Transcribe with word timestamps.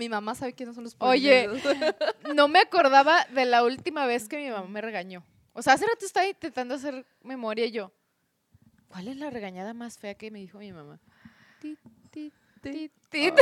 mi 0.00 0.08
mamá 0.08 0.34
sabe 0.34 0.54
quiénes 0.54 0.74
son 0.74 0.84
los 0.84 0.96
Oye. 0.98 1.46
No 2.34 2.48
me 2.48 2.58
acordaba 2.58 3.26
de 3.26 3.44
la 3.44 3.62
última 3.62 4.06
vez 4.06 4.28
que 4.28 4.38
mi 4.38 4.48
mamá 4.48 4.66
me 4.66 4.80
regañó. 4.80 5.22
O 5.52 5.60
sea, 5.62 5.74
hace 5.74 5.86
rato 5.86 6.06
estaba 6.06 6.26
intentando 6.26 6.74
hacer 6.74 7.04
memoria 7.22 7.66
y 7.66 7.70
yo. 7.70 7.92
¿Cuál 8.88 9.08
es 9.08 9.16
la 9.18 9.28
regañada 9.28 9.74
más 9.74 9.98
fea 9.98 10.14
que 10.14 10.30
me 10.30 10.38
dijo 10.38 10.58
mi 10.58 10.72
mamá? 10.72 10.98
Tit, 11.60 11.78
tit, 12.10 12.32
tit, 12.62 12.90
tit. 13.10 13.34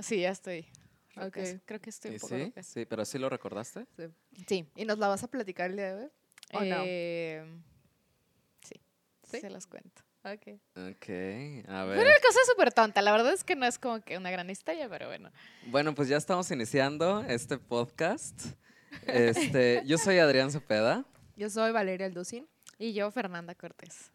Sí, 0.00 0.20
ya 0.20 0.30
estoy. 0.30 0.66
Creo, 1.14 1.30
que, 1.30 1.40
Ok. 1.54 1.62
creo 1.64 1.80
que 1.80 1.90
estoy 1.90 2.10
un 2.10 2.16
¿Y 2.16 2.18
poco 2.18 2.34
sí? 2.34 2.44
loca. 2.46 2.62
Sí, 2.64 2.84
pero 2.86 3.04
sí 3.04 3.18
lo 3.18 3.28
recordaste. 3.28 3.86
Sí. 3.96 4.04
Sí. 4.48 4.66
¿Y 4.74 4.84
nos 4.84 4.98
la 4.98 5.06
vas 5.08 5.22
a 5.22 5.28
platicar 5.28 5.70
el 5.70 5.76
día 5.76 5.94
de 5.94 6.04
hoy? 6.04 6.10
¿O 6.54 6.60
no? 6.64 6.82
Eh, 6.86 7.44
sí. 8.62 8.74
¿Sí? 9.30 9.40
Se 9.40 9.48
los 9.50 9.66
cuento. 9.68 10.02
Ok. 10.24 10.60
Ok, 10.76 11.08
a 11.08 11.84
Pero 11.84 11.86
ver. 11.88 11.98
una 11.98 12.14
cosa 12.24 12.38
súper 12.48 12.72
tonta. 12.72 13.02
La 13.02 13.10
verdad 13.10 13.32
es 13.32 13.42
que 13.42 13.56
no 13.56 13.66
es 13.66 13.78
como 13.78 14.00
que 14.02 14.16
una 14.16 14.30
gran 14.30 14.48
historia, 14.50 14.88
pero 14.88 15.08
bueno. 15.08 15.30
Bueno, 15.66 15.94
pues 15.94 16.08
ya 16.08 16.16
estamos 16.16 16.48
iniciando 16.52 17.22
este 17.26 17.58
podcast. 17.58 18.40
Este, 19.06 19.82
yo 19.86 19.98
soy 19.98 20.18
Adrián 20.18 20.52
Cepeda. 20.52 21.04
Yo 21.36 21.50
soy 21.50 21.72
Valeria 21.72 22.06
Alducin. 22.06 22.48
Y 22.78 22.92
yo, 22.94 23.10
Fernanda 23.10 23.54
Cortés. 23.56 24.10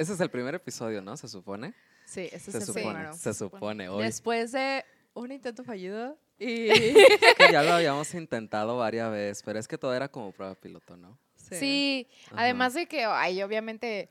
Ese 0.00 0.14
es 0.14 0.20
el 0.20 0.30
primer 0.30 0.54
episodio, 0.54 1.00
¿no? 1.02 1.16
Se 1.16 1.28
supone. 1.28 1.74
Sí, 2.04 2.28
ese 2.32 2.50
Se 2.50 2.58
es 2.58 2.68
el 2.68 2.74
supone. 2.74 2.84
primero. 2.86 3.12
Se 3.14 3.34
supone 3.34 3.88
hoy. 3.88 4.02
Después 4.04 4.52
de 4.52 4.84
un 5.14 5.30
intento 5.30 5.62
fallido 5.62 6.18
y... 6.42 6.68
que 7.38 7.52
ya 7.52 7.62
lo 7.62 7.72
habíamos 7.74 8.12
intentado 8.14 8.76
varias 8.76 9.10
veces, 9.10 9.42
pero 9.44 9.58
es 9.58 9.68
que 9.68 9.78
todo 9.78 9.94
era 9.94 10.08
como 10.08 10.32
prueba 10.32 10.54
piloto, 10.54 10.96
¿no? 10.96 11.18
Sí, 11.36 12.08
además 12.30 12.72
de 12.74 12.86
que, 12.86 13.04
ay, 13.04 13.42
obviamente, 13.42 14.08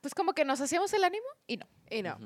pues 0.00 0.14
como 0.14 0.32
que 0.32 0.44
nos 0.44 0.60
hacíamos 0.60 0.92
el 0.92 1.04
ánimo 1.04 1.26
y 1.46 1.56
no. 1.56 1.66
Y 1.88 2.02
no. 2.02 2.18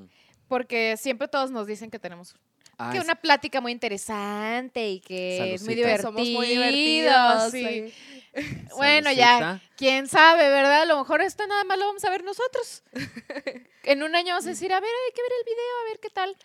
Porque 0.48 0.96
siempre 0.96 1.28
todos 1.28 1.50
nos 1.50 1.66
dicen 1.66 1.90
que 1.90 1.98
tenemos 1.98 2.34
Ah, 2.78 2.90
que 2.90 2.98
es- 2.98 3.04
una 3.04 3.14
plática 3.14 3.60
muy 3.60 3.72
interesante 3.72 4.88
y 4.88 5.00
que 5.00 5.54
es 5.54 5.62
muy 5.62 5.74
divertido. 5.74 6.02
Somos 6.08 6.28
muy 6.28 6.46
divertidos. 6.46 7.50
sí. 7.50 7.62
sí. 7.90 7.94
Bueno, 8.76 9.12
ya, 9.12 9.60
quién 9.76 10.08
sabe, 10.08 10.48
¿verdad? 10.48 10.82
A 10.82 10.84
lo 10.86 10.98
mejor 10.98 11.20
esto 11.22 11.46
nada 11.46 11.62
más 11.62 11.78
lo 11.78 11.86
vamos 11.86 12.04
a 12.04 12.10
ver 12.10 12.24
nosotros. 12.24 12.82
en 13.84 14.02
un 14.02 14.16
año 14.16 14.30
vamos 14.30 14.46
a 14.46 14.48
decir, 14.48 14.72
a 14.72 14.80
ver, 14.80 14.90
hay 14.90 15.14
que 15.14 15.22
ver 15.22 15.32
el 15.38 15.44
video, 15.44 15.80
a 15.80 15.90
ver 15.90 16.00
qué 16.00 16.10
tal. 16.10 16.36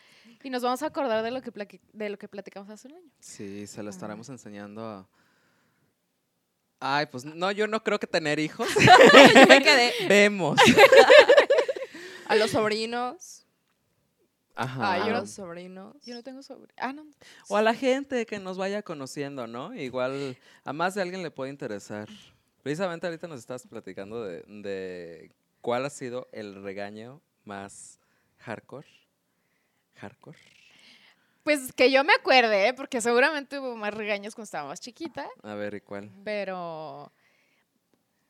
Y 0.44 0.50
nos 0.50 0.62
vamos 0.64 0.82
a 0.84 0.88
acordar 0.88 1.24
de 1.24 1.32
lo 1.32 1.42
que, 1.42 1.80
de 1.94 2.10
lo 2.10 2.18
que 2.18 2.28
platicamos 2.28 2.70
hace 2.70 2.88
un 2.88 2.96
año. 2.96 3.12
Sí, 3.20 3.68
se 3.68 3.84
lo 3.84 3.90
estaremos 3.90 4.30
enseñando 4.30 4.86
a... 4.86 5.08
Ay, 6.80 7.08
pues 7.08 7.26
no, 7.26 7.52
yo 7.52 7.68
no 7.68 7.84
creo 7.84 8.00
que 8.00 8.08
tener 8.08 8.40
hijos. 8.40 8.68
Yo 8.76 9.48
me 9.48 9.62
quedé 9.62 9.92
Vemos. 10.08 10.58
a 12.26 12.36
los 12.36 12.52
sobrinos. 12.52 13.46
Ajá. 14.56 14.94
Ay, 14.94 15.00
yo 15.02 15.08
a 15.08 15.10
no- 15.12 15.20
los 15.20 15.30
sobrinos. 15.32 15.96
Yo 16.06 16.16
no 16.16 16.24
tengo 16.24 16.42
sobre. 16.42 16.74
Ah, 16.78 16.94
no. 16.94 17.06
O 17.50 17.58
a 17.58 17.62
la 17.62 17.74
gente 17.74 18.26
que 18.26 18.40
nos 18.40 18.58
vaya 18.58 18.82
conociendo, 18.82 19.46
¿no? 19.48 19.74
Igual 19.76 20.38
a 20.64 20.72
más 20.74 20.96
de 20.96 21.02
alguien 21.02 21.22
le 21.22 21.32
puede 21.32 21.52
interesar. 21.52 22.08
Precisamente 22.64 23.08
ahorita 23.08 23.28
nos 23.28 23.40
estabas 23.40 23.68
platicando 23.68 24.24
de, 24.24 24.44
de 24.48 25.32
cuál 25.62 25.86
ha 25.86 25.90
sido 25.90 26.30
el 26.32 26.62
regaño 26.64 27.22
más 27.44 28.00
hardcore. 28.38 28.88
Hardcore. 30.00 30.38
Pues 31.44 31.72
que 31.74 31.90
yo 31.92 32.04
me 32.04 32.14
acuerde, 32.14 32.68
¿eh? 32.68 32.74
porque 32.74 33.02
seguramente 33.02 33.60
hubo 33.60 33.76
más 33.76 33.94
regaños 33.94 34.36
cuando 34.36 34.46
estaba 34.46 34.68
más 34.70 34.80
chiquita, 34.82 35.28
A 35.44 35.56
ver, 35.56 35.74
¿y 35.76 35.82
cuál? 35.82 36.12
pero 36.24 37.12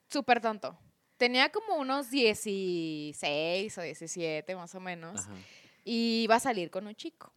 súper 0.10 0.40
tonto. 0.42 0.78
Tenía 1.18 1.50
como 1.52 1.76
unos 1.76 2.10
16 2.12 3.78
o 3.78 3.82
17 3.82 4.56
más 4.56 4.74
o 4.76 4.80
menos. 4.80 5.22
Ajá. 5.22 5.34
y 5.84 6.22
iba 6.24 6.36
a 6.36 6.40
salir 6.40 6.70
con 6.70 6.86
un 6.88 6.96
chico. 6.96 7.34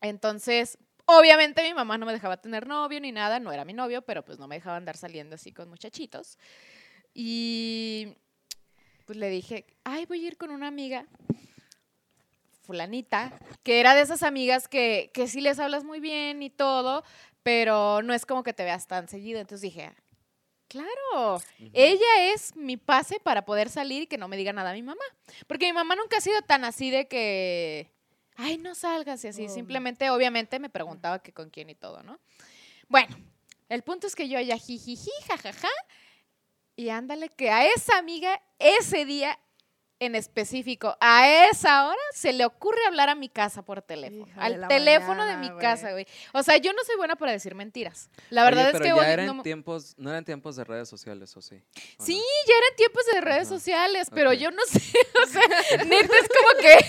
Entonces, 0.00 0.78
obviamente 1.06 1.62
mi 1.64 1.74
mamá 1.74 1.98
no 1.98 2.06
me 2.06 2.12
dejaba 2.12 2.36
tener 2.36 2.66
novio 2.66 3.00
ni 3.00 3.12
nada, 3.12 3.40
no 3.40 3.52
era 3.52 3.64
mi 3.64 3.72
novio, 3.72 4.02
pero 4.02 4.24
pues 4.24 4.38
no 4.38 4.46
me 4.48 4.56
dejaba 4.56 4.76
andar 4.76 4.96
saliendo 4.96 5.34
así 5.34 5.52
con 5.52 5.68
muchachitos. 5.68 6.38
Y 7.14 8.14
pues 9.06 9.18
le 9.18 9.28
dije, 9.28 9.66
ay, 9.84 10.06
voy 10.06 10.24
a 10.24 10.28
ir 10.28 10.36
con 10.38 10.50
una 10.50 10.68
amiga, 10.68 11.06
fulanita, 12.72 13.38
que 13.62 13.80
era 13.80 13.94
de 13.94 14.00
esas 14.00 14.22
amigas 14.22 14.66
que, 14.66 15.10
que 15.12 15.28
sí 15.28 15.42
les 15.42 15.58
hablas 15.58 15.84
muy 15.84 16.00
bien 16.00 16.42
y 16.42 16.48
todo, 16.48 17.04
pero 17.42 18.00
no 18.00 18.14
es 18.14 18.24
como 18.24 18.42
que 18.42 18.54
te 18.54 18.64
veas 18.64 18.86
tan 18.86 19.08
seguido. 19.08 19.40
Entonces 19.40 19.60
dije, 19.60 19.92
claro, 20.68 21.42
ella 21.74 22.32
es 22.32 22.56
mi 22.56 22.78
pase 22.78 23.20
para 23.20 23.44
poder 23.44 23.68
salir 23.68 24.04
y 24.04 24.06
que 24.06 24.16
no 24.16 24.26
me 24.26 24.38
diga 24.38 24.54
nada 24.54 24.70
a 24.70 24.72
mi 24.72 24.82
mamá. 24.82 25.04
Porque 25.46 25.66
mi 25.66 25.74
mamá 25.74 25.96
nunca 25.96 26.16
ha 26.16 26.22
sido 26.22 26.40
tan 26.40 26.64
así 26.64 26.88
de 26.88 27.08
que, 27.08 27.90
ay, 28.36 28.56
no 28.56 28.74
salgas 28.74 29.22
y 29.24 29.28
así. 29.28 29.44
Oh. 29.44 29.48
Simplemente, 29.50 30.08
obviamente, 30.08 30.58
me 30.58 30.70
preguntaba 30.70 31.18
que 31.18 31.34
con 31.34 31.50
quién 31.50 31.68
y 31.68 31.74
todo, 31.74 32.02
¿no? 32.02 32.20
Bueno, 32.88 33.14
el 33.68 33.82
punto 33.82 34.06
es 34.06 34.16
que 34.16 34.30
yo 34.30 34.38
allá 34.38 34.56
jijiji, 34.56 35.10
jajaja. 35.28 35.68
Y 36.74 36.88
ándale, 36.88 37.28
que 37.28 37.50
a 37.50 37.66
esa 37.66 37.98
amiga, 37.98 38.40
ese 38.58 39.04
día 39.04 39.38
en 40.04 40.16
específico, 40.16 40.96
a 41.00 41.28
esa 41.48 41.86
hora, 41.86 41.98
se 42.12 42.32
le 42.32 42.44
ocurre 42.44 42.78
hablar 42.88 43.08
a 43.08 43.14
mi 43.14 43.28
casa 43.28 43.62
por 43.62 43.82
teléfono. 43.82 44.26
Hija 44.26 44.42
al 44.42 44.66
teléfono 44.66 45.24
de 45.24 45.36
mi 45.36 45.48
güey. 45.48 45.60
casa, 45.60 45.92
güey. 45.92 46.06
O 46.32 46.42
sea, 46.42 46.56
yo 46.56 46.72
no 46.72 46.82
soy 46.84 46.96
buena 46.96 47.14
para 47.14 47.30
decir 47.30 47.54
mentiras. 47.54 48.10
La 48.30 48.42
verdad 48.42 48.64
Oye, 48.66 48.72
es 48.76 48.80
pero 48.82 48.96
que 48.96 49.00
ya 49.02 49.12
eran 49.12 49.36
no 49.36 49.42
tiempos, 49.42 49.94
no 49.98 50.10
eran 50.10 50.24
tiempos 50.24 50.56
de 50.56 50.64
redes 50.64 50.88
sociales, 50.88 51.36
¿o 51.36 51.40
sí? 51.40 51.62
¿O 51.98 52.04
Sí, 52.04 52.16
no? 52.16 52.22
ya 52.48 52.54
eran 52.58 52.76
tiempos 52.76 53.06
de 53.14 53.20
redes 53.20 53.46
Ajá. 53.46 53.58
sociales, 53.58 54.08
pero 54.12 54.32
yo 54.32 54.50
no 54.50 54.62
sé, 54.66 54.80
o 55.22 55.26
sea, 55.28 55.84
neta 55.84 56.14
es 56.20 56.28
como 56.28 56.60
que 56.60 56.86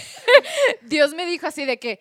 Dios 0.81 1.13
me 1.13 1.25
dijo 1.27 1.45
así 1.45 1.65
de 1.65 1.77
que, 1.77 1.99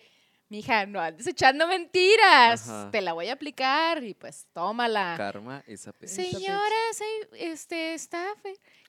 mija, 0.49 0.85
no 0.87 0.99
andes 0.99 1.27
echando 1.27 1.67
mentiras, 1.67 2.67
Ajá. 2.67 2.89
te 2.91 3.01
la 3.01 3.13
voy 3.13 3.27
a 3.29 3.33
aplicar 3.33 4.03
y 4.03 4.15
pues 4.15 4.47
tómala. 4.51 5.13
Karma 5.17 5.63
is 5.67 5.87
a 5.87 5.91
bitch. 5.91 6.09
Sí. 6.09 6.31
Señora, 6.31 6.75
soy, 6.97 7.39
este, 7.39 7.93
staff, 7.93 8.39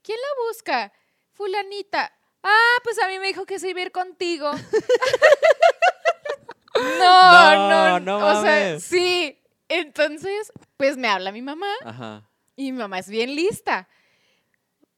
¿quién 0.03 0.19
la 0.19 0.47
busca? 0.49 0.93
Fulanita. 1.34 2.12
Ah, 2.43 2.77
pues 2.83 2.99
a 3.03 3.09
mí 3.09 3.19
me 3.19 3.28
dijo 3.28 3.47
que 3.47 3.59
se 3.59 3.71
iba 3.71 3.81
a 3.81 3.84
ir 3.84 3.93
contigo. 3.93 4.50
no, 6.75 7.69
No, 7.69 8.00
no, 8.00 8.19
no 8.19 8.39
o 8.39 8.43
sea, 8.43 8.81
sí. 8.81 9.39
Entonces, 9.69 10.53
pues 10.77 10.97
me 10.97 11.09
habla 11.09 11.33
mi 11.33 11.43
mamá 11.43 11.72
Ajá. 11.84 12.28
y 12.56 12.72
mi 12.72 12.78
mamá 12.78 12.99
es 12.99 13.09
bien 13.09 13.34
lista. 13.34 13.89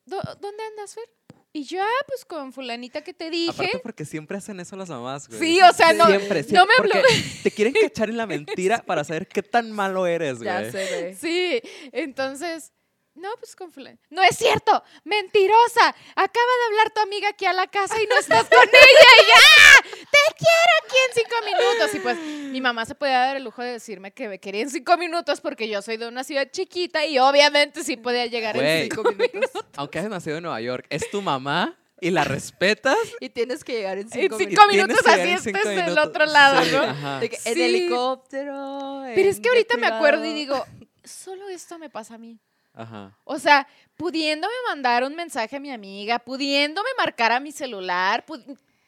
"¿Dó- 0.05 0.23
¿Dónde 0.41 0.63
andas, 0.65 0.95
Fer? 0.95 1.09
Y 1.53 1.65
yo, 1.65 1.81
ah, 1.83 2.05
pues 2.07 2.25
con 2.27 2.53
fulanita 2.53 3.03
que 3.03 3.15
te 3.15 3.31
dije. 3.31 3.51
Aparte 3.51 3.79
porque 3.79 4.05
siempre 4.05 4.37
hacen 4.37 4.61
eso 4.61 4.77
las 4.77 4.91
mamás, 4.91 5.27
güey. 5.29 5.41
Sí, 5.41 5.61
o 5.63 5.73
sea, 5.73 5.93
no- 5.95 6.07
Siempre, 6.07 6.43
no 6.43 6.49
siempre, 6.49 6.77
me 6.83 6.91
habló- 7.01 7.43
te 7.43 7.51
quieren 7.51 7.73
cachar 7.81 8.11
en 8.11 8.17
la 8.19 8.27
mentira 8.27 8.83
para 8.85 9.05
saber 9.05 9.27
qué 9.29 9.43
tan 9.43 9.71
malo 9.73 10.07
eres, 10.07 10.39
güey. 10.39 10.47
Ya 10.47 10.71
sé, 10.71 11.01
güey. 11.01 11.15
Sí, 11.15 11.61
entonces, 11.93 12.73
no, 13.17 13.29
pues 13.39 13.57
con 13.57 13.73
fulanita. 13.73 14.03
No 14.11 14.23
es 14.23 14.37
cierto, 14.37 14.83
mentirosa. 15.05 15.89
Acaba 16.15 16.53
de 16.61 16.65
hablar 16.69 16.91
tu 16.95 17.01
amiga 17.01 17.29
aquí 17.31 17.47
a 17.47 17.53
la 17.53 17.67
casa 17.67 18.01
y 18.03 18.07
no 18.07 18.17
estás 18.19 18.45
con 18.49 18.59
ella. 18.63 19.11
Y 19.19 19.27
ya, 19.27 19.91
te 20.01 20.35
quiero 20.37 20.73
aquí 20.85 20.97
en 21.09 21.15
cinco 21.25 21.37
minutos. 21.45 21.95
Y 21.95 21.99
pues 22.01 22.19
mi 22.19 22.61
mamá 22.61 22.85
se 22.85 22.95
podía 22.95 23.19
dar 23.19 23.37
el 23.37 23.45
lujo 23.45 23.63
de 23.63 23.73
decirme 23.73 24.13
que 24.13 24.29
me 24.29 24.39
quería 24.39 24.63
en 24.63 24.71
cinco 24.71 24.97
minutos 24.97 25.41
porque 25.41 25.69
yo 25.69 25.83
soy 25.83 25.97
de 25.97 26.07
una 26.09 26.25
ciudad 26.25 26.49
chiquita 26.51 27.05
y 27.07 27.19
obviamente 27.19 27.83
sí 27.85 27.97
podía 27.97 28.27
llegar 28.27 28.57
en 28.57 28.89
cinco 28.91 29.03
minutos. 29.13 29.65
Aunque 29.77 29.99
hayas 29.99 30.11
nacido 30.11 30.37
en 30.37 30.43
Nueva 30.45 30.61
York, 30.61 30.87
es 30.91 31.11
tu 31.11 31.23
mamá 31.23 31.77
y 32.01 32.11
la 32.11 32.25
respetas. 32.25 32.99
Y 33.21 33.31
tienes 33.31 33.65
que 33.65 33.73
llegar 33.73 33.97
en 33.99 34.07
En 34.07 34.11
cinco, 34.13 34.37
cinco 34.39 34.67
minutos. 34.69 34.69
Tienes 34.69 34.87
minutos 34.89 35.05
que 35.05 35.11
así 35.13 35.29
en 35.31 35.37
estés 35.37 35.53
cinco 35.55 35.69
del 35.69 35.77
minutos. 35.85 36.07
otro 36.07 36.27
lado, 36.27 36.63
Sí, 36.63 36.71
¿no? 36.73 37.21
De 37.21 37.31
que 37.31 37.37
en 37.45 37.55
Sí. 37.55 37.63
helicóptero. 37.63 39.03
Pero 39.15 39.29
es 39.31 39.37
en 39.37 39.43
que 39.43 39.49
ahorita 39.49 39.77
me 39.79 39.87
acuerdo 39.87 40.25
y 40.25 40.35
digo, 40.35 40.65
solo 41.05 41.49
esto 41.49 41.79
me 41.79 41.89
pasa 41.91 42.15
a 42.15 42.19
mí. 42.19 42.39
Ajá. 42.77 43.17
O 43.25 43.39
sea, 43.39 43.67
pudiéndome 43.97 44.53
mandar 44.69 45.03
un 45.03 45.17
mensaje 45.17 45.57
a 45.57 45.61
mi 45.61 45.73
amiga, 45.73 46.19
pudiéndome 46.19 46.91
marcar 46.99 47.33
a 47.33 47.41
mi 47.41 47.51
celular, 47.51 48.25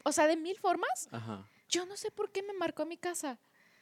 o 0.04 0.12
sea, 0.12 0.26
de 0.26 0.36
mil 0.36 0.56
formas, 0.58 1.08
Ajá. 1.10 1.48
yo 1.68 1.86
no 1.86 1.96
sé 1.96 2.10
por 2.10 2.30
qué 2.30 2.42
me 2.42 2.52
marcó 2.52 2.82
a 2.82 2.86
mi 2.86 2.98
casa. 2.98 3.38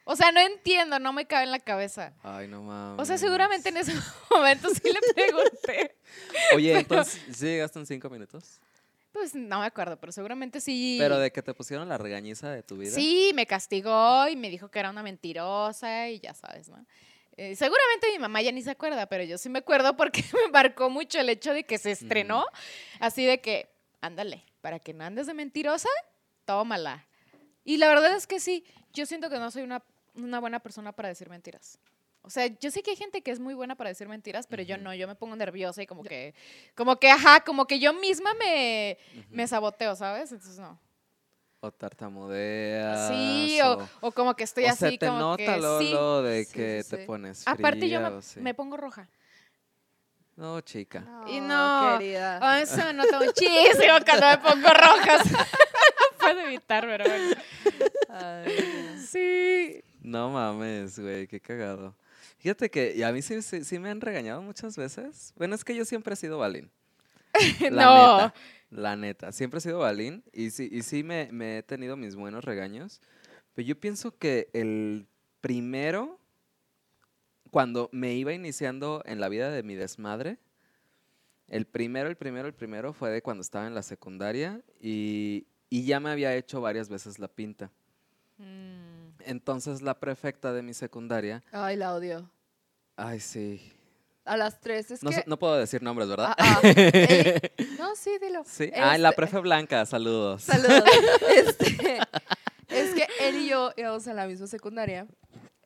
O 0.09 0.15
sea, 0.15 0.31
no 0.31 0.39
entiendo, 0.39 1.01
no 1.01 1.13
me 1.13 1.27
cabe 1.27 1.45
en 1.45 1.51
la 1.51 1.59
cabeza. 1.59 2.15
Ay, 2.23 2.47
no 2.47 2.63
mames. 2.63 3.03
O 3.03 3.05
sea, 3.05 3.19
seguramente 3.19 3.71
en 3.71 3.79
ese 3.79 3.93
momento 4.31 4.69
sí 4.71 4.83
le 4.85 5.01
pregunté. 5.13 5.97
Oye, 6.55 6.79
entonces, 6.79 7.21
¿sí 7.37 7.47
llegaste 7.47 7.81
en 7.81 7.87
cinco 7.87 8.09
minutos? 8.09 8.61
Pues 9.11 9.35
no 9.35 9.61
me 9.61 9.67
acuerdo, 9.67 9.99
pero 9.99 10.13
seguramente 10.13 10.61
sí. 10.61 10.97
Pero 11.01 11.19
de 11.19 11.33
que 11.33 11.43
te 11.43 11.55
pusieron 11.55 11.89
la 11.89 11.99
regañiza 11.99 12.51
de 12.51 12.63
tu 12.63 12.77
vida. 12.77 12.93
Sí, 12.93 13.33
me 13.35 13.47
castigó 13.47 14.29
y 14.29 14.37
me 14.37 14.49
dijo 14.49 14.71
que 14.71 14.79
era 14.79 14.91
una 14.91 15.03
mentirosa 15.03 16.09
y 16.09 16.21
ya 16.21 16.35
sabes, 16.35 16.69
¿no? 16.69 16.87
Eh, 17.37 17.55
seguramente 17.55 18.11
mi 18.13 18.19
mamá 18.19 18.41
ya 18.41 18.51
ni 18.51 18.63
se 18.63 18.71
acuerda, 18.71 19.07
pero 19.07 19.23
yo 19.25 19.37
sí 19.37 19.49
me 19.49 19.59
acuerdo 19.59 19.97
porque 19.97 20.23
me 20.33 20.51
marcó 20.51 20.89
mucho 20.89 21.19
el 21.21 21.29
hecho 21.29 21.53
de 21.53 21.65
que 21.65 21.79
se 21.79 21.91
estrenó. 21.91 22.47
Así 22.99 23.25
de 23.25 23.41
que, 23.41 23.69
ándale, 24.01 24.43
para 24.61 24.79
que 24.79 24.95
no 24.95 25.05
andes 25.05 25.27
de 25.27 25.35
mentirosa, 25.35 25.89
tómala. 26.45 27.07
Y 27.65 27.77
la 27.77 27.89
verdad 27.89 28.15
es 28.17 28.27
que 28.27 28.41
sí, 28.41 28.65
yo 28.93 29.07
siento 29.07 29.29
que 29.29 29.39
no 29.39 29.51
soy 29.51 29.63
una, 29.63 29.83
una 30.15 30.41
buena 30.41 30.61
persona 30.61 30.93
para 30.93 31.09
decir 31.09 31.29
mentiras. 31.29 31.79
O 32.23 32.31
sea, 32.31 32.47
yo 32.47 32.73
sé 32.73 32.83
que 32.83 32.91
hay 32.91 32.97
gente 32.97 33.23
que 33.23 33.31
es 33.31 33.39
muy 33.39 33.55
buena 33.55 33.77
para 33.77 33.91
decir 33.91 34.09
mentiras, 34.09 34.49
pero 34.49 34.63
yo 34.63 34.77
no, 34.79 34.93
yo 34.95 35.07
me 35.07 35.15
pongo 35.15 35.37
nerviosa 35.37 35.83
y 35.83 35.87
como 35.87 36.03
que, 36.03 36.35
como 36.75 36.97
que, 36.97 37.09
ajá, 37.09 37.45
como 37.45 37.67
que 37.67 37.79
yo 37.79 37.93
misma 37.93 38.35
me, 38.35 38.99
me 39.31 39.47
saboteo, 39.47 39.95
¿sabes? 39.95 40.33
Entonces 40.33 40.59
no. 40.59 40.77
O 41.61 41.73
tartamudeas. 41.73 43.09
Sí, 43.09 43.59
o, 43.63 43.89
o 44.01 44.13
como 44.13 44.35
que 44.37 44.45
estoy 44.45 44.65
o 44.65 44.69
así, 44.71 44.79
se 44.93 44.99
te 44.99 45.07
como 45.07 45.19
nota 45.19 45.55
que 45.55 45.57
luego, 45.61 46.21
sí. 46.23 46.29
de 46.29 46.45
Sí, 46.45 46.53
que 46.53 46.83
sí, 46.83 46.91
te 46.91 46.97
sí. 46.99 47.07
pones 47.07 47.49
Aparte 47.49 47.89
yo 47.89 48.01
me, 48.01 48.11
me 48.43 48.55
pongo 48.55 48.77
roja. 48.77 49.09
No, 50.37 50.61
chica. 50.61 51.03
Y 51.27 51.41
no, 51.41 51.97
querida. 51.99 52.39
Ah, 52.43 52.61
eso 52.61 52.77
me 52.77 52.93
nota 52.93 53.19
muchísimo 53.21 53.95
cuando 54.05 54.27
me 54.27 54.39
pongo 54.39 54.69
rojas. 54.69 55.31
no 55.33 56.19
puedo 56.19 56.41
evitar, 56.41 56.85
pero 56.87 57.05
bueno. 57.05 57.37
Ay, 58.11 58.99
Sí. 59.07 59.83
No 60.03 60.31
mames, 60.31 60.99
güey, 60.99 61.27
qué 61.27 61.41
cagado. 61.41 61.95
Fíjate 62.39 62.71
que 62.71 62.93
y 62.95 63.03
a 63.03 63.11
mí 63.13 63.23
sí, 63.23 63.41
sí, 63.43 63.65
sí 63.65 63.79
me 63.79 63.89
han 63.91 64.01
regañado 64.01 64.43
muchas 64.43 64.77
veces. 64.77 65.33
Bueno, 65.37 65.55
es 65.55 65.65
que 65.65 65.75
yo 65.75 65.85
siempre 65.87 66.13
he 66.13 66.17
sido 66.17 66.39
balín. 66.39 66.71
No. 67.73 68.17
neta, 68.19 68.35
la 68.71 68.97
neta. 68.97 69.33
Siempre 69.33 69.59
he 69.59 69.61
sido 69.61 69.79
balín 69.81 70.25
y 70.33 70.51
sí, 70.51 70.69
y 70.71 70.83
sí 70.83 71.03
me, 71.03 71.29
me 71.33 71.59
he 71.59 71.63
tenido 71.63 71.97
mis 71.97 72.15
buenos 72.17 72.45
regaños. 72.45 73.01
Pero 73.55 73.67
yo 73.69 73.79
pienso 73.81 74.17
que 74.19 74.49
el 74.53 75.07
primero, 75.41 76.19
cuando 77.51 77.89
me 77.93 78.15
iba 78.15 78.33
iniciando 78.33 79.03
en 79.07 79.21
la 79.21 79.29
vida 79.29 79.51
de 79.51 79.63
mi 79.63 79.75
desmadre, 79.75 80.39
el 81.49 81.65
primero, 81.67 82.09
el 82.09 82.17
primero, 82.17 82.49
el 82.49 82.55
primero 82.55 82.93
fue 82.93 83.11
de 83.11 83.23
cuando 83.23 83.41
estaba 83.43 83.67
en 83.67 83.75
la 83.75 83.83
secundaria 83.83 84.61
y, 84.81 85.47
y 85.71 85.85
ya 85.85 86.01
me 86.01 86.11
había 86.11 86.35
hecho 86.35 86.61
varias 86.61 86.89
veces 86.89 87.19
la 87.19 87.29
pinta. 87.29 87.71
Mm. 88.39 89.07
Entonces 89.25 89.81
la 89.81 89.99
prefecta 89.99 90.53
de 90.53 90.63
mi 90.63 90.75
secundaria, 90.75 91.43
Ay, 91.53 91.77
la 91.77 91.95
odio. 91.95 92.29
ay 92.97 93.21
sí, 93.21 93.73
A 94.27 94.37
las 94.37 94.61
tres 94.61 94.91
es 94.91 95.03
no, 95.03 95.11
que... 95.11 95.25
no 95.27 95.39
puedo 95.39 95.57
decir 95.57 95.83
nombres, 95.83 96.09
¿verdad? 96.09 96.35
Ah, 96.37 96.61
ah, 96.63 96.63
No, 97.79 97.95
sí, 97.97 98.11
dilo. 98.21 98.43
Sí, 98.45 98.71
ah, 98.75 98.99
la 98.99 99.11
Este- 99.11 99.17
prefe 99.17 99.39
blanca, 99.39 99.87
saludos. 99.87 100.43
Saludos. 100.43 100.83
Este, 101.37 101.99
es 102.69 102.95
que 102.95 103.07
él 103.21 103.37
y 103.37 103.49
yo 103.49 103.73
íbamos 103.77 104.07
a 104.09 104.15
la 104.15 104.27
misma 104.27 104.47
secundaria. 104.47 105.07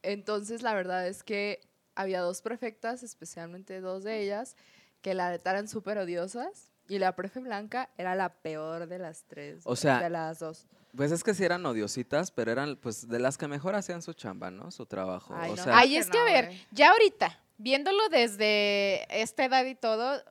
Entonces, 0.02 0.62
la 0.62 0.74
verdad 0.74 1.06
es 1.06 1.22
que 1.22 1.60
había 1.94 2.20
dos 2.20 2.42
prefectas, 2.42 3.02
especialmente 3.02 3.80
dos 3.80 4.04
de 4.04 4.20
ellas, 4.22 4.56
que 5.02 5.14
la 5.14 5.30
neta 5.30 5.50
eran 5.50 5.68
súper 5.68 5.98
odiosas. 5.98 6.70
Y 6.88 6.98
la 6.98 7.14
prefe 7.14 7.38
blanca 7.40 7.88
era 7.98 8.14
la 8.16 8.30
peor 8.30 8.88
de 8.88 8.98
las 8.98 9.22
tres. 9.28 9.62
O 9.64 9.76
sea, 9.76 10.00
De 10.02 10.10
las 10.10 10.40
dos. 10.40 10.66
Pues 10.96 11.12
es 11.12 11.22
que 11.22 11.34
sí 11.34 11.44
eran 11.44 11.64
odiositas, 11.64 12.32
pero 12.32 12.50
eran 12.50 12.74
pues 12.76 13.06
de 13.08 13.20
las 13.20 13.38
que 13.38 13.46
mejor 13.46 13.76
hacían 13.76 14.02
su 14.02 14.12
chamba, 14.12 14.50
¿no? 14.50 14.72
Su 14.72 14.86
trabajo. 14.86 15.32
Ay, 15.36 15.52
o 15.52 15.56
no. 15.56 15.62
sea, 15.62 15.78
Ay, 15.78 15.90
que 15.90 15.98
es 15.98 16.10
que 16.10 16.18
a 16.18 16.24
ver, 16.24 16.46
güey. 16.46 16.66
ya 16.72 16.90
ahorita, 16.90 17.38
viéndolo 17.62 18.08
desde 18.08 19.06
esta 19.22 19.44
edad 19.44 19.64
y 19.66 19.74
todo, 19.74 20.22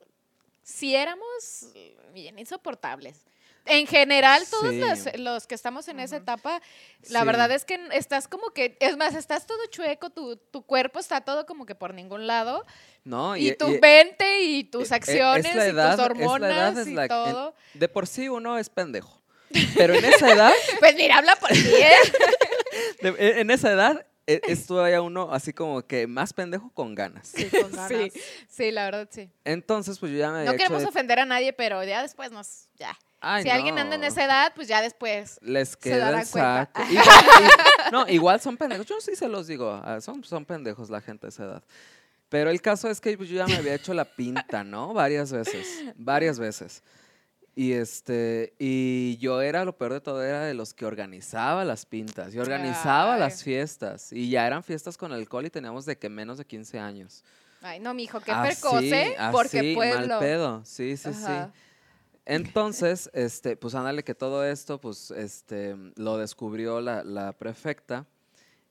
sí 0.63 0.95
éramos 0.95 1.67
bien 2.13 2.39
insoportables. 2.39 3.25
En 3.65 3.85
general, 3.85 4.43
todos 4.49 4.71
Sí. 4.71 4.79
los, 4.79 5.19
los 5.19 5.45
que 5.47 5.53
estamos 5.53 5.87
en 5.89 5.99
esa 5.99 6.15
etapa, 6.15 6.59
la 7.09 7.19
Sí. 7.19 7.25
verdad 7.25 7.51
es 7.51 7.65
que 7.65 7.79
estás 7.91 8.27
como 8.27 8.49
que, 8.51 8.75
es 8.79 8.97
más, 8.97 9.13
estás 9.13 9.45
todo 9.45 9.59
chueco, 9.69 10.09
tu, 10.09 10.37
tu 10.37 10.63
cuerpo 10.63 10.97
está 10.97 11.21
todo 11.21 11.45
como 11.45 11.67
que 11.67 11.75
por 11.75 11.93
ningún 11.93 12.25
lado, 12.25 12.65
no, 13.03 13.35
y, 13.37 13.55
tu 13.55 13.67
y- 13.69 13.79
mente 13.79 14.41
y 14.41 14.63
tus 14.63 14.89
e- 14.89 14.93
e- 14.93 14.97
acciones 14.97 15.45
es 15.45 15.55
la 15.55 15.67
y 15.67 15.71
tus 15.71 15.91
es 15.91 15.97
la 15.97 16.05
hormonas 16.05 16.51
edad, 16.51 16.79
es 16.79 16.87
y 16.87 16.93
la- 16.93 17.03
en- 17.03 17.09
todo. 17.09 17.53
de 17.75 17.87
por 17.89 18.07
sí 18.07 18.27
uno 18.27 18.57
es 18.57 18.69
pendejo. 18.69 19.21
Pero 19.75 19.93
en 19.93 20.05
esa 20.05 20.31
edad, 20.31 20.51
Pues 20.79 20.95
mira, 20.95 21.17
habla 21.17 21.35
por 21.35 21.49
ti, 21.49 21.59
¿eh? 21.59 21.93
de- 23.01 23.09
e- 23.19 23.39
en 23.41 23.51
esa 23.51 23.71
edad, 23.71 24.05
e- 24.33 24.41
es 24.47 24.65
todavía 24.65 25.01
uno 25.01 25.33
así 25.33 25.53
como 25.53 25.81
que 25.85 26.07
más 26.07 26.33
pendejo 26.33 26.71
con 26.73 26.95
ganas. 26.95 27.27
Sí, 27.27 27.45
con 27.61 27.71
ganas. 27.71 27.87
Sí, 27.89 28.11
sí, 28.47 28.71
la 28.71 28.85
verdad, 28.85 29.07
sí. 29.11 29.29
Entonces, 29.45 29.97
pues 29.99 30.11
yo 30.11 30.17
ya 30.19 30.29
me 30.31 30.39
había 30.39 30.45
No 30.45 30.51
hecho 30.55 30.57
queremos 30.63 30.81
de- 30.83 30.89
ofender 30.89 31.19
a 31.19 31.25
nadie, 31.25 31.53
pero 31.53 31.83
ya 31.83 32.01
después 32.01 32.31
nos, 32.31 32.67
ya. 32.77 32.97
Ay, 33.21 33.43
si 33.43 33.49
alguien 33.49 33.77
anda 33.77 33.95
en 33.97 34.03
esa 34.05 34.23
edad, 34.23 34.53
pues 34.55 34.69
ya 34.69 34.81
después. 34.81 35.39
les 35.41 35.75
queda 35.75 36.07
el 36.21 36.27
cuenta. 36.29 36.69
saco. 36.73 36.83
Igual, 36.89 37.05
y- 37.87 37.91
no, 37.91 38.07
igual 38.07 38.39
son 38.39 38.55
pendejos. 38.55 38.85
Yo 38.85 39.01
sí 39.01 39.15
se 39.15 39.27
los 39.27 39.47
digo. 39.47 39.71
ah, 39.83 39.99
Son, 39.99 40.23
son 40.23 40.45
pendejos 40.45 40.89
la 40.89 41.01
gente 41.01 41.27
de 41.27 41.31
esa 41.31 41.43
edad. 41.43 41.63
Pero 42.29 42.49
el 42.51 42.61
caso 42.61 42.89
es 42.89 43.01
que 43.01 43.17
pues, 43.17 43.27
yo 43.27 43.35
ya 43.37 43.47
me 43.47 43.55
había 43.55 43.73
hecho 43.73 43.93
la 43.93 44.05
pinta, 44.05 44.63
¿no? 44.63 44.93
Varias 44.93 45.31
veces. 45.33 45.67
Varias 45.95 46.37
veces. 46.39 46.81
Y 47.55 47.73
este, 47.73 48.53
y 48.57 49.17
yo 49.17 49.41
era, 49.41 49.65
lo 49.65 49.77
peor 49.77 49.93
de 49.93 50.01
todo, 50.01 50.23
era 50.23 50.45
de 50.45 50.53
los 50.53 50.73
que 50.73 50.85
organizaba 50.85 51.65
las 51.65 51.85
pintas. 51.85 52.33
Y 52.33 52.39
organizaba 52.39 53.15
Ay. 53.15 53.19
las 53.19 53.43
fiestas. 53.43 54.13
Y 54.13 54.29
ya 54.29 54.47
eran 54.47 54.63
fiestas 54.63 54.97
con 54.97 55.11
alcohol 55.11 55.45
y 55.45 55.49
teníamos 55.49 55.85
de 55.85 55.97
que 55.97 56.07
menos 56.09 56.37
de 56.37 56.45
15 56.45 56.79
años. 56.79 57.23
Ay, 57.61 57.79
no, 57.81 57.93
mijo, 57.93 58.21
qué 58.21 58.31
Así, 58.31 58.61
porque 59.33 59.59
así, 59.59 59.75
pueblo. 59.75 60.07
mal 60.07 60.19
pedo. 60.19 60.61
Sí, 60.63 60.95
sí, 60.95 61.09
Ajá. 61.09 61.51
sí. 61.53 61.59
Entonces, 62.25 63.09
este, 63.13 63.57
pues 63.57 63.75
ándale 63.75 64.03
que 64.03 64.13
todo 64.15 64.45
esto, 64.45 64.79
pues, 64.79 65.11
este, 65.11 65.75
lo 65.95 66.17
descubrió 66.17 66.79
la, 66.79 67.03
la 67.03 67.33
prefecta 67.33 68.05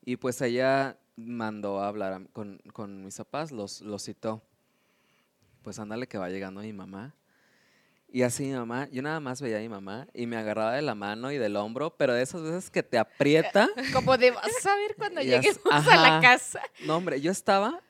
y 0.04 0.16
pues 0.16 0.40
ella 0.40 0.96
mandó 1.16 1.80
a 1.82 1.88
hablar 1.88 2.12
a- 2.12 2.22
con, 2.32 2.58
con 2.72 3.04
mis 3.04 3.16
papás, 3.16 3.50
los, 3.52 3.80
los 3.80 4.04
citó. 4.04 4.40
Pues 5.62 5.78
ándale 5.80 6.06
que 6.06 6.16
va 6.18 6.30
llegando 6.30 6.60
mi 6.62 6.72
mamá. 6.72 7.14
Y 8.10 8.22
así 8.22 8.44
mi 8.44 8.52
mamá, 8.54 8.88
yo 8.90 9.02
nada 9.02 9.20
más 9.20 9.42
veía 9.42 9.58
a 9.58 9.60
mi 9.60 9.68
mamá 9.68 10.06
y 10.14 10.26
me 10.26 10.36
agarraba 10.38 10.72
de 10.72 10.80
la 10.82 10.94
mano 10.94 11.30
y 11.30 11.36
del 11.38 11.56
hombro, 11.56 11.94
pero 11.96 12.14
de 12.14 12.22
esas 12.22 12.40
veces 12.42 12.70
que 12.70 12.82
te 12.82 12.96
aprieta. 12.98 13.68
Como 13.92 14.16
de, 14.16 14.30
vas 14.30 14.66
a 14.66 14.74
ver 14.76 14.94
cuando 14.96 15.20
lleguemos 15.22 15.86
a 15.86 15.96
la 15.96 16.20
casa. 16.22 16.62
No, 16.86 16.96
hombre, 16.96 17.20
yo 17.20 17.30
estaba 17.30 17.82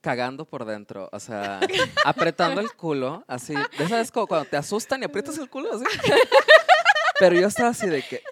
cagando 0.00 0.44
por 0.44 0.64
dentro, 0.64 1.08
o 1.12 1.18
sea, 1.18 1.58
apretando 2.04 2.60
el 2.60 2.72
culo, 2.74 3.24
así. 3.26 3.52
¿De 3.54 3.60
esas 3.84 3.90
veces 3.90 4.12
como 4.12 4.28
cuando 4.28 4.48
te 4.48 4.56
asustan 4.56 5.02
y 5.02 5.06
aprietas 5.06 5.36
el 5.38 5.50
culo 5.50 5.74
así? 5.74 5.84
Pero 7.18 7.34
yo 7.34 7.48
estaba 7.48 7.70
así 7.70 7.88
de 7.88 8.02
que, 8.02 8.22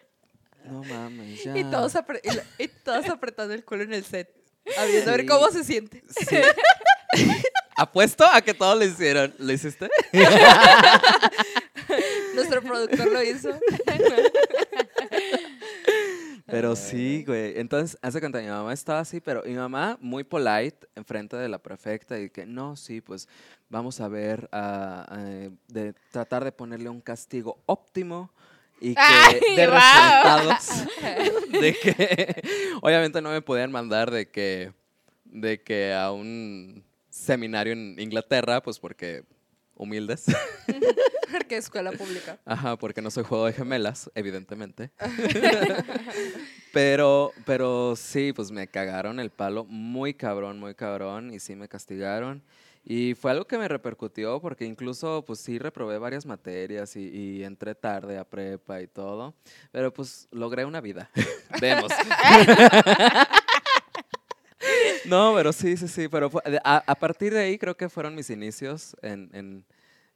no 0.65 0.85
mames, 0.85 1.43
ya. 1.43 1.59
Y 1.59 1.65
todos, 1.65 1.97
apre- 1.97 2.21
y 2.23 2.31
la- 2.31 2.45
y 2.59 2.69
todos 2.69 3.09
apretando 3.09 3.53
el 3.53 3.65
culo 3.65 3.83
en 3.83 3.95
el 3.95 4.05
set. 4.05 4.31
A 4.79 4.85
ver, 4.85 5.09
a 5.09 5.11
ver 5.13 5.21
Sí. 5.23 5.27
cómo 5.27 5.49
se 5.49 5.65
siente. 5.65 6.05
Sí. 6.09 6.37
Apuesto 7.77 8.25
a 8.27 8.41
que 8.41 8.55
todos 8.55 8.79
lo 8.79 8.85
hicieron. 8.85 9.35
¿Lo 9.39 9.53
hiciste? 9.53 9.89
Nuestro 12.35 12.63
productor 12.63 13.13
lo 13.13 13.23
hizo. 13.23 13.51
Pero 16.47 16.77
sí, 16.77 17.25
güey. 17.27 17.59
Entonces, 17.59 17.99
hace 18.01 18.21
cuenta, 18.21 18.41
mi 18.41 18.47
mamá 18.47 18.73
estaba 18.73 19.01
así, 19.01 19.21
pero 19.21 19.43
mi 19.45 19.55
mamá 19.55 19.99
muy 20.01 20.25
polite 20.25 20.87
enfrente 20.95 21.37
de 21.37 21.49
la 21.49 21.59
prefecta 21.59 22.19
y 22.19 22.31
que 22.31 22.47
no, 22.47 22.77
sí, 22.77 23.01
pues 23.01 23.29
vamos 23.69 24.01
a 24.01 24.09
ver, 24.09 24.49
eh, 24.53 25.51
de 25.69 25.93
tratar 26.11 26.45
de 26.45 26.53
ponerle 26.53 26.89
un 26.89 27.01
castigo 27.01 27.61
óptimo 27.67 28.31
y 28.81 28.95
que 28.95 29.01
¡Ay, 29.01 29.41
de 29.57 29.67
resultados. 29.67 30.69
de 31.61 31.75
que, 31.75 32.43
obviamente 32.81 33.21
no 33.21 33.31
me 33.31 33.43
podían 33.43 33.73
mandar 33.73 34.11
de 34.11 34.31
que, 34.31 34.73
de 35.25 35.63
que 35.63 35.93
a 35.93 36.13
un 36.13 36.86
seminario 37.27 37.73
en 37.73 37.99
Inglaterra, 37.99 38.63
pues 38.63 38.79
porque 38.79 39.25
humildes. 39.75 40.25
Porque 41.31 41.57
es 41.57 41.65
escuela 41.65 41.91
pública. 41.91 42.39
Ajá, 42.45 42.77
porque 42.79 43.03
no 43.03 43.11
soy 43.11 43.25
juego 43.25 43.47
de 43.47 43.53
gemelas, 43.53 44.09
evidentemente. 44.15 44.93
pero, 46.73 47.33
pero 47.45 47.97
sí, 47.97 48.33
pues 48.33 48.53
me 48.53 48.69
cagaron 48.69 49.19
el 49.19 49.31
palo 49.31 49.65
muy 49.65 50.15
cabrón, 50.15 50.61
muy 50.61 50.77
cabrón, 50.77 51.35
y 51.35 51.41
sí 51.41 51.57
me 51.57 51.69
castigaron. 51.69 52.45
Y 52.85 53.15
fue 53.15 53.33
algo 53.33 53.45
que 53.45 53.59
me 53.59 53.67
repercutió 53.67 54.41
porque 54.41 54.65
incluso, 54.65 55.25
pues 55.27 55.41
sí, 55.41 55.59
reprobé 55.59 55.99
varias 55.99 56.25
materias 56.25 56.95
y, 56.95 57.09
y 57.09 57.43
entré 57.43 57.75
tarde 57.75 58.19
a 58.19 58.25
prepa 58.25 58.81
y 58.81 58.87
todo. 58.87 59.35
Pero 59.73 59.93
pues 59.93 60.29
logré 60.31 60.65
una 60.65 60.81
vida. 60.81 61.11
Vemos. 61.61 61.91
No, 65.09 65.35
pero 65.35 65.53
sí, 65.53 65.77
sí, 65.77 65.89
sí. 65.89 66.09
Pero 66.09 66.31
a, 66.65 66.77
a 66.87 66.95
partir 66.95 67.33
de 67.35 67.41
ahí 67.41 67.59
creo 67.59 67.77
que 67.77 67.89
fueron 67.89 68.15
mis 68.15 68.31
inicios 68.31 68.97
en, 69.03 69.31
en, 69.33 69.65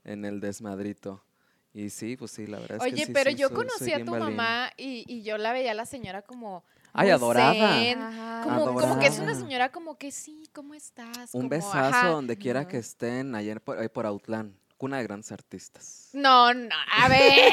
en 0.04 0.24
el 0.24 0.40
desmadrito. 0.40 1.22
Y 1.72 1.90
sí, 1.90 2.16
pues 2.16 2.32
sí, 2.32 2.46
la 2.46 2.58
verdad 2.58 2.78
es 2.78 2.82
que 2.84 2.94
Oye, 2.94 3.06
sí, 3.06 3.12
pero 3.12 3.30
sí, 3.30 3.36
yo 3.36 3.46
soy- 3.48 3.56
conocí 3.56 3.78
soy 3.84 3.92
a 3.92 4.04
tu 4.04 4.10
balín. 4.12 4.36
mamá 4.36 4.70
y, 4.76 5.04
y 5.06 5.22
yo 5.22 5.38
la 5.38 5.52
veía 5.52 5.70
a 5.70 5.74
la 5.74 5.86
señora 5.86 6.22
como. 6.22 6.64
Ay, 6.92 7.10
adorada. 7.10 7.80
Ajá. 8.08 8.40
Como, 8.42 8.74
como 8.74 8.98
que 8.98 9.06
es 9.06 9.18
una 9.20 9.36
señora 9.36 9.70
como 9.70 9.96
que 9.96 10.10
sí, 10.10 10.48
¿cómo 10.52 10.74
estás? 10.74 11.32
Un 11.32 11.42
Como, 11.42 11.48
besazo 11.50 11.78
ajá. 11.96 12.08
donde 12.08 12.36
quiera 12.36 12.66
que 12.66 12.78
estén, 12.78 13.36
ayer 13.36 13.60
por, 13.60 13.78
ahí 13.78 13.88
por 13.88 14.06
Autlán. 14.06 14.56
Cuna 14.80 14.96
de 14.96 15.02
grandes 15.02 15.30
artistas. 15.30 16.08
No, 16.14 16.54
no, 16.54 16.74
a 16.90 17.08
ver, 17.08 17.52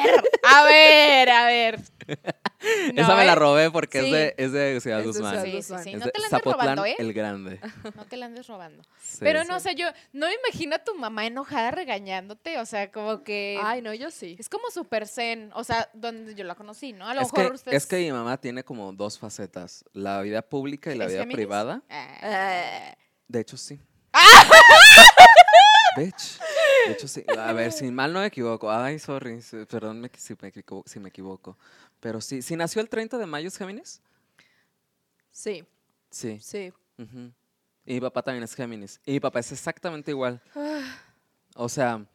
a 0.49 0.63
ver, 0.63 1.29
a 1.29 1.45
ver. 1.45 1.79
Esa 2.95 3.15
me 3.17 3.23
¿eh? 3.23 3.25
la 3.25 3.35
robé 3.35 3.69
porque 3.69 3.99
Sí. 3.99 4.05
es, 4.07 4.11
de, 4.13 4.33
es 4.37 4.51
de 4.53 4.79
Ciudad 4.81 4.99
Es 5.01 5.05
de 5.05 5.11
Guzmán. 5.11 5.43
Sí, 5.43 5.51
sí, 5.61 5.73
sí. 5.83 5.89
Es 5.91 5.99
No 5.99 6.05
te 6.07 6.19
la 6.19 6.25
andes 6.25 6.29
Zapotlán 6.29 6.77
robando, 6.77 6.85
¿eh? 6.85 6.95
el 6.97 7.13
Grande. 7.13 7.59
No 7.95 8.05
te 8.05 8.15
la 8.15 8.27
andes 8.27 8.47
robando. 8.47 8.81
Sí, 9.01 9.17
Pero 9.19 9.41
sí. 9.41 9.47
no 9.49 9.59
sé, 9.59 9.75
yo 9.75 9.87
no 10.13 10.27
me 10.27 10.33
imagino 10.35 10.75
a 10.75 10.79
tu 10.79 10.95
mamá 10.95 11.25
enojada 11.25 11.71
regañándote, 11.71 12.59
o 12.59 12.65
sea, 12.65 12.91
como 12.91 13.23
que 13.23 13.59
Ay, 13.63 13.81
no, 13.81 13.93
yo 13.93 14.09
sí. 14.11 14.35
es 14.39 14.47
como 14.49 14.69
super 14.71 15.07
zen, 15.07 15.51
o 15.53 15.63
sea, 15.63 15.89
donde 15.93 16.33
yo 16.35 16.43
la 16.45 16.55
conocí, 16.55 16.93
¿no? 16.93 17.07
A 17.07 17.13
lo 17.13 17.21
Es 17.21 17.33
mejor 17.33 17.49
que, 17.51 17.55
ustedes 17.55 17.83
es 17.83 17.87
que 17.89 17.97
mi 17.97 18.11
mamá 18.11 18.37
tiene 18.37 18.63
como 18.63 18.93
dos 18.93 19.19
facetas, 19.19 19.83
la 19.93 20.21
vida 20.21 20.41
pública 20.41 20.93
y 20.93 20.97
la 20.97 21.05
¿Es 21.05 21.11
vida 21.13 21.25
privada. 21.25 21.81
Ah. 21.89 22.17
Eh, 22.21 22.95
De 23.27 23.39
hecho, 23.41 23.57
sí. 23.57 23.79
Bitch. 25.97 26.39
De 26.85 26.93
hecho, 26.93 27.07
sí. 27.07 27.23
A 27.37 27.51
ver, 27.53 27.71
si 27.71 27.89
mal 27.91 28.13
no 28.13 28.19
me 28.19 28.27
equivoco. 28.27 28.71
Ay, 28.71 28.99
sorry. 28.99 29.39
Perdón 29.69 29.99
me- 30.01 30.11
si 30.17 30.33
me, 30.41 30.47
equivoco, 30.49 30.83
si 30.87 30.99
me 30.99 31.09
equivoco. 31.09 31.57
Pero 31.99 32.21
sí. 32.21 32.41
¿Si 32.41 32.55
nació 32.55 32.81
el 32.81 32.89
30 32.89 33.17
de 33.17 33.25
mayo 33.25 33.47
es 33.47 33.57
Géminis? 33.57 34.01
sí, 35.31 35.63
Sí. 36.09 36.39
sí. 36.41 36.71
Y 37.85 37.93
mi 37.93 37.99
papá 38.01 38.21
también 38.23 38.43
es 38.43 38.53
Géminis. 38.55 38.99
Y 39.05 39.13
mi 39.13 39.19
papá 39.19 39.39
es 39.39 39.51
exactamente 39.51 40.11
igual. 40.11 40.41
O 41.55 41.69
sea, 41.69 42.05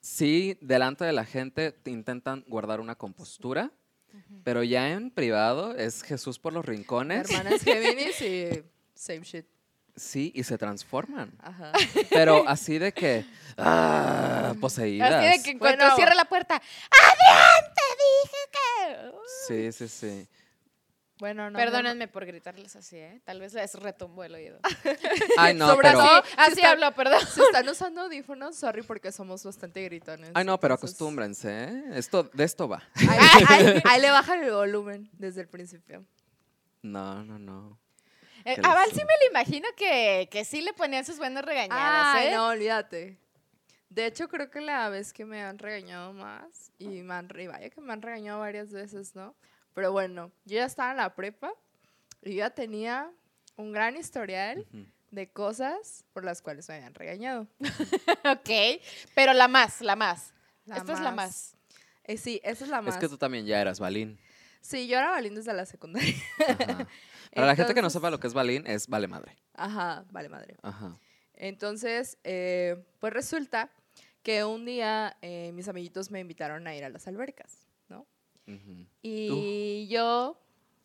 sí, 0.00 0.56
delante 0.60 1.04
de 1.04 1.12
la 1.12 1.24
gente 1.24 1.72
te 1.72 1.90
intentan 1.90 2.44
guardar 2.48 2.80
una 2.80 2.94
compostura, 2.94 3.70
pero 4.44 4.62
ya 4.62 4.90
en 4.90 5.10
privado 5.10 5.74
es 5.76 6.02
Jesús 6.02 6.38
por 6.38 6.52
los 6.52 6.64
rincones. 6.64 7.30
hermana 7.30 7.50
es 7.56 7.62
Géminis 7.62 8.20
y 8.22 8.64
same 8.94 9.20
shit. 9.22 9.46
Sí, 9.98 10.32
y 10.34 10.44
se 10.44 10.56
transforman. 10.58 11.32
Ajá. 11.42 11.72
Pero 12.10 12.44
así 12.48 12.78
de 12.78 12.92
que. 12.92 13.24
Ah, 13.56 14.54
poseídas. 14.60 15.12
Así 15.12 15.26
de 15.38 15.42
que 15.42 15.58
Bueno. 15.58 15.94
cierra 15.96 16.14
la 16.14 16.24
puerta, 16.26 16.54
¡Adrián, 16.54 17.74
te 17.74 17.88
dije 18.04 18.38
que! 18.52 19.12
Sí, 19.46 19.72
sí, 19.72 19.88
sí. 19.88 20.28
Bueno, 21.18 21.44
no. 21.44 21.50
no, 21.50 21.58
Perdónenme 21.58 22.06
por 22.06 22.24
gritarles 22.26 22.76
así, 22.76 22.96
¿eh? 22.96 23.20
Tal 23.24 23.40
vez 23.40 23.52
les 23.52 23.74
retumbó 23.74 24.22
el 24.22 24.36
oído. 24.36 24.60
Ay, 25.36 25.52
no, 25.54 25.66
Sobre 25.68 25.88
pero. 25.88 26.00
así 26.36 26.52
está- 26.58 26.70
hablo, 26.70 26.94
perdón. 26.94 27.20
Si 27.34 27.40
están 27.40 27.68
usando 27.68 28.02
audífonos, 28.02 28.54
sorry 28.54 28.82
porque 28.82 29.10
somos 29.10 29.42
bastante 29.42 29.82
gritones. 29.82 30.30
Ay, 30.34 30.44
no, 30.44 30.60
pero 30.60 30.74
entonces- 30.74 30.94
acostúmbrense, 30.94 31.64
¿eh? 31.64 31.84
Esto, 31.94 32.22
de 32.32 32.44
esto 32.44 32.68
va. 32.68 32.84
Ahí, 32.94 33.18
ahí- 33.48 33.82
ahí 33.84 34.00
le 34.00 34.10
bajan 34.12 34.44
el 34.44 34.52
volumen 34.52 35.10
desde 35.14 35.40
el 35.40 35.48
principio. 35.48 36.04
No, 36.82 37.24
no, 37.24 37.40
no. 37.40 37.80
Eh, 38.44 38.56
a 38.62 38.74
Val 38.74 38.90
sí 38.90 39.00
me 39.00 39.24
lo 39.24 39.30
imagino 39.30 39.68
que, 39.76 40.28
que 40.30 40.44
sí 40.44 40.60
le 40.62 40.72
ponían 40.72 41.04
sus 41.04 41.18
buenas 41.18 41.44
regañadas, 41.44 42.16
Ay, 42.16 42.28
¿eh? 42.28 42.30
no, 42.34 42.48
olvídate. 42.48 43.18
De 43.90 44.06
hecho, 44.06 44.28
creo 44.28 44.50
que 44.50 44.60
la 44.60 44.88
vez 44.90 45.12
que 45.12 45.24
me 45.24 45.42
han 45.42 45.58
regañado 45.58 46.12
más, 46.12 46.70
y, 46.78 47.02
me 47.02 47.14
han, 47.14 47.28
y 47.38 47.46
vaya 47.46 47.70
que 47.70 47.80
me 47.80 47.92
han 47.92 48.02
regañado 48.02 48.40
varias 48.40 48.70
veces, 48.70 49.14
¿no? 49.14 49.34
Pero 49.74 49.92
bueno, 49.92 50.30
yo 50.44 50.56
ya 50.56 50.66
estaba 50.66 50.90
en 50.90 50.98
la 50.98 51.14
prepa 51.14 51.52
y 52.22 52.36
ya 52.36 52.50
tenía 52.50 53.10
un 53.56 53.72
gran 53.72 53.96
historial 53.96 54.66
Ujú. 54.72 54.86
de 55.10 55.28
cosas 55.30 56.04
por 56.12 56.24
las 56.24 56.42
cuales 56.42 56.68
me 56.68 56.76
habían 56.76 56.94
regañado. 56.94 57.46
ok, 58.24 58.80
pero 59.14 59.32
la 59.32 59.48
más, 59.48 59.80
la 59.80 59.96
más. 59.96 60.34
La 60.66 60.76
Esta 60.76 60.92
es 60.92 61.00
la 61.00 61.12
más. 61.12 61.54
Eh, 62.04 62.18
sí, 62.18 62.40
esa 62.44 62.64
es 62.64 62.70
la 62.70 62.82
más. 62.82 62.94
Es 62.94 63.00
que 63.00 63.08
tú 63.08 63.16
también 63.16 63.46
ya 63.46 63.60
eras 63.60 63.80
balín. 63.80 64.18
Sí, 64.68 64.86
yo 64.86 64.98
era 64.98 65.12
balín 65.12 65.34
desde 65.34 65.54
la 65.54 65.64
secundaria. 65.64 66.14
Ajá. 66.46 66.86
Para 67.34 67.46
la 67.46 67.56
gente 67.56 67.72
que 67.72 67.80
no 67.80 67.88
sepa 67.88 68.10
lo 68.10 68.20
que 68.20 68.26
es 68.26 68.34
balín, 68.34 68.66
es 68.66 68.86
vale 68.86 69.08
madre. 69.08 69.34
Ajá, 69.54 70.04
vale 70.10 70.28
madre. 70.28 70.56
Ajá. 70.60 70.98
Entonces, 71.32 72.18
eh, 72.22 72.76
pues 73.00 73.14
resulta 73.14 73.70
que 74.22 74.44
un 74.44 74.66
día 74.66 75.16
eh, 75.22 75.52
mis 75.54 75.68
amiguitos 75.68 76.10
me 76.10 76.20
invitaron 76.20 76.66
a 76.66 76.76
ir 76.76 76.84
a 76.84 76.90
las 76.90 77.08
albercas, 77.08 77.66
¿no? 77.88 78.06
Y 79.00 79.88
yo 79.88 80.38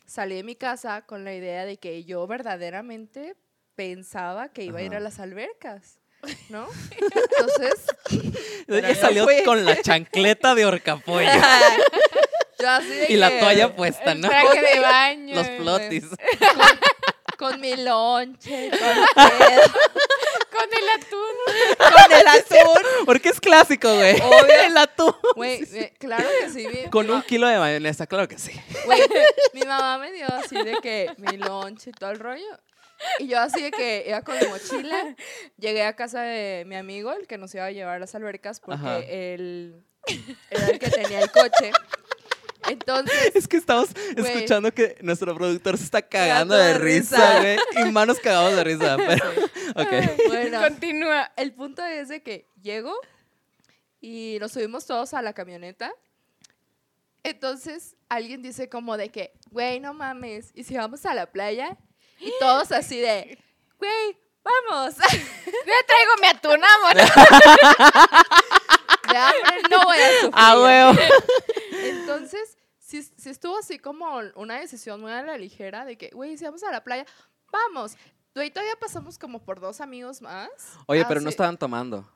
salí 0.06 0.36
de 0.36 0.44
mi 0.44 0.56
casa 0.56 1.02
con 1.02 1.26
la 1.26 1.34
idea 1.34 1.66
de 1.66 1.76
que 1.76 2.06
yo 2.06 2.26
verdaderamente 2.26 3.36
pensaba 3.76 4.48
que 4.48 4.64
iba 4.64 4.80
a 4.80 4.84
ir 4.84 4.96
a 4.96 5.02
las 5.02 5.20
albercas, 5.20 6.00
¿no? 6.48 6.68
Entonces, 6.92 7.88
Ella 8.70 8.96
salió 8.96 9.28
con 9.44 9.66
la 9.66 9.82
chancleta 9.82 10.56
de 10.56 10.66
horcapollo 10.68 11.30
yo 12.64 12.70
así 12.70 12.88
de 12.90 13.06
y 13.10 13.18
la 13.18 13.40
toalla 13.40 13.76
puesta, 13.76 14.16
¿no? 14.16 14.28
traje 14.30 14.62
de 14.62 14.80
baño. 14.82 15.36
Los 15.36 15.48
flotis. 15.50 16.06
Con 17.38 17.60
mi 17.60 17.76
lonche, 17.76 18.70
con, 18.70 18.80
el- 18.80 19.72
Con 20.52 20.70
el 20.72 20.90
atún. 20.96 21.36
con 21.78 22.12
el 22.20 22.28
atún. 22.28 23.06
Porque 23.06 23.30
es 23.30 23.40
clásico, 23.42 23.94
güey. 23.94 24.16
Obvio. 24.22 24.62
El 24.66 24.78
atún. 24.78 25.14
Güey, 25.36 25.66
claro 26.00 26.26
que 26.40 26.50
sí. 26.50 26.68
mi- 26.68 26.90
Con 26.90 27.10
un 27.10 27.22
kilo 27.24 27.48
de 27.48 27.58
mayonesa, 27.58 28.08
claro 28.08 28.28
que 28.28 28.38
sí. 28.38 28.52
Güey, 28.86 29.02
mi 29.54 29.62
mamá 29.62 29.98
me 29.98 30.12
dio 30.12 30.28
así 30.28 30.56
de 30.56 30.78
que 30.82 31.12
mi 31.18 31.38
lunch 31.38 31.88
y 31.88 31.92
todo 31.92 32.12
el 32.12 32.20
rollo. 32.20 32.60
Y 33.20 33.28
yo 33.28 33.40
así 33.42 33.62
de 33.62 33.72
que 33.72 34.06
iba 34.08 34.22
con 34.22 34.38
mi 34.40 34.46
mochila. 34.48 35.16
Llegué 35.58 35.84
a 35.84 35.96
casa 35.96 36.22
de 36.22 36.64
mi 36.66 36.76
amigo, 36.76 37.12
el 37.12 37.28
que 37.28 37.38
nos 37.38 37.54
iba 37.56 37.66
a 37.66 37.72
llevar 37.72 37.96
a 37.96 38.00
las 38.00 38.16
albercas, 38.16 38.60
porque 38.62 38.76
Ajá. 38.80 39.00
él 39.00 39.84
era 40.52 40.68
el 40.68 40.80
que 40.80 40.90
tenía 40.90 41.20
el 41.20 41.32
coche. 41.32 41.72
Entonces, 42.70 43.32
Es 43.36 43.48
que 43.48 43.58
estamos 43.58 43.90
escuchando 44.16 44.72
que 44.74 44.98
nuestro 45.02 45.36
productor 45.36 45.78
se 45.78 45.84
está 45.84 46.02
cagando 46.02 46.56
de 46.56 46.78
risa, 46.78 47.40
risa. 47.40 47.40
güey. 47.74 47.88
Y 47.88 47.92
manos 47.92 48.20
cagados 48.20 48.56
de 48.56 48.64
risa. 48.64 48.98
Pero, 48.98 49.26
ok. 49.76 50.28
bueno, 50.28 50.62
Continúa. 50.62 51.32
el 51.36 51.54
punto 51.54 51.84
es 51.84 52.10
de 52.10 52.22
que 52.24 52.48
llego 52.62 52.94
y 54.02 54.38
nos 54.40 54.52
subimos 54.54 54.86
todos 54.86 55.14
a 55.14 55.22
la 55.22 55.34
camioneta. 55.34 55.92
Entonces, 57.24 57.96
alguien 58.10 58.42
dice 58.42 58.68
como 58.70 58.98
de 58.98 59.10
que, 59.10 59.34
güey, 59.52 59.80
no 59.80 59.94
mames, 59.94 60.52
¿y 60.54 60.64
si 60.66 60.76
vamos 60.76 61.06
a 61.06 61.14
la 61.14 61.32
playa? 61.32 61.78
Y 62.20 62.32
todos 62.40 62.72
así 62.74 63.00
de, 63.00 63.38
güey, 63.80 64.18
vamos. 64.44 64.96
Yo 64.98 65.74
traigo 65.88 66.12
mi 66.22 66.28
atún, 66.28 66.62
amor. 66.64 66.96
de 69.14 69.18
hambre 69.20 69.62
no 69.72 69.84
voy 69.86 69.98
a 69.98 70.10
sufrir. 70.22 70.32
Ah, 70.34 70.60
huevo. 70.62 71.00
Entonces, 71.72 72.58
sí, 72.80 73.04
sí 73.04 73.30
estuvo 73.30 73.58
así 73.58 73.80
como 73.80 74.20
una 74.36 74.60
decisión 74.60 75.02
muy 75.02 75.12
a 75.12 75.22
la 75.22 75.38
ligera 75.38 75.86
de 75.86 75.98
que, 75.98 76.10
güey, 76.10 76.38
si 76.38 76.46
vamos 76.46 76.64
a 76.64 76.72
la 76.72 76.84
playa, 76.84 77.06
vamos. 77.52 77.96
Güey, 78.36 78.50
todavía 78.52 78.76
pasamos 78.80 79.18
como 79.20 79.44
por 79.44 79.60
dos 79.60 79.80
amigos 79.82 80.22
más. 80.22 80.50
Oye, 80.88 81.06
pero 81.08 81.22
no 81.22 81.30
estaban 81.30 81.58
tomando. 81.58 82.08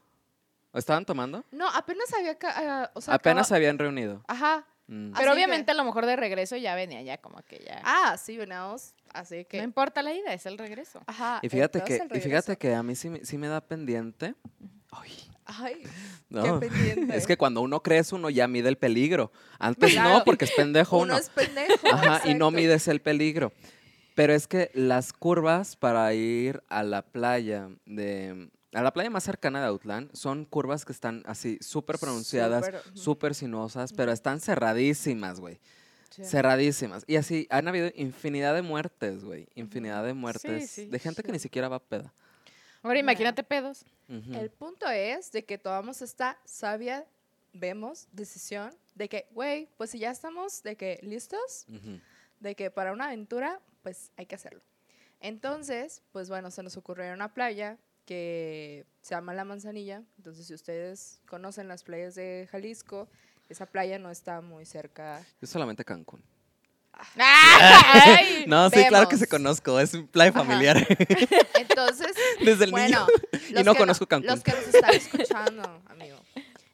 ¿O 0.72 0.78
estaban 0.80 1.06
tomando? 1.06 1.44
No, 1.52 1.68
apenas 1.70 2.12
había, 2.14 2.38
ah, 2.44 2.92
o 2.94 3.02
sea, 3.02 3.14
Apenas 3.16 3.48
se 3.48 3.56
habían 3.56 3.78
reunido. 3.78 4.24
Ajá. 4.28 4.66
Mm. 4.88 5.12
Pero 5.14 5.32
Así 5.32 5.36
obviamente 5.38 5.66
que- 5.66 5.72
a 5.72 5.76
lo 5.76 5.84
mejor 5.84 6.06
de 6.06 6.16
regreso 6.16 6.56
ya 6.56 6.74
venía 6.76 7.02
ya 7.02 7.18
como 7.20 7.42
que 7.44 7.64
ya. 7.66 7.82
Ah, 7.84 8.18
sí, 8.18 8.38
veníamos, 8.38 8.94
así 9.14 9.40
No 9.40 9.48
que... 9.50 9.58
importa 9.60 10.02
la 10.02 10.14
ida, 10.14 10.34
es 10.34 10.46
el 10.46 10.58
regreso. 10.58 11.02
Ajá. 11.08 11.40
Y 11.42 11.50
fíjate 11.50 11.84
que, 11.84 12.02
y 12.14 12.20
fíjate 12.22 12.58
que 12.58 12.74
a 12.74 12.84
mí 12.84 12.96
sí, 12.96 13.10
me- 13.10 13.24
sí 13.26 13.38
me 13.38 13.48
da 13.48 13.60
pendiente. 13.62 14.34
Ay, 14.92 15.12
Ay, 15.48 15.84
no. 16.30 16.60
qué 16.60 16.68
pendiente. 16.68 17.18
Es 17.18 17.26
que 17.26 17.38
cuando 17.38 17.62
uno 17.62 17.82
crece, 17.82 18.16
uno 18.16 18.30
ya 18.30 18.48
mide 18.48 18.70
el 18.70 18.78
peligro. 18.78 19.32
Antes 19.60 19.96
no, 19.96 20.24
porque 20.26 20.46
es 20.46 20.52
pendejo 20.52 20.98
uno 20.98 21.14
uno. 21.14 21.18
es 21.18 21.30
pendejo. 21.30 21.88
Ajá, 21.92 22.30
y 22.30 22.34
no 22.34 22.52
mides 22.52 22.88
el 22.88 23.02
peligro. 23.02 23.54
Pero 24.16 24.34
es 24.34 24.48
que 24.48 24.72
las 24.74 25.14
curvas 25.14 25.76
para 25.76 26.14
ir 26.14 26.64
a 26.70 26.84
la 26.84 27.04
playa 27.04 27.70
de 27.86 28.50
a 28.74 28.82
la 28.82 28.92
playa 28.92 29.10
más 29.10 29.24
cercana 29.24 29.62
de 29.62 29.68
Outland 29.68 30.14
son 30.14 30.46
curvas 30.46 30.86
que 30.86 30.92
están 30.92 31.24
así 31.26 31.58
súper 31.62 31.98
pronunciadas, 31.98 32.70
Súper, 32.94 33.34
sinuosas, 33.34 33.94
pero 33.94 34.12
están 34.12 34.42
cerradísimas, 34.42 35.40
güey. 35.40 35.60
Sí. 36.10 36.26
Cerradísimas. 36.26 37.04
Y 37.08 37.16
así 37.16 37.48
han 37.50 37.68
habido 37.68 37.90
infinidad 37.96 38.54
de 38.54 38.62
muertes, 38.62 39.24
güey. 39.24 39.48
Infinidad 39.56 40.04
de 40.04 40.14
muertes 40.14 40.70
sí, 40.70 40.86
de 40.86 41.00
gente 41.00 41.22
que 41.22 41.30
sí. 41.30 41.34
ni 41.34 41.40
siquiera 41.40 41.70
va 41.70 41.78
a 41.78 41.84
peda. 41.84 42.14
Ahora 42.84 43.00
imagínate 43.00 43.44
pedos. 43.44 43.86
El 44.08 44.50
punto 44.50 44.90
es 44.90 45.32
de 45.32 45.44
que 45.44 45.58
tomamos 45.58 46.02
esta 46.02 46.40
sabia, 46.46 47.06
vemos, 47.54 48.08
decisión 48.12 48.74
de 48.96 49.10
que, 49.10 49.28
güey, 49.32 49.68
pues 49.78 49.92
si 49.92 50.00
ya 50.00 50.12
estamos 50.12 50.64
de 50.64 50.76
que 50.76 51.00
listos, 51.02 51.66
de 52.40 52.56
que 52.56 52.72
para 52.72 52.94
una 52.94 53.08
aventura, 53.08 53.60
pues 53.84 54.12
hay 54.18 54.26
que 54.26 54.36
hacerlo. 54.36 54.62
Entonces, 55.20 56.04
pues 56.12 56.30
bueno, 56.30 56.52
se 56.52 56.64
nos 56.64 56.78
ocurrió 56.78 57.14
una 57.14 57.34
playa 57.34 57.78
que 58.06 58.86
se 59.02 59.16
llama 59.16 59.34
La 59.34 59.44
Manzanilla. 59.44 60.04
Entonces, 60.18 60.48
si 60.48 60.54
ustedes 60.54 61.20
conocen 61.28 61.68
las 61.68 61.84
playas 61.84 62.16
de 62.16 62.48
Jalisco, 62.50 63.10
esa 63.50 63.66
playa 63.66 64.00
no 64.00 64.10
está 64.12 64.42
muy 64.42 64.66
cerca. 64.66 65.26
Yo 65.42 65.48
solamente 65.48 65.84
Cancún. 65.84 66.24
¡Ay! 67.18 68.46
No, 68.48 68.70
sí, 68.70 68.84
claro 68.88 69.08
que 69.08 69.18
se 69.18 69.28
conozco. 69.28 69.80
Es 69.80 69.94
un 69.94 70.10
Ajá. 70.14 70.32
familiar. 70.34 70.78
Entonces, 71.56 72.14
Desde 72.44 72.66
el 72.66 72.72
bueno, 72.72 73.06
niño. 73.32 73.42
los 73.52 73.66
no 73.66 73.74
que 73.74 73.80
conozco 73.80 74.08
Cancún. 74.08 74.28
Los 74.28 74.44
que 74.44 74.52
nos 74.52 74.68
están 74.68 74.94
escuchando, 74.94 75.82
amigo. 75.88 76.18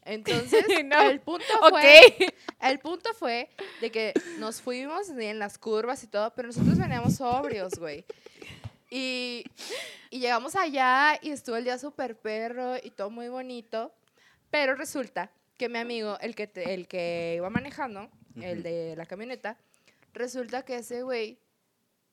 Entonces, 0.05 0.65
No. 0.85 1.01
el 1.01 1.21
punto 1.21 1.45
fue. 1.69 2.15
El 2.61 2.79
punto 2.79 3.13
fue 3.13 3.49
de 3.81 3.89
que 3.91 4.13
nos 4.37 4.61
fuimos 4.61 5.09
en 5.09 5.39
las 5.39 5.57
curvas 5.57 6.03
y 6.03 6.07
todo, 6.07 6.33
pero 6.35 6.47
nosotros 6.49 6.77
veníamos 6.77 7.15
sobrios, 7.15 7.73
güey. 7.77 8.05
Y, 8.89 9.45
y 10.09 10.19
llegamos 10.19 10.55
allá 10.55 11.17
y 11.21 11.31
estuvo 11.31 11.55
el 11.55 11.63
día 11.63 11.77
súper 11.77 12.17
perro 12.17 12.75
y 12.81 12.91
todo 12.91 13.09
muy 13.09 13.29
bonito. 13.29 13.93
Pero 14.51 14.75
resulta 14.75 15.31
que 15.57 15.67
mi 15.69 15.79
amigo, 15.79 16.17
el 16.21 16.35
que, 16.35 16.47
te- 16.47 16.73
el 16.73 16.87
que 16.87 17.33
iba 17.37 17.49
manejando, 17.49 18.09
el 18.41 18.61
de 18.61 18.95
la 18.95 19.05
camioneta, 19.05 19.57
resulta 20.13 20.63
que 20.63 20.77
ese 20.77 21.01
güey 21.03 21.39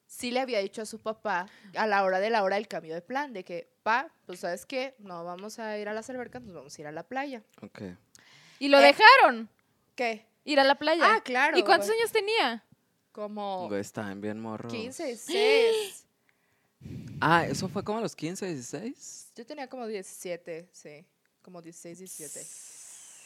sí 0.06 0.30
le 0.30 0.40
había 0.40 0.58
dicho 0.60 0.82
a 0.82 0.86
su 0.86 0.98
papá 0.98 1.46
a 1.76 1.86
la 1.86 2.02
hora 2.04 2.18
de 2.20 2.30
la 2.30 2.42
hora 2.42 2.56
del 2.56 2.66
cambio 2.68 2.94
de 2.94 3.00
plan, 3.02 3.32
de 3.32 3.44
que, 3.44 3.70
pa, 3.82 4.12
pues 4.26 4.40
sabes 4.40 4.66
qué, 4.66 4.94
no 4.98 5.24
vamos 5.24 5.58
a 5.58 5.78
ir 5.78 5.88
a 5.88 5.92
las 5.94 6.10
albercas, 6.10 6.42
nos 6.42 6.54
vamos 6.54 6.76
a 6.76 6.80
ir 6.80 6.86
a 6.86 6.92
la 6.92 7.04
playa. 7.04 7.42
Ok. 7.62 7.82
Y 8.58 8.68
lo 8.68 8.78
Eh, 8.80 8.82
dejaron 8.82 9.48
¿Qué? 9.94 10.26
ir 10.44 10.58
a 10.60 10.64
la 10.64 10.74
playa. 10.76 11.14
Ah, 11.14 11.20
claro. 11.22 11.56
¿Y 11.58 11.62
cuántos 11.62 11.88
años 11.90 12.10
tenía? 12.10 12.64
Como 13.12 13.68
Güey, 13.68 13.80
estaban 13.80 14.20
bien 14.20 14.40
morros. 14.40 14.72
15, 14.72 15.04
16. 15.06 16.06
Ah, 17.22 17.44
¿eso 17.46 17.68
fue 17.68 17.84
como 17.84 17.98
a 17.98 18.00
los 18.00 18.16
15, 18.16 18.46
16? 18.46 19.32
Yo 19.36 19.44
tenía 19.44 19.68
como 19.68 19.86
17, 19.86 20.70
sí. 20.72 21.04
Como 21.42 21.60
16, 21.60 21.98
17. 21.98 22.40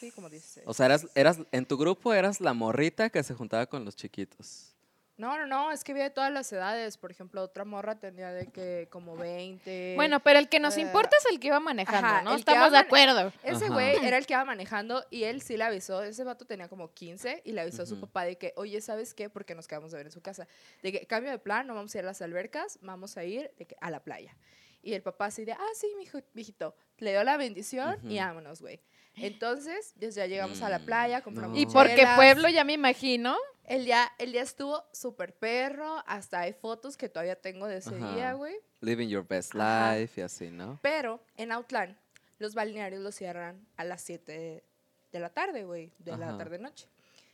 Sí, 0.05 0.11
como 0.11 0.29
16. 0.29 0.67
O 0.67 0.73
sea, 0.75 0.85
eras, 0.85 1.07
eras, 1.15 1.39
en 1.51 1.65
tu 1.65 1.77
grupo 1.77 2.13
eras 2.13 2.39
la 2.39 2.53
morrita 2.53 3.09
que 3.09 3.23
se 3.23 3.33
juntaba 3.33 3.65
con 3.65 3.85
los 3.85 3.95
chiquitos. 3.95 4.71
No, 5.17 5.35
no, 5.35 5.47
no, 5.47 5.71
es 5.71 5.83
que 5.83 5.93
había 5.93 6.03
de 6.03 6.09
todas 6.11 6.31
las 6.31 6.51
edades. 6.53 6.97
Por 6.97 7.09
ejemplo, 7.09 7.41
otra 7.41 7.65
morra 7.65 7.95
tenía 7.95 8.31
de 8.31 8.45
que 8.47 8.87
como 8.91 9.15
20. 9.15 9.93
Bueno, 9.95 10.19
pero 10.19 10.37
el 10.37 10.47
que 10.47 10.59
nos 10.59 10.77
eh, 10.77 10.81
importa 10.81 11.09
es 11.17 11.25
el 11.31 11.39
que 11.39 11.47
iba 11.47 11.59
manejando, 11.59 12.07
ajá, 12.07 12.21
¿no? 12.21 12.35
Estamos 12.35 12.71
de 12.71 12.77
acuerdo. 12.77 13.33
Ese 13.41 13.67
güey 13.69 13.95
era 14.05 14.17
el 14.17 14.27
que 14.27 14.33
iba 14.33 14.45
manejando 14.45 15.03
y 15.09 15.23
él 15.23 15.41
sí 15.41 15.57
le 15.57 15.63
avisó. 15.63 16.03
Ese 16.03 16.23
vato 16.23 16.45
tenía 16.45 16.67
como 16.67 16.93
15 16.93 17.41
y 17.43 17.53
le 17.53 17.61
avisó 17.61 17.81
a 17.81 17.85
su 17.87 17.99
papá 17.99 18.25
de 18.25 18.37
que, 18.37 18.53
oye, 18.57 18.81
¿sabes 18.81 19.15
qué? 19.15 19.29
Porque 19.31 19.55
nos 19.55 19.67
quedamos 19.67 19.91
de 19.91 19.97
ver 19.97 20.05
en 20.05 20.11
su 20.11 20.21
casa. 20.21 20.47
De 20.83 20.91
que 20.91 21.07
cambio 21.07 21.31
de 21.31 21.39
plan, 21.39 21.65
no 21.65 21.73
vamos 21.73 21.95
a 21.95 21.97
ir 21.97 22.03
a 22.03 22.07
las 22.07 22.21
albercas, 22.21 22.77
vamos 22.81 23.17
a 23.17 23.23
ir 23.23 23.49
de 23.57 23.65
que, 23.65 23.75
a 23.81 23.89
la 23.89 24.01
playa. 24.01 24.37
Y 24.83 24.93
el 24.93 25.01
papá 25.01 25.25
así 25.25 25.45
de, 25.45 25.53
ah, 25.53 25.71
sí, 25.73 25.87
mijo, 25.97 26.19
mijito. 26.33 26.75
Le 26.99 27.11
dio 27.11 27.23
la 27.23 27.37
bendición 27.37 27.97
y 28.03 28.17
Ujú. 28.17 28.25
vámonos, 28.25 28.61
güey. 28.61 28.79
Entonces, 29.17 29.93
ya 29.95 30.09
ya 30.09 30.25
llegamos 30.25 30.61
a 30.61 30.69
la 30.69 30.79
Mm, 30.79 30.85
playa, 30.85 31.21
compramos 31.21 31.57
Y 31.57 31.65
No. 31.65 31.71
porque 31.73 31.95
chelas. 31.95 32.15
pueblo 32.15 32.49
ya 32.49 32.63
me 32.63 32.73
imagino. 32.73 33.35
El 33.63 33.85
día, 33.85 34.11
el 34.19 34.31
día 34.31 34.41
estuvo 34.43 34.83
súper 34.93 35.33
perro, 35.33 36.03
hasta 36.05 36.41
hay 36.41 36.53
fotos 36.53 36.97
que 36.97 37.09
todavía 37.09 37.35
tengo 37.39 37.67
de 37.67 37.77
ese 37.77 37.95
Ajá. 37.95 38.13
día, 38.13 38.33
güey. 38.33 38.55
Living 38.81 39.07
your 39.07 39.25
best 39.27 39.55
Ajá. 39.55 39.95
life 39.97 40.21
y 40.21 40.23
así, 40.23 40.51
¿no? 40.51 40.79
Pero 40.83 41.19
en 41.37 41.51
Outland, 41.51 41.97
los 42.37 42.53
balnearios 42.53 43.01
los 43.01 43.15
cierran 43.15 43.65
a 43.77 43.83
las 43.83 44.01
7 44.01 44.63
de 45.11 45.19
la 45.19 45.29
tarde, 45.29 45.63
güey, 45.63 45.91
de 45.99 46.15
la 46.17 46.37
tarde-noche. 46.37 46.87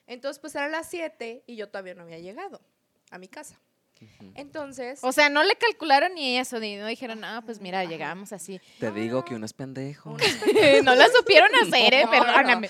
Entonces, 0.08 0.40
pues 0.40 0.56
eran 0.56 0.72
las 0.72 0.88
7 0.90 1.44
y 1.48 1.56
yo 1.56 1.68
todavía 1.70 1.96
no 1.96 2.04
había 2.04 2.20
llegado 2.20 2.62
a 3.10 3.18
mi 3.18 3.28
casa. 3.28 3.60
Entonces, 4.36 5.00
O 5.04 5.12
sea, 5.12 5.30
no 5.30 5.44
le 5.44 5.56
calcularon 5.56 6.14
ni 6.16 6.38
eso, 6.38 6.60
ni 6.60 6.76
no 6.78 6.86
dijeron, 6.88 7.24
ah, 7.24 7.42
pues 7.46 7.60
mira, 7.62 7.84
llegamos 7.86 8.32
así. 8.34 8.60
Te 8.80 8.92
digo 8.92 9.24
que 9.26 9.36
uno 9.36 9.46
es 9.46 9.54
pendejo. 9.54 10.12
uno- 10.12 10.20
no 10.84 10.96
la 10.96 11.08
supieron 11.10 11.50
hacer, 11.56 11.94
¿eh? 11.94 12.06
No, 12.06 12.12
no, 12.12 12.18
no. 12.26 12.26
Perdóname. 12.34 12.70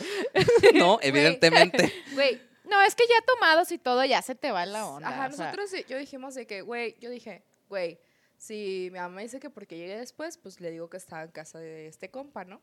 no, 0.76 1.00
evidentemente. 1.02 1.94
güey, 2.14 2.42
No, 2.66 2.82
es 2.82 2.96
que 2.96 3.04
ya 3.08 3.24
tomados 3.26 3.72
y 3.72 3.78
todo, 3.78 4.04
ya 4.06 4.22
se 4.22 4.36
te 4.36 4.52
va 4.52 4.66
la 4.66 4.86
onda. 4.88 5.10
ajá, 5.10 5.32
sea. 5.32 5.46
nosotros 5.48 5.70
sí, 5.70 5.86
yo 5.90 5.98
dijimos 5.98 6.36
de 6.36 6.48
que, 6.48 6.62
güey, 6.62 6.96
yo 7.00 7.10
dije, 7.10 7.44
güey, 7.70 8.00
si 8.38 8.90
mi 8.92 9.00
mamá 9.00 9.22
dice 9.22 9.40
que 9.40 9.50
porque 9.50 9.78
llegué 9.78 9.98
después, 9.98 10.38
pues 10.38 10.60
le 10.62 10.72
digo 10.72 10.90
que 10.90 10.98
estaba 10.98 11.24
en 11.24 11.32
casa 11.32 11.60
de 11.60 11.88
este 11.88 12.10
compa, 12.10 12.44
¿no? 12.46 12.62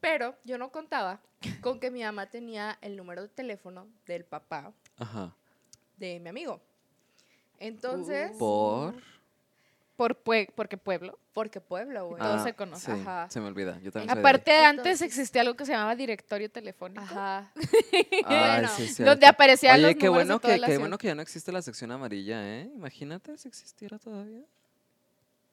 Pero 0.00 0.36
yo 0.44 0.58
no 0.58 0.70
contaba 0.70 1.20
con 1.62 1.80
que 1.80 1.90
mi 1.90 2.02
mamá 2.02 2.28
tenía 2.28 2.78
el 2.82 2.96
número 2.96 3.22
de 3.22 3.28
teléfono 3.28 3.88
del 4.06 4.24
papá 4.24 4.72
Ajá. 4.98 5.34
de 5.96 6.20
mi 6.20 6.28
amigo. 6.28 6.60
Entonces, 7.58 8.32
Por. 8.38 8.94
Por 9.96 10.22
pue- 10.22 10.50
porque 10.54 10.76
pueblo. 10.76 11.18
porque 11.32 11.58
Pueblo, 11.60 12.08
güey. 12.08 12.22
Se. 12.22 12.28
Ah, 12.28 12.76
sí, 12.76 12.90
Ajá. 12.90 13.30
Se 13.30 13.40
me 13.40 13.46
olvida. 13.46 13.78
Yo 13.80 13.90
también 13.90 14.08
soy 14.10 14.14
de 14.16 14.20
Aparte, 14.20 14.58
antes 14.64 15.00
existía 15.00 15.40
algo 15.40 15.54
que 15.54 15.64
se 15.64 15.72
llamaba 15.72 15.96
directorio 15.96 16.50
telefónico. 16.50 17.02
Ajá. 17.02 17.50
Ay, 18.26 18.60
bueno, 18.60 18.68
sí, 18.76 19.02
Donde 19.02 19.26
aparecían 19.26 19.80
los 19.80 19.88
Oye, 19.90 19.98
qué 19.98 20.06
números 20.06 20.28
de 20.28 20.34
bueno 20.34 20.40
toda 20.40 20.54
que, 20.54 20.60
la 20.60 20.66
qué 20.66 20.72
ciudad. 20.74 20.80
bueno 20.82 20.98
que 20.98 21.06
ya 21.06 21.14
no 21.14 21.22
existe 21.22 21.50
la 21.50 21.62
sección 21.62 21.90
amarilla, 21.92 22.42
¿eh? 22.46 22.70
Imagínate 22.74 23.38
si 23.38 23.48
existiera 23.48 23.98
todavía. 23.98 24.42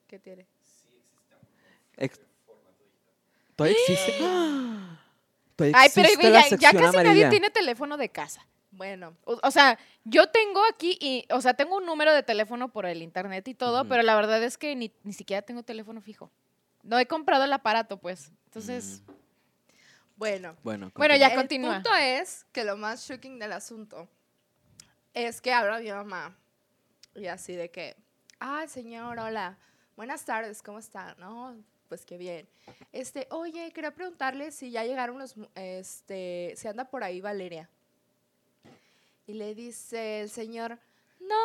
¿Qué 0.08 0.20
tiene? 0.20 0.46
Ex- 1.96 2.20
¿Todavía 3.56 3.78
existe? 3.88 4.18
¿Todavía 5.56 5.78
Ay, 5.80 5.90
pero 5.96 6.08
existe 6.08 6.16
güey, 6.30 6.34
la 6.34 6.50
ya, 6.50 6.72
casi 6.74 6.98
nadie 6.98 7.30
tiene 7.30 7.50
teléfono 7.50 7.96
de 7.96 8.10
casa. 8.10 8.46
Bueno, 8.76 9.16
O, 9.26 9.40
o 9.44 9.52
sea, 9.52 9.78
yo 10.04 10.28
tengo 10.30 10.60
aquí, 10.66 10.98
y, 11.00 11.26
o 11.32 11.40
sea, 11.42 11.54
tengo 11.54 11.78
un 11.78 11.86
número 11.86 12.12
de 12.12 12.24
teléfono 12.24 12.70
por 12.72 12.88
el 12.88 13.04
internet 13.04 13.48
y 13.48 13.54
todo, 13.54 13.88
pero 13.88 14.02
la 14.02 14.16
verdad 14.16 14.44
es 14.44 14.58
que 14.58 14.76
ni, 14.76 14.92
ni 15.04 15.14
siquiera 15.14 15.44
tengo 15.44 15.62
teléfono 15.62 16.02
fijo. 16.02 16.32
No 16.82 16.98
he 16.98 17.06
comprado 17.06 17.44
el 17.44 17.54
aparato, 17.54 17.98
pues. 17.98 18.32
Entonces, 18.46 19.02
Mm, 19.06 19.12
bueno. 20.16 20.56
Bueno, 20.64 20.92
Bueno, 20.96 21.16
ya 21.16 21.28
el 21.28 21.36
continúa. 21.36 21.76
punto 21.76 21.94
es 21.96 22.46
que 22.52 22.64
lo 22.64 22.76
más 22.78 23.08
shocking 23.08 23.38
del 23.40 23.52
asunto 23.54 24.08
es 25.14 25.40
que 25.42 25.54
habla 25.54 25.80
mi 25.80 25.92
mamá 25.92 26.36
y 27.16 27.28
así 27.28 27.56
de 27.56 27.70
que, 27.70 27.96
ah, 28.40 28.66
señor, 28.68 29.20
hola, 29.20 29.58
buenas 29.96 30.26
tardes, 30.26 30.64
¿cómo 30.64 30.80
está? 30.80 31.16
No, 31.20 31.56
pues 31.90 32.06
qué 32.06 32.18
bien. 32.18 32.48
Este, 32.92 33.28
oye, 33.30 33.72
quería 33.72 33.92
preguntarle 33.92 34.52
si 34.52 34.72
ya 34.72 34.84
llegaron 34.84 35.20
los, 35.20 35.38
mu- 35.38 35.48
este, 35.56 36.54
si 36.58 36.68
anda 36.68 36.86
por 36.86 37.04
ahí 37.04 37.22
Valeria. 37.22 37.70
Y 39.26 39.34
le 39.34 39.56
dice 39.56 40.22
el 40.22 40.30
señor, 40.30 40.80
no, 41.20 41.36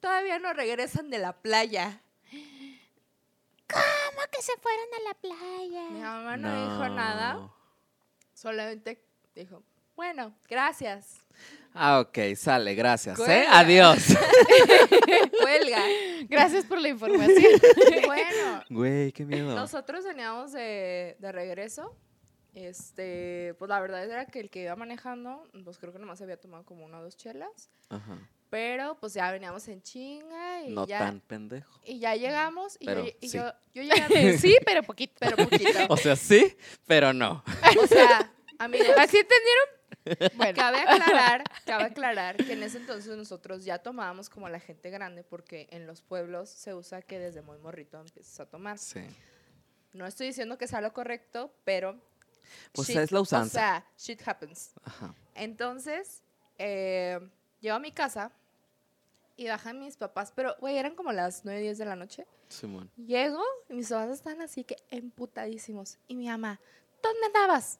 todavía 0.00 0.38
no 0.38 0.52
regresan 0.52 1.10
de 1.10 1.18
la 1.18 1.32
playa. 1.32 2.00
¿Cómo 3.68 4.20
que 4.30 4.42
se 4.42 4.52
fueron 4.58 4.86
a 4.94 5.08
la 5.08 5.14
playa? 5.14 5.90
Mi 5.90 6.00
mamá 6.00 6.36
no, 6.36 6.48
dijo 6.50 6.88
nada, 6.94 7.50
solamente 8.34 9.02
dijo, 9.34 9.62
bueno, 9.96 10.34
gracias. 10.48 11.20
Ah, 11.72 12.00
ok, 12.00 12.34
sale, 12.36 12.74
gracias. 12.74 13.18
¿eh? 13.20 13.46
Adiós. 13.48 13.98
Cuelga. 15.40 15.82
Gracias 16.28 16.66
por 16.66 16.78
la 16.78 16.88
información. 16.90 17.60
bueno, 18.06 18.62
Güey, 18.68 19.12
qué 19.12 19.24
miedo. 19.24 19.54
nosotros 19.54 20.04
veníamos 20.04 20.52
de, 20.52 21.16
de 21.18 21.32
regreso. 21.32 21.96
Este, 22.54 23.54
pues 23.58 23.68
la 23.68 23.80
verdad 23.80 24.04
era 24.04 24.26
que 24.26 24.40
el 24.40 24.50
que 24.50 24.62
iba 24.62 24.76
manejando, 24.76 25.42
pues 25.64 25.78
creo 25.78 25.92
que 25.92 25.98
nomás 25.98 26.20
había 26.20 26.38
tomado 26.38 26.64
como 26.64 26.84
una 26.84 26.98
o 26.98 27.02
dos 27.02 27.16
chelas. 27.16 27.70
Ajá. 27.88 28.18
Pero 28.50 28.98
pues 29.00 29.14
ya 29.14 29.30
veníamos 29.32 29.66
en 29.68 29.80
chinga 29.82 30.62
y 30.62 30.74
No 30.74 30.86
ya. 30.86 30.98
tan 30.98 31.20
pendejo. 31.20 31.80
Y 31.86 31.98
ya 31.98 32.14
llegamos 32.14 32.76
y, 32.78 32.84
Pero 32.86 33.04
yo, 33.06 33.10
y 33.20 33.28
sí. 33.30 33.38
yo, 33.38 33.50
yo 33.74 33.82
llegué 33.82 34.02
a 34.02 34.08
mi- 34.08 34.36
sí, 34.38 34.56
pero 34.66 34.82
poquito. 34.82 35.14
pero 35.18 35.36
poquito. 35.36 35.70
O 35.88 35.96
sea, 35.96 36.14
sí, 36.16 36.54
pero 36.86 37.14
no. 37.14 37.42
O 37.82 37.86
sea, 37.86 38.30
amigos, 38.58 38.88
¿Así 38.98 39.16
entendieron? 39.18 40.36
Bueno, 40.36 40.54
cabe 40.56 40.80
aclarar, 40.80 41.44
cabe 41.64 41.84
aclarar 41.84 42.36
que 42.36 42.52
en 42.54 42.62
ese 42.62 42.78
entonces 42.78 43.16
nosotros 43.16 43.64
ya 43.64 43.78
tomábamos 43.78 44.28
como 44.28 44.48
la 44.48 44.58
gente 44.60 44.90
grande 44.90 45.22
porque 45.22 45.68
en 45.70 45.86
los 45.86 46.02
pueblos 46.02 46.50
se 46.50 46.74
usa 46.74 47.00
que 47.02 47.18
desde 47.18 47.40
muy 47.40 47.56
morrito 47.58 47.98
empiezas 48.00 48.38
a 48.40 48.46
tomar. 48.46 48.78
Sí. 48.78 49.00
No 49.92 50.06
estoy 50.06 50.26
diciendo 50.26 50.58
que 50.58 50.66
sea 50.66 50.80
lo 50.80 50.92
correcto, 50.92 51.54
pero 51.64 51.98
Pues 52.72 52.88
shit- 52.88 52.98
es 53.00 53.12
la 53.12 53.18
O 53.20 53.22
usanza. 53.22 53.50
sea, 53.58 53.86
shit 53.98 54.20
happens. 54.26 54.72
Ajá. 54.84 55.14
Entonces, 55.34 56.22
eh, 56.58 57.18
llego 57.60 57.76
a 57.76 57.80
mi 57.80 57.92
casa 57.92 58.30
y 59.36 59.48
bajan 59.48 59.78
mis 59.80 59.96
papás, 59.96 60.32
pero, 60.34 60.54
güey, 60.60 60.76
eran 60.78 60.94
como 60.94 61.12
las 61.12 61.44
9, 61.44 61.60
10 61.60 61.78
de 61.78 61.84
la 61.84 61.96
noche. 61.96 62.26
Simón. 62.48 62.90
Llego 62.96 63.42
y 63.68 63.74
mis 63.74 63.88
papás 63.88 64.10
están 64.10 64.40
así 64.42 64.62
que 64.64 64.76
emputadísimos. 64.90 65.98
Y 66.08 66.14
mi 66.14 66.28
mamá, 66.28 66.60
¿dónde 67.02 67.26
andabas? 67.26 67.78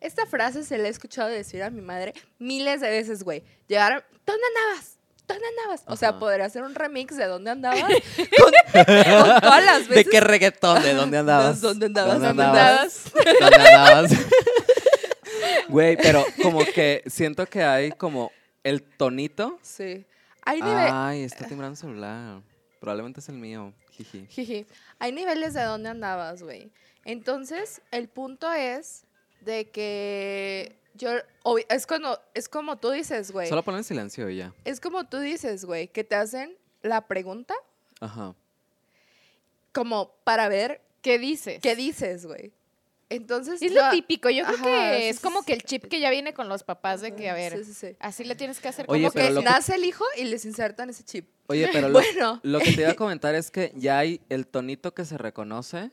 Esta 0.00 0.26
frase 0.26 0.64
se 0.64 0.78
la 0.78 0.88
he 0.88 0.90
escuchado 0.90 1.28
decir 1.28 1.62
a 1.62 1.70
mi 1.70 1.80
madre 1.80 2.12
miles 2.38 2.80
de 2.80 2.90
veces, 2.90 3.22
güey. 3.22 3.44
Llegaron, 3.68 4.02
¿dónde 4.26 4.42
andabas? 4.48 4.98
¿Dónde 5.26 5.44
andabas? 5.48 5.82
O 5.86 5.96
sea, 5.96 6.18
podría 6.18 6.46
hacer 6.46 6.62
un 6.62 6.74
remix 6.74 7.16
de 7.16 7.26
¿Dónde 7.26 7.50
andabas? 7.50 7.82
con, 8.38 8.52
con 8.72 9.40
todas 9.40 9.64
las 9.64 9.88
¿De 9.88 9.94
veces. 9.94 10.08
qué 10.10 10.20
reggaetón? 10.20 10.82
¿De 10.82 10.94
dónde 10.94 11.18
andabas? 11.18 11.60
¿Dónde 11.60 11.86
andabas? 11.86 12.14
¿Dónde 12.14 12.26
¿Dónde 12.28 12.42
andabas? 12.42 13.04
¿Dónde 13.40 13.56
andabas? 13.56 14.12
Güey, 15.68 15.96
pero 15.96 16.24
como 16.42 16.60
que 16.64 17.02
siento 17.06 17.46
que 17.46 17.62
hay 17.62 17.92
como 17.92 18.30
el 18.62 18.82
tonito. 18.82 19.58
Sí. 19.62 20.04
Hay. 20.44 20.60
Ay, 20.62 21.22
está 21.22 21.46
timbrando 21.46 21.72
el 21.72 21.76
celular. 21.78 22.42
Probablemente 22.80 23.20
es 23.20 23.28
el 23.28 23.36
mío. 23.36 23.72
Jiji. 23.92 24.26
Jiji. 24.28 24.66
Hay 24.98 25.12
niveles 25.12 25.54
de 25.54 25.62
dónde 25.62 25.88
andabas, 25.88 26.42
güey. 26.42 26.70
Entonces, 27.04 27.80
el 27.90 28.08
punto 28.08 28.52
es 28.52 29.04
de 29.40 29.70
que 29.70 30.78
yo 30.94 31.10
es 31.68 31.86
cuando 31.86 32.20
es 32.34 32.48
como 32.48 32.78
tú 32.78 32.90
dices, 32.90 33.30
güey. 33.32 33.48
Solo 33.48 33.62
ponen 33.62 33.78
en 33.78 33.84
silencio 33.84 34.28
y 34.30 34.36
ya. 34.38 34.52
Es 34.64 34.80
como 34.80 35.04
tú 35.04 35.18
dices, 35.18 35.64
güey, 35.64 35.88
que 35.88 36.04
te 36.04 36.14
hacen 36.14 36.56
la 36.82 37.06
pregunta 37.06 37.54
Ajá. 38.00 38.34
como 39.72 40.12
para 40.24 40.48
ver 40.48 40.80
¿qué 41.00 41.18
dices? 41.18 41.60
qué 41.62 41.74
dices, 41.76 42.26
güey. 42.26 42.52
Entonces, 43.08 43.60
Es 43.60 43.72
yo- 43.72 43.82
lo 43.84 43.90
típico. 43.90 44.30
Yo 44.30 44.42
creo 44.46 44.56
que 44.56 44.96
sí, 44.98 45.04
es 45.08 45.16
sí, 45.16 45.22
como 45.22 45.40
sí. 45.40 45.46
que 45.46 45.52
el 45.52 45.62
chip 45.64 45.84
que 45.84 46.00
ya 46.00 46.08
viene 46.08 46.32
con 46.32 46.48
los 46.48 46.62
papás 46.64 47.02
de 47.02 47.14
que, 47.14 47.28
a 47.28 47.34
ver, 47.34 47.58
Sí, 47.58 47.64
sí, 47.64 47.74
sí. 47.74 47.96
así 48.00 48.24
le 48.24 48.34
tienes 48.36 48.58
que 48.58 48.68
hacer 48.68 48.86
Oye, 48.88 49.02
como 49.02 49.12
Como 49.12 49.14
pero 49.14 49.26
que 49.28 49.34
lo 49.34 49.40
que- 49.40 49.44
nace 49.50 49.74
el 49.74 49.84
hijo 49.84 50.04
y 50.16 50.24
les 50.24 50.46
insertan 50.46 50.88
ese 50.88 51.04
chip. 51.04 51.28
Oye, 51.48 51.68
pero 51.72 51.88
lo, 51.90 52.00
Bueno. 52.00 52.40
lo 52.42 52.58
que 52.60 52.72
te 52.72 52.80
iba 52.80 52.90
a 52.90 52.94
comentar 52.96 53.34
es 53.34 53.50
que 53.50 53.70
ya 53.76 53.98
hay 53.98 54.22
el 54.30 54.46
tonito 54.46 54.94
que 54.94 55.04
se 55.04 55.18
reconoce 55.18 55.90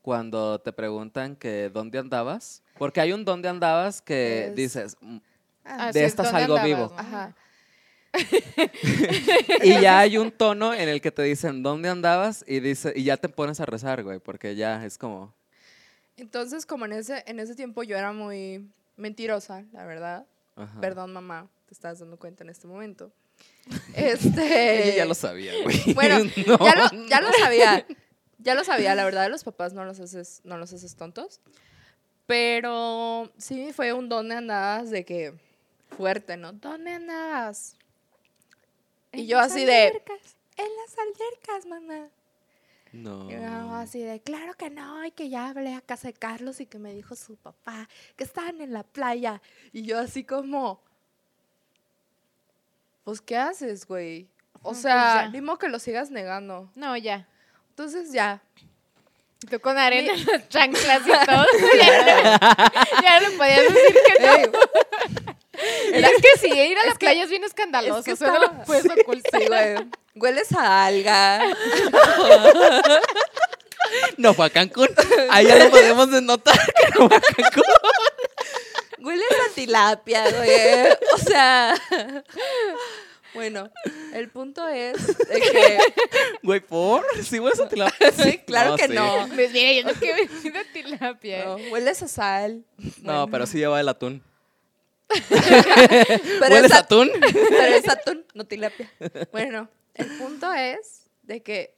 cuando 0.00 0.60
te 0.60 0.72
preguntan 0.72 1.36
que 1.36 1.68
dónde 1.68 1.98
andabas. 1.98 2.62
Porque 2.82 3.00
hay 3.00 3.12
un 3.12 3.24
dónde 3.24 3.48
andabas 3.48 4.02
que 4.02 4.46
Es- 4.48 4.54
dices, 4.56 4.96
"Mm", 5.00 5.18
Ah, 5.64 5.92
de 5.92 6.00
es, 6.00 6.06
esta 6.08 6.24
¿dónde 6.24 6.40
salgo 6.40 6.56
andabas, 6.56 6.66
vivo. 6.66 6.92
no? 6.92 6.98
Ajá. 6.98 7.36
y 9.62 9.80
ya 9.80 10.00
hay 10.00 10.16
un 10.18 10.32
tono 10.32 10.74
en 10.74 10.88
el 10.88 11.00
que 11.00 11.12
te 11.12 11.22
dicen 11.22 11.62
dónde 11.62 11.88
andabas 11.88 12.44
y 12.46 12.58
dice 12.58 12.92
y 12.96 13.04
ya 13.04 13.16
te 13.18 13.28
pones 13.28 13.60
a 13.60 13.66
rezar, 13.66 14.02
güey, 14.02 14.18
porque 14.18 14.56
ya 14.56 14.84
es 14.84 14.98
como 14.98 15.32
Entonces, 16.16 16.66
como 16.66 16.84
en 16.86 16.94
ese, 16.94 17.22
en 17.28 17.38
ese 17.38 17.54
tiempo 17.54 17.84
yo 17.84 17.96
era 17.96 18.12
muy 18.12 18.68
mentirosa, 18.96 19.64
la 19.72 19.84
verdad. 19.86 20.26
ajá. 20.56 20.80
Perdón, 20.80 21.12
mamá, 21.12 21.48
te 21.66 21.74
estás 21.74 22.00
dando 22.00 22.18
cuenta 22.18 22.42
en 22.42 22.50
este 22.50 22.66
momento. 22.66 23.12
Este. 23.94 24.88
Ella 24.88 24.96
ya 24.96 25.04
lo 25.04 25.14
sabía, 25.14 25.52
güey. 25.62 25.94
Bueno, 25.94 26.18
No. 26.48 26.58
ya, 26.58 26.74
lo, 26.74 27.08
ya 27.08 27.20
lo 27.20 27.32
sabía. 27.38 27.86
Ya 28.38 28.56
lo 28.56 28.64
sabía, 28.64 28.96
la 28.96 29.04
verdad, 29.04 29.30
los 29.30 29.44
papás 29.44 29.72
no 29.72 29.84
los 29.84 30.00
haces, 30.00 30.40
no 30.42 30.58
los 30.58 30.72
haces 30.72 30.96
tontos. 30.96 31.40
Pero 32.32 33.30
sí 33.36 33.74
fue 33.74 33.92
un 33.92 34.08
dónde 34.08 34.36
andabas 34.36 34.88
de 34.88 35.04
que 35.04 35.34
fuerte, 35.94 36.38
¿no? 36.38 36.54
¿Dónde 36.54 36.94
andabas? 36.94 37.76
Y 39.12 39.20
En 39.20 39.26
yo 39.26 39.36
las 39.36 39.52
así 39.52 39.66
de, 39.66 39.88
en 39.88 40.68
las 40.80 40.96
albercas, 40.98 41.66
mamá. 41.66 42.08
No. 42.90 43.30
Y 43.30 43.34
mamá 43.34 43.82
así 43.82 44.00
de, 44.00 44.20
claro 44.20 44.54
que 44.54 44.70
no, 44.70 45.04
y 45.04 45.10
que 45.10 45.28
ya 45.28 45.48
hablé 45.48 45.74
a 45.74 45.82
casa 45.82 46.08
de 46.08 46.14
Carlos 46.14 46.58
y 46.60 46.64
que 46.64 46.78
me 46.78 46.94
dijo 46.94 47.16
su 47.16 47.36
papá 47.36 47.86
que 48.16 48.24
estaban 48.24 48.62
en 48.62 48.72
la 48.72 48.82
playa. 48.82 49.42
Y 49.70 49.82
yo 49.82 49.98
así 49.98 50.24
como, 50.24 50.80
pues, 53.04 53.20
¿qué 53.20 53.36
haces, 53.36 53.86
güey? 53.86 54.26
O 54.62 54.70
Pues 54.70 54.78
sea, 54.78 55.28
ni 55.28 55.42
modo 55.42 55.58
que 55.58 55.68
lo 55.68 55.78
sigas 55.78 56.10
negando. 56.10 56.70
No, 56.76 56.96
ya. 56.96 57.28
Entonces 57.68 58.10
ya, 58.10 58.42
Y 59.42 59.46
Tú 59.46 59.60
con 59.60 59.76
arena 59.78 60.12
en 60.14 60.24
las 60.26 60.48
chanclas 60.48 61.02
y 61.06 61.10
todo. 61.10 61.46
ya, 61.80 62.00
no, 62.04 63.02
ya 63.02 63.20
no 63.20 63.36
podías 63.36 63.60
decir 63.62 63.96
que 64.06 64.22
no. 64.22 64.36
Y 65.98 66.04
es 66.04 66.22
que 66.22 66.38
sí, 66.40 66.48
ir 66.48 66.78
a 66.78 66.84
la 66.84 66.88
es 66.92 66.98
que- 66.98 67.06
playa 67.06 67.24
es 67.24 67.30
bien 67.30 67.44
escandaloso. 67.44 67.98
es 67.98 68.04
que 68.04 68.10
eso 68.12 68.26
no 68.26 68.38
lo 68.38 68.62
puedes 68.64 68.86
ocultar. 68.86 69.40
sí, 69.40 69.46
güey. 69.48 69.74
Hueles 70.14 70.52
a 70.52 70.86
alga. 70.86 71.40
No 74.16 74.32
fue 74.34 74.46
a 74.46 74.50
Cancún. 74.50 74.88
Ahí 75.30 75.46
ya 75.46 75.56
lo 75.56 75.70
podemos 75.70 76.10
denotar 76.10 76.58
que 76.74 76.98
no 76.98 77.08
fue 77.08 77.16
a 77.16 77.20
Cancún. 77.20 77.64
Hueles 78.98 79.26
a 79.50 79.54
tilapia, 79.54 80.30
güey. 80.30 80.92
O 81.14 81.18
sea. 81.18 81.74
Bueno, 83.34 83.70
el 84.14 84.28
punto 84.30 84.66
es 84.68 85.06
de 85.06 85.40
que. 85.52 85.78
Güey, 86.42 86.60
¿por? 86.60 87.04
¿Sí 87.22 87.38
hueles 87.40 87.60
a 87.60 87.68
tilapia? 87.68 88.12
Sí, 88.12 88.38
claro 88.46 88.76
que 88.76 88.88
sí. 88.88 88.94
no. 88.94 89.26
Pues 89.34 89.52
mira, 89.52 89.72
yo 89.72 89.84
no 89.84 89.92
quiero 89.98 90.16
decir 90.16 90.52
de 90.52 90.64
tilapia. 90.66 91.44
no, 91.44 91.56
hueles 91.70 92.02
a 92.02 92.08
sal. 92.08 92.64
No, 93.02 93.28
pero 93.30 93.46
sí 93.46 93.58
lleva 93.58 93.80
el 93.80 93.88
atún. 93.88 94.22
Pero 95.28 96.54
¿Hueles 96.54 96.64
es 96.64 96.72
a 96.72 96.78
at- 96.78 96.84
atún? 96.84 97.10
Pero 97.32 97.74
es 97.74 97.88
atún, 97.88 98.24
no 98.34 98.44
tilapia. 98.46 98.90
Bueno, 99.30 99.68
el 99.94 100.06
punto 100.16 100.50
es 100.52 101.10
de 101.22 101.42
que 101.42 101.74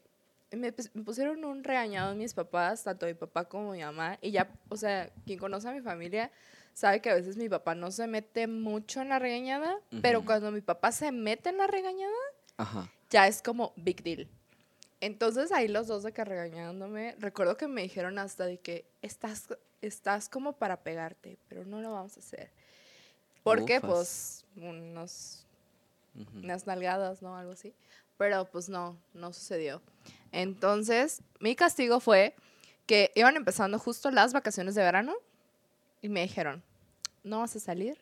me 0.53 0.73
pusieron 0.73 1.45
un 1.45 1.65
regañado 1.65 2.15
mis 2.15 2.33
papás, 2.33 2.85
tanto 2.85 3.07
mi 3.07 3.15
papá 3.15 3.45
como 3.45 3.73
mi 3.73 3.81
mamá. 3.81 4.19
Y 4.23 4.31
ya, 4.31 4.49
o 4.69 4.77
sea, 4.77 5.11
quien 5.27 5.39
conoce 5.41 5.69
a 5.69 5.73
mi 5.73 5.81
familia 5.81 6.31
sabe 6.75 7.01
que 7.01 7.09
a 7.11 7.15
veces 7.15 7.37
mi 7.37 7.49
papá 7.49 7.75
no 7.75 7.91
se 7.91 8.07
mete 8.07 8.47
mucho 8.47 9.01
en 9.01 9.09
la 9.09 9.19
regañada, 9.19 9.75
pero 10.03 10.25
cuando 10.25 10.51
mi 10.51 10.61
papá 10.61 10.93
se 10.93 11.13
mete 11.13 11.49
en 11.49 11.59
la 11.59 11.67
regañada, 11.67 12.13
Ajá. 12.57 12.91
ya 13.11 13.27
es 13.27 13.41
como 13.41 13.73
big 13.77 14.03
deal. 14.03 14.29
Entonces 15.01 15.53
ahí 15.53 15.69
los 15.69 15.87
dos 15.87 16.03
de 16.03 16.13
que 16.13 16.25
regañándome, 16.25 17.15
recuerdo 17.19 17.57
que 17.57 17.69
me 17.69 17.83
dijeron 17.83 18.19
hasta 18.19 18.45
de 18.47 18.59
que 18.59 18.85
estás, 19.03 19.49
estás 19.83 20.29
como 20.29 20.55
para 20.55 20.83
pegarte, 20.83 21.39
pero 21.49 21.65
no 21.65 21.81
lo 21.81 21.93
vamos 21.93 22.17
a 22.17 22.21
hacer. 22.21 22.51
Porque 23.43 23.79
Ufas. 23.79 23.91
pues 23.91 24.45
unos, 24.57 25.47
Ujú. 26.19 26.39
unas 26.39 26.67
nalgadas, 26.67 27.21
¿no? 27.23 27.37
Algo 27.37 27.53
así. 27.53 27.75
Pero 28.17 28.47
pues 28.47 28.69
no, 28.69 28.97
no 29.13 29.33
sucedió. 29.33 29.83
Entonces 30.33 31.23
mi 31.39 31.55
castigo 31.55 32.01
fue 32.01 32.35
que 32.87 33.13
iban 33.15 33.37
empezando 33.37 33.79
justo 33.79 34.11
las 34.11 34.33
vacaciones 34.33 34.75
de 34.75 34.83
verano 34.83 35.15
y 36.05 36.09
me 36.11 36.21
dijeron, 36.21 36.63
no 37.23 37.41
vas 37.41 37.57
a 37.57 37.61
salir. 37.61 37.97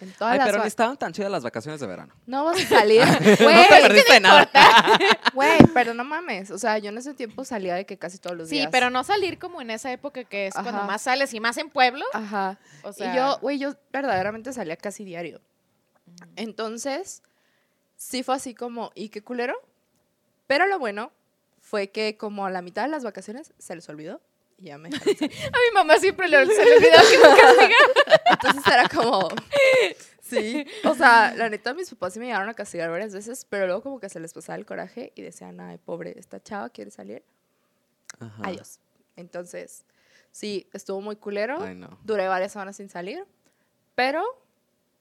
En 0.00 0.10
todas 0.14 0.32
Ay, 0.32 0.38
las 0.38 0.48
pero 0.48 0.62
ni 0.62 0.66
estaban 0.66 0.96
tan 0.96 1.12
chidas 1.12 1.30
las 1.30 1.44
vacaciones 1.44 1.80
de 1.80 1.86
verano. 1.86 2.12
no 2.26 2.44
vas 2.44 2.60
a 2.60 2.66
salir. 2.66 3.02
no 3.06 3.44
Güey, 3.44 3.68
te 3.68 3.80
perdiste 3.82 4.18
nada. 4.18 4.50
Güey, 5.32 5.58
pero 5.72 5.94
no 5.94 6.02
mames. 6.02 6.50
O 6.50 6.58
sea, 6.58 6.78
yo 6.78 6.88
en 6.88 6.98
ese 6.98 7.14
tiempo 7.14 7.44
salía 7.44 7.76
de 7.76 7.86
que 7.86 7.96
casi 7.98 8.18
todos 8.18 8.36
los 8.36 8.48
Sí, 8.48 8.56
días. 8.56 8.68
pero 8.72 8.90
no 8.90 9.04
salir 9.04 9.38
como 9.38 9.60
en 9.62 9.70
esa 9.70 9.92
época 9.92 10.24
que 10.24 10.48
es 10.48 10.54
cuando 10.54 10.82
más 10.82 11.02
sales 11.02 11.32
y 11.34 11.38
más 11.38 11.56
en 11.56 11.70
pueblo. 11.70 12.04
Ajá. 12.14 12.58
O 12.82 12.92
sea, 12.92 13.12
y 13.12 13.16
yo, 13.16 13.38
güey, 13.40 13.58
yo 13.60 13.74
verdaderamente 13.92 14.52
salía 14.52 14.76
casi 14.76 15.04
diario. 15.04 15.40
Entonces, 16.34 17.22
sí 17.94 18.24
fue 18.24 18.34
así 18.34 18.54
como, 18.56 18.90
¿y 18.96 19.08
qué 19.10 19.22
culero? 19.22 19.54
Pero 20.48 20.66
lo 20.66 20.80
bueno 20.80 21.12
fue 21.60 21.90
que 21.90 22.16
como 22.16 22.44
a 22.44 22.50
la 22.50 22.60
mitad 22.60 22.82
de 22.82 22.88
las 22.88 23.04
vacaciones 23.04 23.52
se 23.58 23.76
les 23.76 23.88
olvidó 23.88 24.20
ya 24.58 24.78
me 24.78 24.88
a 24.92 24.92
mi 24.92 25.74
mamá 25.74 25.98
siempre 25.98 26.28
le, 26.28 26.46
se 26.46 26.64
le 26.64 26.76
olvidaba 26.76 27.02
que 27.10 27.18
me 27.18 27.40
castiga. 27.40 27.76
Entonces 28.30 28.66
era 28.72 28.88
como, 28.88 29.28
sí. 30.20 30.66
O 30.84 30.94
sea, 30.94 31.34
la 31.36 31.48
neta, 31.48 31.74
mis 31.74 31.90
papás 31.90 32.12
sí 32.14 32.18
me 32.20 32.26
llegaron 32.26 32.48
a 32.48 32.54
castigar 32.54 32.90
varias 32.90 33.12
veces, 33.12 33.46
pero 33.48 33.66
luego 33.66 33.82
como 33.82 34.00
que 34.00 34.08
se 34.08 34.20
les 34.20 34.32
pasaba 34.32 34.56
el 34.56 34.66
coraje 34.66 35.12
y 35.16 35.22
decían, 35.22 35.60
ay, 35.60 35.78
pobre, 35.78 36.14
esta 36.18 36.42
chava 36.42 36.70
quiere 36.70 36.90
salir. 36.90 37.22
Ajá. 38.20 38.42
Adiós. 38.44 38.78
Entonces, 39.16 39.84
sí, 40.30 40.68
estuvo 40.72 41.00
muy 41.00 41.16
culero. 41.16 41.62
Ay, 41.62 41.74
no. 41.74 41.98
Duré 42.04 42.28
varias 42.28 42.52
semanas 42.52 42.76
sin 42.76 42.88
salir, 42.88 43.24
pero 43.94 44.22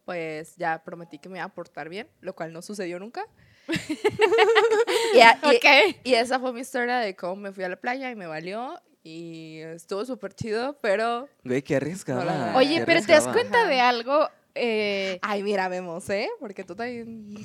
pues 0.06 0.56
ya 0.58 0.84
prometí 0.84 1.20
que 1.20 1.30
me 1.30 1.38
iba 1.38 1.46
a 1.46 1.50
portar 1.54 1.88
bien, 1.88 2.10
lo 2.22 2.34
cual 2.36 2.52
no 2.52 2.62
sucedió 2.62 3.00
nunca. 3.00 3.24
y, 5.14 5.20
a- 5.20 5.40
y- 5.44 5.56
Ok. 5.56 5.98
y 6.04 6.14
esa 6.16 6.40
fue 6.40 6.52
mi 6.54 6.62
historia 6.62 6.98
de 6.98 7.16
cómo 7.16 7.36
me 7.36 7.52
fui 7.52 7.64
a 7.64 7.70
la 7.70 7.76
playa 7.76 8.10
y 8.10 8.16
me 8.16 8.26
valió 8.28 8.80
y 9.04 9.60
estuvo 9.60 10.06
súper 10.06 10.34
chido, 10.34 10.78
pero... 10.82 11.28
Güey, 11.44 11.62
qué 11.62 11.78
arriesgada. 11.78 12.56
Oye, 12.56 12.80
qué 12.80 12.86
pero 12.86 13.02
¿te 13.02 13.12
das 13.14 13.28
cuenta 13.28 13.66
de 13.66 13.80
algo? 13.80 14.30
Eh, 14.54 15.20
Ay, 15.22 15.44
mira, 15.44 15.68
vemos, 15.70 16.10
¿eh? 16.10 16.30
Porque 16.40 16.64
tú 16.64 16.76
también... 16.76 17.36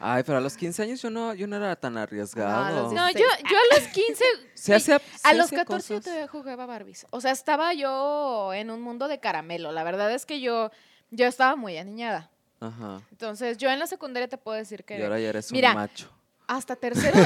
Ay, 0.00 0.22
pero 0.24 0.38
a 0.38 0.40
los 0.40 0.56
15 0.56 0.82
años 0.82 1.02
yo 1.02 1.10
no, 1.10 1.34
yo 1.34 1.48
no 1.48 1.56
era 1.56 1.74
tan 1.74 1.96
arriesgado. 1.96 2.92
no, 2.92 3.10
yo, 3.10 3.18
yo 3.18 3.56
a 3.56 3.78
los 3.78 3.88
15, 3.88 4.24
Se 4.54 4.74
hacía, 4.74 4.96
a 4.96 5.30
se 5.30 5.36
los 5.36 5.46
hacía 5.46 5.58
14 5.58 5.94
yo 5.94 6.00
todavía 6.00 6.28
jugaba 6.28 6.66
Barbies. 6.66 7.06
O 7.10 7.20
sea, 7.20 7.32
estaba 7.32 7.74
yo 7.74 8.52
en 8.54 8.70
un 8.70 8.80
mundo 8.80 9.08
de 9.08 9.18
caramelo. 9.18 9.72
La 9.72 9.82
verdad 9.82 10.12
es 10.12 10.24
que 10.24 10.40
yo, 10.40 10.70
yo 11.10 11.26
estaba 11.26 11.56
muy 11.56 11.76
aniñada. 11.76 12.30
Ajá. 12.60 13.02
Entonces, 13.10 13.56
yo 13.58 13.70
en 13.70 13.78
la 13.80 13.88
secundaria 13.88 14.28
te 14.28 14.38
puedo 14.38 14.56
decir 14.56 14.80
Y 14.80 14.84
que 14.84 15.02
ahora 15.02 15.18
ya 15.18 15.30
eres 15.30 15.50
Mira, 15.50 15.70
un 15.70 15.76
macho. 15.76 16.12
Hasta 16.48 16.74
tercero... 16.76 17.16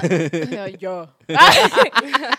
No, 0.51 0.67
yo. 0.69 1.09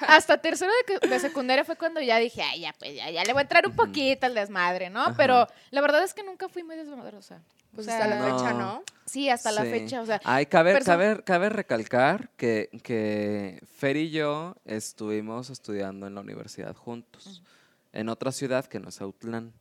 hasta 0.08 0.38
tercero 0.38 0.72
de, 1.02 1.08
de 1.10 1.20
secundaria 1.20 1.66
fue 1.66 1.76
cuando 1.76 2.00
ya 2.02 2.18
dije, 2.20 2.42
ay, 2.44 2.62
ya, 2.62 2.74
pues 2.78 2.96
ya, 2.96 3.10
ya 3.10 3.24
le 3.24 3.34
voy 3.34 3.40
a 3.40 3.44
entrar 3.44 3.66
un 3.68 3.76
poquito 3.76 4.26
al 4.26 4.36
desmadre, 4.36 4.90
¿no? 4.90 5.02
Ajá. 5.02 5.14
Pero 5.18 5.48
la 5.72 5.82
verdad 5.82 6.04
es 6.04 6.14
que 6.14 6.24
nunca 6.24 6.48
fui 6.50 6.64
muy 6.64 6.76
desmadrosa. 6.76 7.42
Pues 7.74 7.88
O 7.88 7.90
sea, 7.90 8.04
hasta 8.04 8.08
la 8.08 8.28
No. 8.30 8.38
fecha, 8.38 8.54
¿no? 8.54 8.84
Sí, 9.06 9.30
hasta 9.30 9.52
la 9.52 9.64
fecha. 9.64 10.02
O 10.02 10.06
sea, 10.06 10.22
Ay, 10.24 10.46
cabe, 10.46 10.76
perso- 10.76 10.86
cabe, 10.86 11.24
cabe 11.24 11.50
recalcar 11.50 12.30
que, 12.38 12.70
que 12.84 13.64
Fer 13.78 13.98
y 13.98 14.12
yo 14.12 14.56
estuvimos 14.66 15.50
estudiando 15.50 16.06
en 16.06 16.14
la 16.16 16.22
universidad 16.22 16.76
juntos, 16.76 17.42
en 17.92 18.10
otra 18.10 18.32
ciudad 18.32 18.66
que 18.66 18.80
no 18.80 18.90
es 18.90 19.02
Autlán. 19.02 19.54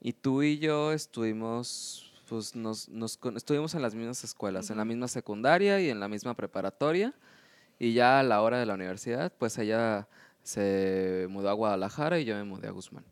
Y 0.00 0.12
tú 0.12 0.42
y 0.42 0.58
yo 0.58 0.92
estuvimos, 0.92 2.07
pues 2.28 2.54
nos, 2.54 2.88
nos 2.88 3.18
estuvimos 3.36 3.74
en 3.74 3.82
las 3.82 3.94
mismas 3.94 4.22
escuelas, 4.24 4.70
en 4.70 4.76
la 4.76 4.84
misma 4.84 5.08
secundaria 5.08 5.80
y 5.80 5.90
en 5.90 6.00
la 6.00 6.08
misma 6.08 6.34
preparatoria. 6.34 7.14
Y 7.78 7.92
ya 7.92 8.20
a 8.20 8.22
la 8.22 8.42
hora 8.42 8.58
de 8.58 8.66
la 8.66 8.74
universidad, 8.74 9.32
pues 9.38 9.56
ella 9.58 10.08
se 10.42 11.26
mudó 11.30 11.48
a 11.50 11.52
Guadalajara 11.52 12.18
y 12.18 12.24
yo 12.24 12.34
me 12.34 12.44
mudé 12.44 12.68
a 12.68 12.70
Guzmán. 12.72 13.04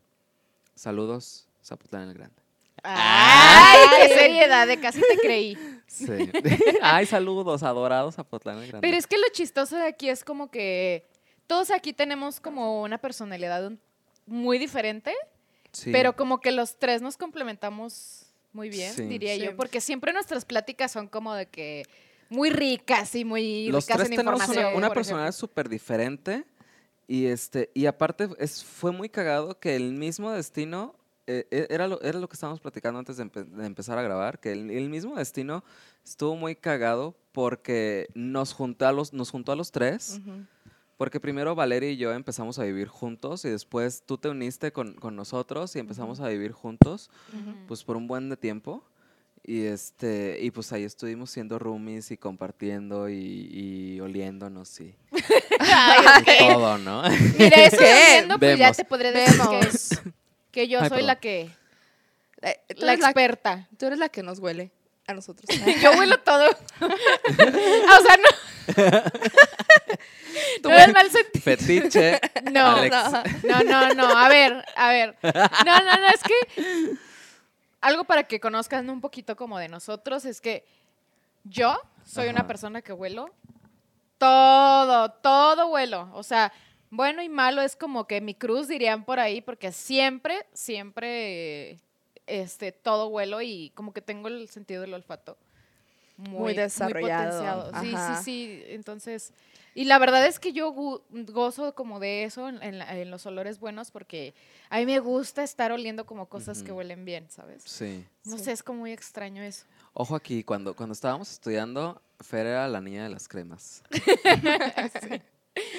Saludos, 0.75 1.47
Zapotlán 1.63 2.09
el 2.09 2.13
Grande. 2.13 2.35
¡Ay, 2.83 3.79
qué 4.07 4.13
seriedad! 4.13 4.67
De 4.67 4.79
casi 4.79 4.99
te 5.01 5.17
creí. 5.21 5.57
Sí. 5.87 6.05
Ay, 6.81 7.05
saludos, 7.05 7.63
adorados 7.63 8.15
Zapotlán 8.15 8.57
el 8.59 8.67
Grande. 8.67 8.85
Pero 8.87 8.97
es 8.97 9.07
que 9.07 9.17
lo 9.17 9.27
chistoso 9.31 9.77
de 9.77 9.87
aquí 9.87 10.09
es 10.09 10.23
como 10.23 10.51
que 10.51 11.05
todos 11.47 11.71
aquí 11.71 11.93
tenemos 11.93 12.39
como 12.39 12.83
una 12.83 12.97
personalidad 12.97 13.71
muy 14.25 14.57
diferente, 14.59 15.13
Sí. 15.71 15.91
pero 15.91 16.15
como 16.15 16.39
que 16.39 16.51
los 16.51 16.77
tres 16.77 17.01
nos 17.01 17.17
complementamos 17.17 18.26
muy 18.57 18.69
bien, 18.69 18.91
Sí. 18.93 19.03
diría 19.03 19.35
Sí. 19.35 19.41
yo, 19.43 19.55
porque 19.55 19.79
siempre 19.79 20.11
nuestras 20.11 20.43
pláticas 20.43 20.91
son 20.91 21.07
como 21.07 21.33
de 21.35 21.45
que 21.45 21.83
muy 22.29 22.49
ricas 22.49 23.13
y 23.15 23.23
muy 23.23 23.69
los 23.69 23.85
ricas 23.85 23.97
tres 23.99 24.09
en 24.09 24.17
tenemos 24.17 24.41
información. 24.41 24.75
una, 24.75 24.89
personalidad 24.89 25.31
súper 25.31 25.69
diferente 25.69 26.43
y 27.07 27.27
este 27.27 27.69
y 27.73 27.85
aparte 27.85 28.27
es, 28.39 28.63
fue 28.65 28.91
muy 28.91 29.07
cagado 29.09 29.59
que 29.59 29.75
el 29.77 29.93
mismo 29.93 30.31
destino 30.31 30.93
eh, 31.27 31.45
eh, 31.51 31.67
era, 31.69 31.87
lo, 31.87 32.01
era 32.01 32.19
lo 32.19 32.27
que 32.27 32.33
estábamos 32.33 32.59
platicando 32.59 32.99
antes 32.99 33.17
de, 33.17 33.25
empe- 33.25 33.45
de 33.45 33.65
empezar 33.65 33.97
a 33.97 34.01
grabar 34.01 34.39
que 34.39 34.51
el, 34.53 34.71
el 34.71 34.89
mismo 34.89 35.15
destino 35.15 35.63
estuvo 36.03 36.35
muy 36.35 36.55
cagado 36.55 37.15
porque 37.33 38.07
nos 38.15 38.53
juntó 38.53 38.87
a 38.87 38.91
los 38.91 39.13
nos 39.13 39.29
juntó 39.29 39.51
a 39.51 39.55
los 39.55 39.71
tres. 39.71 40.19
Porque 40.97 41.19
primero 41.19 41.53
Valeria 41.55 41.91
y 41.91 41.97
yo 41.97 42.11
empezamos 42.11 42.57
a 42.59 42.63
vivir 42.63 42.87
juntos 42.87 43.45
y 43.45 43.49
después 43.49 44.03
tú 44.05 44.17
te 44.17 44.29
uniste 44.29 44.71
con, 44.71 44.93
con 44.95 45.15
nosotros 45.15 45.75
y 45.75 45.79
empezamos 45.79 46.19
a 46.19 46.27
vivir 46.27 46.51
juntos, 46.51 47.09
pues 47.67 47.83
por 47.83 47.97
un 47.97 48.07
buen 48.07 48.29
de 48.29 48.37
tiempo. 48.37 48.83
Y 49.43 49.65
este, 49.65 50.39
y 50.41 50.51
pues 50.51 50.73
ahí 50.73 50.83
estuvimos 50.83 51.29
siendo 51.29 51.57
roomies 51.59 52.11
y 52.11 52.17
compartiendo 52.17 53.07
y, 53.09 53.15
y 53.15 53.99
oliéndonos 54.01 54.77
y, 54.81 54.93
Ay, 55.59 55.99
y 56.03 56.43
ok. 56.43 56.51
todo, 56.53 56.77
¿no? 56.79 57.03
Mira, 57.37 57.63
eso 57.65 57.77
¿Qué? 57.77 57.93
viendo, 58.17 58.39
pues 58.39 58.57
ya 58.57 58.65
Vemos. 58.65 58.77
te 58.77 58.83
podré 58.85 59.11
decir 59.13 59.39
que, 59.49 60.11
que 60.51 60.67
yo 60.67 60.81
Ay, 60.81 60.89
soy 60.89 61.03
la 61.03 61.15
que, 61.19 61.49
Eh, 62.41 62.57
la 62.75 62.87
la, 62.87 62.93
experta. 62.95 63.69
tú 63.77 63.85
eres 63.85 63.99
la 63.99 64.09
que 64.09 64.21
nos 64.21 64.39
huele 64.39 64.71
a 65.07 65.13
nosotros. 65.13 65.47
Yo 65.81 65.91
huelo 65.97 66.17
todo. 66.19 66.49
O 66.81 68.05
sea, 68.05 68.16
no. 70.63 70.69
Es 70.71 70.93
mal 70.93 71.09
sentido. 71.09 71.43
Fetiche. 71.43 72.19
No, 72.51 72.77
Alex. 72.77 72.95
no, 73.43 73.63
no, 73.63 73.93
no. 73.93 74.17
A 74.17 74.29
ver, 74.29 74.63
a 74.75 74.89
ver. 74.89 75.15
No, 75.21 75.79
no, 75.79 75.97
no, 75.97 76.07
es 76.07 76.23
que 76.23 76.97
algo 77.81 78.03
para 78.05 78.23
que 78.23 78.39
conozcan 78.39 78.89
un 78.89 79.01
poquito 79.01 79.35
como 79.35 79.59
de 79.59 79.67
nosotros 79.67 80.25
es 80.25 80.41
que 80.41 80.65
yo 81.43 81.79
soy 82.03 82.27
una 82.29 82.47
persona 82.47 82.81
que 82.81 82.93
huelo 82.93 83.33
todo, 84.17 85.09
todo 85.09 85.67
huelo. 85.67 86.09
O 86.13 86.23
sea, 86.23 86.51
bueno 86.89 87.21
y 87.21 87.29
malo 87.29 87.61
es 87.61 87.75
como 87.75 88.07
que 88.07 88.21
mi 88.21 88.33
cruz 88.33 88.67
dirían 88.67 89.03
por 89.03 89.19
ahí, 89.19 89.41
porque 89.41 89.71
siempre, 89.71 90.45
siempre, 90.53 91.79
este, 92.25 92.71
todo 92.71 93.07
huelo 93.07 93.41
y 93.41 93.71
como 93.75 93.93
que 93.93 94.01
tengo 94.01 94.27
el 94.27 94.49
sentido 94.49 94.81
del 94.81 94.93
olfato 94.93 95.37
muy, 96.17 96.53
desarrollado. 96.55 97.71
potenciado. 97.71 97.81
Sí, 97.83 98.15
sí, 98.17 98.23
sí. 98.23 98.63
Entonces, 98.67 99.31
y 99.75 99.85
la 99.85 99.99
verdad 99.99 100.25
es 100.25 100.39
que 100.39 100.51
yo 100.53 100.71
gozo 101.11 101.75
como 101.75 101.99
de 101.99 102.23
eso 102.23 102.49
en, 102.49 102.61
en 102.63 102.79
la- 102.79 102.97
en 102.97 103.11
los 103.11 103.25
olores 103.27 103.59
buenos 103.59 103.91
porque 103.91 104.33
a 104.69 104.77
mí 104.79 104.85
me 104.87 104.99
gusta 104.99 105.43
estar 105.43 105.71
oliendo 105.71 106.05
como 106.05 106.27
cosas 106.27 106.63
que 106.63 106.71
huelen 106.71 107.05
bien, 107.05 107.29
¿sabes? 107.29 107.61
Sí. 107.63 108.03
No 108.25 108.37
Sí. 108.37 108.45
sé, 108.45 108.51
es 108.53 108.63
como 108.63 108.79
muy 108.79 108.91
extraño 108.91 109.43
eso. 109.43 109.65
Ojo 109.93 110.15
aquí, 110.15 110.43
cuando, 110.43 110.75
cuando 110.75 110.93
estábamos 110.93 111.31
estudiando, 111.31 112.01
Fer 112.19 112.47
era 112.47 112.67
la 112.67 112.81
niña 112.81 113.03
de 113.03 113.09
las 113.09 113.27
cremas. 113.27 113.83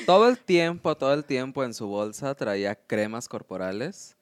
Todo 0.06 0.28
el 0.28 0.38
tiempo, 0.38 0.96
todo 0.96 1.14
el 1.14 1.24
tiempo 1.24 1.62
en 1.62 1.72
su 1.72 1.86
bolsa 1.86 2.34
traía 2.34 2.74
cremas 2.74 3.28
corporales. 3.28 4.16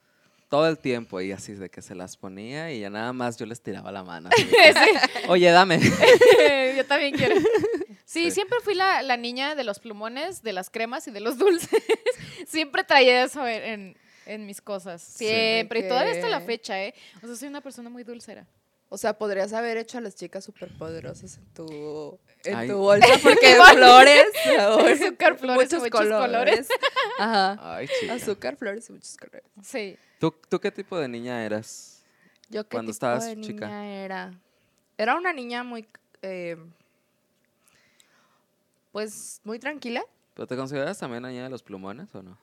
Todo 0.57 0.69
el 0.69 0.79
tiempo, 0.79 1.21
y 1.21 1.33
así 1.33 1.53
de 1.55 1.69
que 1.69 1.83
se 1.83 1.95
las 1.95 2.17
ponía 2.17 2.73
y 2.73 2.81
ya 2.81 2.91
nada 2.91 3.13
más 3.13 3.37
yo 3.37 3.45
les 3.47 3.61
tiraba 3.61 3.93
la 3.93 4.03
mano. 4.05 4.29
así 4.31 4.49
Oye, 5.29 5.51
dame. 5.51 5.79
Yo 6.77 6.85
también 6.87 7.15
quiero. 7.15 7.37
Sí, 8.05 8.25
Sí. 8.25 8.31
siempre 8.31 8.59
fui 8.63 8.75
la, 8.75 9.03
la 9.03 9.17
niña 9.17 9.55
de 9.55 9.65
los 9.65 9.79
plumones, 9.81 10.43
de 10.43 10.53
las 10.53 10.71
cremas 10.71 11.07
y 11.09 11.11
de 11.11 11.21
los 11.21 11.37
dulces. 11.39 11.71
siempre 12.47 12.85
traía 12.85 13.25
eso 13.25 13.47
en, 13.47 13.97
en- 14.27 14.47
mis 14.47 14.61
cosas. 14.61 15.03
Siempre. 15.03 15.81
Y 15.81 15.89
todavía 15.89 16.13
hasta 16.13 16.29
la 16.29 16.41
fecha, 16.41 16.83
¿eh? 16.83 16.95
O 17.23 17.27
sea, 17.27 17.37
soy 17.37 17.49
una 17.49 17.61
persona 17.61 17.91
muy 17.91 18.03
dulcera. 18.05 18.47
O 18.89 18.97
sea, 18.99 19.19
podrías 19.19 19.53
haber 19.53 19.77
hecho 19.79 19.99
a 19.99 20.01
las 20.01 20.15
chicas 20.15 20.45
superpoderosas 20.45 21.39
en 21.39 21.47
tu, 21.55 22.19
en 22.45 22.55
Ay. 22.55 22.69
tu 22.69 22.77
bolsa 22.79 23.09
porque 23.23 23.57
flores, 23.75 24.25
sabor, 24.57 24.89
Azúcar, 24.91 25.37
flores 25.39 25.73
y 25.73 25.77
muchos 25.77 25.91
colores. 26.09 26.69
Ajá. 27.19 27.59
Ay, 27.77 27.89
chica. 28.01 28.15
Azúcar, 28.15 28.57
flores 28.57 28.89
y 28.89 28.93
muchos 28.93 29.17
colores. 29.17 29.43
Sí. 29.65 29.97
¿Tú, 30.19 30.35
¿Tú 30.49 30.59
qué 30.61 30.71
tipo 30.71 30.99
de 30.99 31.09
niña 31.09 31.45
eras? 31.45 32.05
Yo 32.49 32.65
qué 32.65 32.77
Cuando 32.77 32.91
tipo 32.91 32.97
estabas 32.97 33.27
de 33.27 33.41
chica. 33.41 33.67
niña 33.67 33.87
era. 34.05 34.33
Era 34.99 35.17
una 35.17 35.33
niña 35.33 35.63
muy, 35.63 35.87
eh, 36.23 36.57
pues, 38.93 39.41
muy 39.45 39.59
tranquila. 39.59 40.03
¿Pero 40.35 40.47
te 40.47 40.57
consideras 40.57 40.99
también 40.99 41.23
la 41.23 41.29
niña 41.31 41.45
de 41.45 41.51
los 41.51 41.63
plumones 41.63 42.15
o 42.15 42.23
no? 42.23 42.39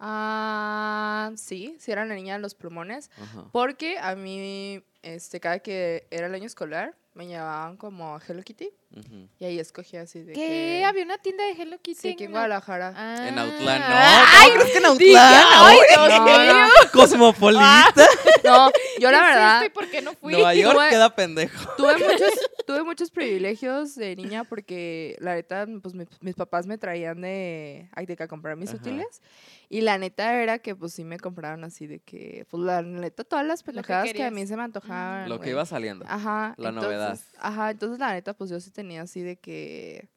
Ah, 0.00 1.30
sí, 1.36 1.76
sí 1.78 1.92
era 1.92 2.04
la 2.04 2.14
niña 2.14 2.34
de 2.34 2.40
los 2.40 2.54
plumones. 2.54 3.10
Porque 3.52 3.98
a 3.98 4.14
mí, 4.16 4.82
este, 5.02 5.40
cada 5.40 5.60
que 5.60 6.06
era 6.10 6.26
el 6.26 6.34
año 6.34 6.46
escolar, 6.46 6.96
me 7.14 7.26
llevaban 7.26 7.76
como 7.76 8.16
a 8.16 8.20
Hello 8.26 8.42
Kitty. 8.42 8.70
Ujú. 8.96 9.28
Y 9.40 9.44
ahí 9.44 9.58
escogía 9.58 10.02
así 10.02 10.20
de 10.22 10.32
¿Qué? 10.32 10.40
que... 10.40 10.84
Había 10.84 11.04
una 11.04 11.18
tienda 11.18 11.44
de 11.44 11.50
Hello 11.60 11.78
Kitty. 11.80 12.00
Sí, 12.00 12.08
aquí 12.10 12.24
en 12.24 12.30
Guadalajara. 12.30 12.92
Ah. 12.96 13.28
En 13.28 13.38
Autlán, 13.38 13.80
no. 13.80 13.86
Ay, 13.90 14.50
¿Cómo 14.50 14.60
crees 14.60 14.72
que 14.72 14.78
en 14.78 14.84
Autlán? 14.86 15.44
ay, 15.52 15.78
no, 15.96 16.24
mío. 16.24 16.66
Cosmopolita. 16.92 17.94
No, 18.44 18.70
yo 19.00 19.10
la 19.10 19.20
¿Qué 19.20 19.24
es 19.30 19.34
verdad 19.34 19.62
y 19.64 19.68
por 19.70 19.90
qué 19.90 20.02
no 20.02 20.12
fui? 20.12 20.32
Nueva 20.34 20.54
York 20.54 20.76
Tuve- 20.76 20.90
queda 20.90 21.14
pendejo. 21.16 21.70
tuve 21.78 21.94
muchos, 21.98 22.30
tuve 22.66 22.82
muchos 22.84 23.10
privilegios 23.10 23.94
de 23.94 24.14
niña 24.16 24.44
porque 24.44 25.16
la 25.18 25.34
neta, 25.34 25.66
pues 25.82 25.94
mi- 25.94 26.04
mis 26.20 26.34
papás 26.34 26.66
me 26.66 26.76
traían 26.76 27.22
de, 27.22 27.88
de 27.96 28.16
que 28.16 28.22
a 28.22 28.28
comprar 28.28 28.56
mis 28.58 28.68
Ajá. 28.68 28.76
útiles. 28.76 29.22
Y 29.70 29.80
la 29.80 29.96
neta 29.96 30.42
era 30.42 30.58
que 30.58 30.76
pues 30.76 30.92
sí 30.92 31.04
me 31.04 31.18
compraron 31.18 31.64
así 31.64 31.86
de 31.86 32.00
que, 32.00 32.46
pues 32.50 32.62
la 32.62 32.82
neta, 32.82 33.24
todas 33.24 33.46
las 33.46 33.60
Lo 33.60 33.64
que 33.64 33.72
pendejadas 33.72 34.12
que, 34.12 34.22
a 34.24 34.30
mí 34.30 34.46
se 34.46 34.56
me 34.58 34.62
antojaban. 34.62 35.26
Lo 35.26 35.40
que 35.40 35.48
iba 35.48 35.64
saliendo. 35.64 36.04
Ajá. 36.06 36.54
la 36.58 36.68
entonces- 36.68 36.92
novedad. 36.92 37.18
Ajá, 37.38 37.70
entonces 37.70 37.98
la 37.98 38.12
neta, 38.12 38.34
pues 38.34 38.50
yo 38.50 38.60
sí 38.60 38.70
tenía 38.70 38.83
así 38.92 39.22
de 39.22 39.36
que. 39.36 40.08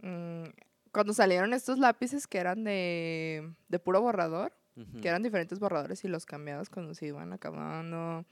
mm, 0.00 0.44
cuando 0.92 1.12
salieron 1.12 1.52
estos 1.54 1.78
lápices 1.78 2.26
que 2.28 2.38
eran 2.38 2.62
de, 2.62 3.50
de 3.68 3.78
puro 3.80 4.00
borrador, 4.00 4.52
que 5.00 5.08
eran 5.08 5.22
diferentes 5.22 5.58
borradores 5.60 6.04
y 6.04 6.08
los 6.08 6.24
cambiabas 6.26 6.68
cuando 6.68 6.94
se 6.94 7.06
iban 7.06 7.32
acabando. 7.32 8.24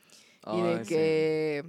y 0.52 0.60
de 0.60 0.84
sí. 0.84 0.88
que. 0.88 1.64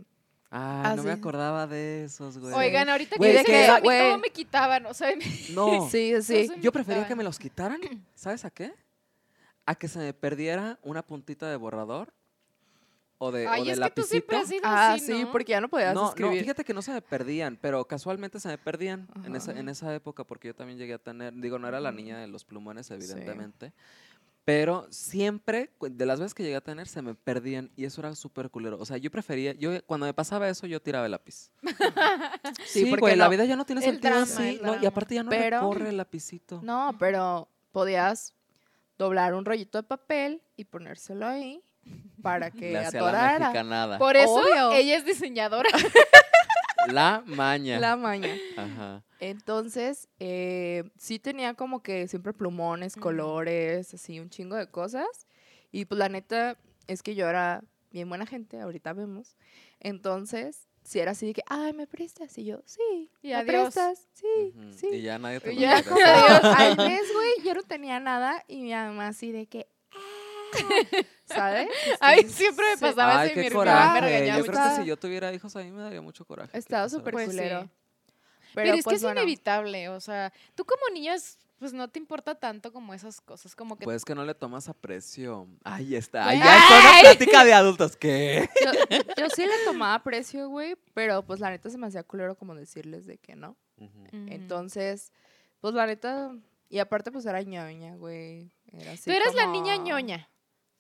Ay, 0.56 0.95
no 0.97 1.03
me 1.03 1.12
acordaba 1.12 1.65
de 1.65 2.03
esos, 2.03 2.38
güey. 2.38 2.53
Oigan, 2.53 2.88
ahorita 2.88 3.15
Güey, 3.17 3.32
que 3.32 3.38
dicen 3.39 3.45
que- 3.53 3.63
eso, 3.63 3.73
a 3.73 3.79
mí 3.82 3.88
todo 3.88 4.17
me 4.19 4.29
quitaban, 4.29 4.86
o 4.86 4.93
sea, 4.93 5.15
me- 5.15 5.25
No, 5.56 5.88
Sí, 5.89 6.13
sí. 6.21 6.47
Yo 6.62 6.71
prefería 6.71 7.08
que 7.08 7.15
me 7.15 7.23
los 7.23 7.39
quitaran. 7.39 7.79
¿Sabes 8.13 8.45
a 8.45 8.51
qué? 8.51 8.71
A 9.65 9.73
que 9.73 9.88
se 9.88 9.97
me 9.97 10.13
perdiera 10.13 10.77
una 10.84 11.01
puntita 11.01 11.49
de 11.49 11.56
borrador 11.56 12.13
o 13.25 13.31
de, 13.31 13.47
o 13.47 13.49
Ay, 13.51 13.65
de 13.65 13.71
es 13.71 13.79
que 13.79 13.89
tú 13.91 14.03
siempre 14.03 14.38
has 14.38 14.47
sido 14.47 14.62
Ah, 14.65 14.93
así, 14.93 15.05
sí, 15.05 15.23
¿no? 15.23 15.31
porque 15.31 15.51
ya 15.51 15.62
no 15.62 15.69
podías 15.69 15.93
No, 15.93 16.01
no, 16.03 16.09
escribir. 16.09 16.41
fíjate 16.41 16.63
que 16.63 16.73
no 16.73 16.81
se 16.81 16.91
me 16.91 17.01
perdían, 17.01 17.57
pero 17.62 17.86
casualmente 17.86 18.39
se 18.39 18.47
me 18.49 18.57
perdían 18.57 19.07
en 19.25 19.36
esa, 19.36 19.51
en 19.57 19.69
esa 19.69 19.93
época, 19.93 20.23
porque 20.23 20.49
yo 20.49 20.55
también 20.55 20.77
llegué 20.77 20.93
a 20.93 20.99
tener, 20.99 21.33
digo, 21.36 21.57
no 21.59 21.67
era 21.67 21.79
la 21.79 21.91
niña 21.91 22.17
de 22.19 22.27
los 22.27 22.43
plumones, 22.45 22.88
Sí. 22.88 22.93
evidentemente, 22.93 23.73
pero 24.45 24.88
siempre, 24.89 25.69
de 25.79 26.05
las 26.05 26.19
veces 26.19 26.33
que 26.33 26.43
llegué 26.43 26.57
a 26.57 26.62
tener, 26.62 26.86
se 26.89 27.01
me 27.01 27.15
perdían 27.15 27.71
y 27.77 27.86
eso 27.86 28.01
era 28.01 28.13
súper 28.13 28.49
culero. 28.49 28.77
O 28.77 28.86
sea, 28.86 28.97
yo 28.97 29.09
prefería, 29.09 29.53
yo 29.53 29.71
cuando 29.86 30.05
me 30.05 30.13
pasaba 30.13 30.49
eso, 30.49 30.67
yo 30.67 30.81
tiraba 30.81 31.05
el 31.05 31.12
lápiz. 31.12 31.49
Sí, 32.65 32.81
Sí, 32.83 32.86
porque 32.89 32.99
güey, 33.01 33.15
la 33.15 33.25
no- 33.25 33.29
vida 33.31 33.45
ya 33.45 33.55
no 33.55 33.65
tiene 33.65 33.81
sentido 33.81 34.09
drama, 34.15 34.23
así, 34.23 34.59
no, 34.62 34.81
y 34.81 34.86
aparte 34.86 35.15
ya 35.15 35.23
no 35.23 35.29
Pero- 35.29 35.62
recorre 35.62 35.89
el 35.89 35.97
lapicito. 35.97 36.59
No, 36.62 36.93
pero 36.99 37.47
podías 37.71 38.33
doblar 38.97 39.33
un 39.33 39.45
rollito 39.45 39.77
de 39.77 39.83
papel 39.83 40.41
y 40.57 40.65
ponérselo 40.65 41.25
ahí 41.25 41.63
para 42.22 42.52
que 42.52 42.72
la 42.72 42.88
atorara. 42.88 43.39
mexicanada. 43.39 43.98
Por 43.98 44.15
eso 44.15 44.34
Obvio. 44.34 44.72
ella 44.74 44.96
es 44.98 45.06
diseñadora. 45.06 45.69
La 46.88 47.24
maña. 47.26 47.80
La 47.80 47.96
maña. 47.96 48.36
Ajá. 48.58 49.04
Entonces, 49.19 50.10
eh, 50.19 50.84
sí 50.98 51.17
tenía 51.17 51.54
como 51.54 51.82
que 51.82 52.10
siempre 52.10 52.34
plumones, 52.34 52.96
colores, 52.98 53.93
así, 53.93 54.19
un 54.19 54.30
chingo 54.30 54.58
de 54.58 54.67
cosas. 54.69 55.08
Y 55.72 55.86
pues 55.86 55.98
la 55.98 56.10
neta 56.10 56.58
es 56.88 57.02
que 57.02 57.15
yo 57.15 57.28
era 57.30 57.63
bien 57.91 58.10
buena 58.10 58.26
gente, 58.26 58.60
ahorita 58.60 58.91
vemos. 58.91 59.38
Entonces, 59.80 60.67
si 60.84 61.00
era 61.00 61.12
así 61.12 61.28
de 61.28 61.34
que, 61.36 61.43
ay, 61.48 61.72
¿me 61.72 61.88
prestas? 61.88 62.38
Y 62.38 62.43
yo, 62.43 62.62
sí, 62.65 63.10
Y 63.22 63.30
¿me 63.30 63.36
adiós. 63.36 63.74
prestas? 63.74 64.06
Sí, 64.12 64.54
Ujú. 64.54 64.74
sí. 64.74 64.88
Y 64.91 65.02
ya 65.04 65.17
nadie 65.19 65.39
te 65.39 65.56
ya 65.56 65.82
como 65.84 65.96
Dios, 65.96 66.43
al 66.43 66.76
mes, 66.78 67.02
güey, 67.13 67.32
yo 67.46 67.54
no 67.54 67.63
tenía 67.63 68.02
nada 68.02 68.43
y 68.50 68.62
mi 68.62 68.72
mamá 68.74 69.08
así 69.08 69.32
de 69.32 69.46
que, 69.48 69.67
"Ah", 69.93 70.52
¿sabes? 71.34 71.67
Ay, 72.00 72.19
Entonces, 72.19 72.38
siempre 72.38 72.65
me 72.72 72.78
pasaba 72.78 73.19
Ay, 73.22 73.30
eso 73.30 73.39
y 73.39 73.41
mi 73.41 73.48
hermana 73.48 73.93
me 73.93 74.02
regañaba. 74.02 74.39
Yo 74.39 74.46
creo 74.46 74.63
que 74.69 74.76
si 74.82 74.86
yo 74.86 74.98
tuviera 74.98 75.34
hijos, 75.34 75.56
a 75.56 75.60
mí 75.60 75.72
me 75.72 75.82
daría 75.82 76.02
mucho 76.02 76.26
coraje. 76.26 76.58
Estaba 76.58 76.88
súper 76.89 77.13
Pues 77.13 77.26
sí. 77.30 77.36
culero. 77.38 77.69
Pero, 78.56 78.69
es 78.69 78.76
que 78.78 78.84
pues, 78.84 78.96
es 78.98 79.02
bueno, 79.04 79.19
inevitable, 79.22 79.89
o 79.89 80.00
sea, 80.00 80.32
tú 80.54 80.63
como 80.63 80.82
niño 80.93 81.13
es- 81.13 81.39
pues 81.58 81.72
no 81.74 81.88
te 81.88 81.98
importa 81.98 82.36
tanto 82.36 82.74
como 82.74 82.93
esas 82.93 83.22
cosas, 83.22 83.56
como 83.56 83.78
que... 83.78 83.86
Pues 83.86 84.04
que 84.04 84.13
no 84.13 84.26
le 84.26 84.36
tomas 84.36 84.67
aprecio. 84.67 85.48
Ahí 85.63 85.96
está. 85.96 86.28
Ahí 86.28 86.38
ya 86.38 86.58
es 86.58 86.63
una 86.69 87.00
plática 87.02 87.46
de 87.46 87.54
adultos. 87.54 87.96
¿Qué? 87.96 88.50
Yo, 88.65 88.98
yo 89.17 89.30
sí 89.30 89.46
le 89.46 89.58
tomaba 89.65 90.04
precio, 90.04 90.50
güey, 90.50 90.76
pero 90.93 91.24
pues 91.24 91.39
la 91.39 91.50
neta 91.50 91.69
se 91.69 91.78
me 91.78 91.88
hacía 91.88 92.04
culero 92.04 92.36
como 92.36 92.54
decirles 92.54 93.06
de 93.06 93.17
que 93.17 93.36
no. 93.38 93.56
Entonces, 94.28 95.12
pues 95.62 95.74
la 95.74 95.86
neta, 95.88 96.36
y 96.69 96.80
aparte 96.80 97.12
pues 97.12 97.26
era 97.26 97.41
ñoña, 97.41 97.96
güey. 97.96 98.52
Era 98.72 98.91
así 98.93 99.06
Tú 99.06 99.12
eres 99.12 99.34
la 99.36 99.48
niña 99.48 99.78
ñoña 99.78 100.30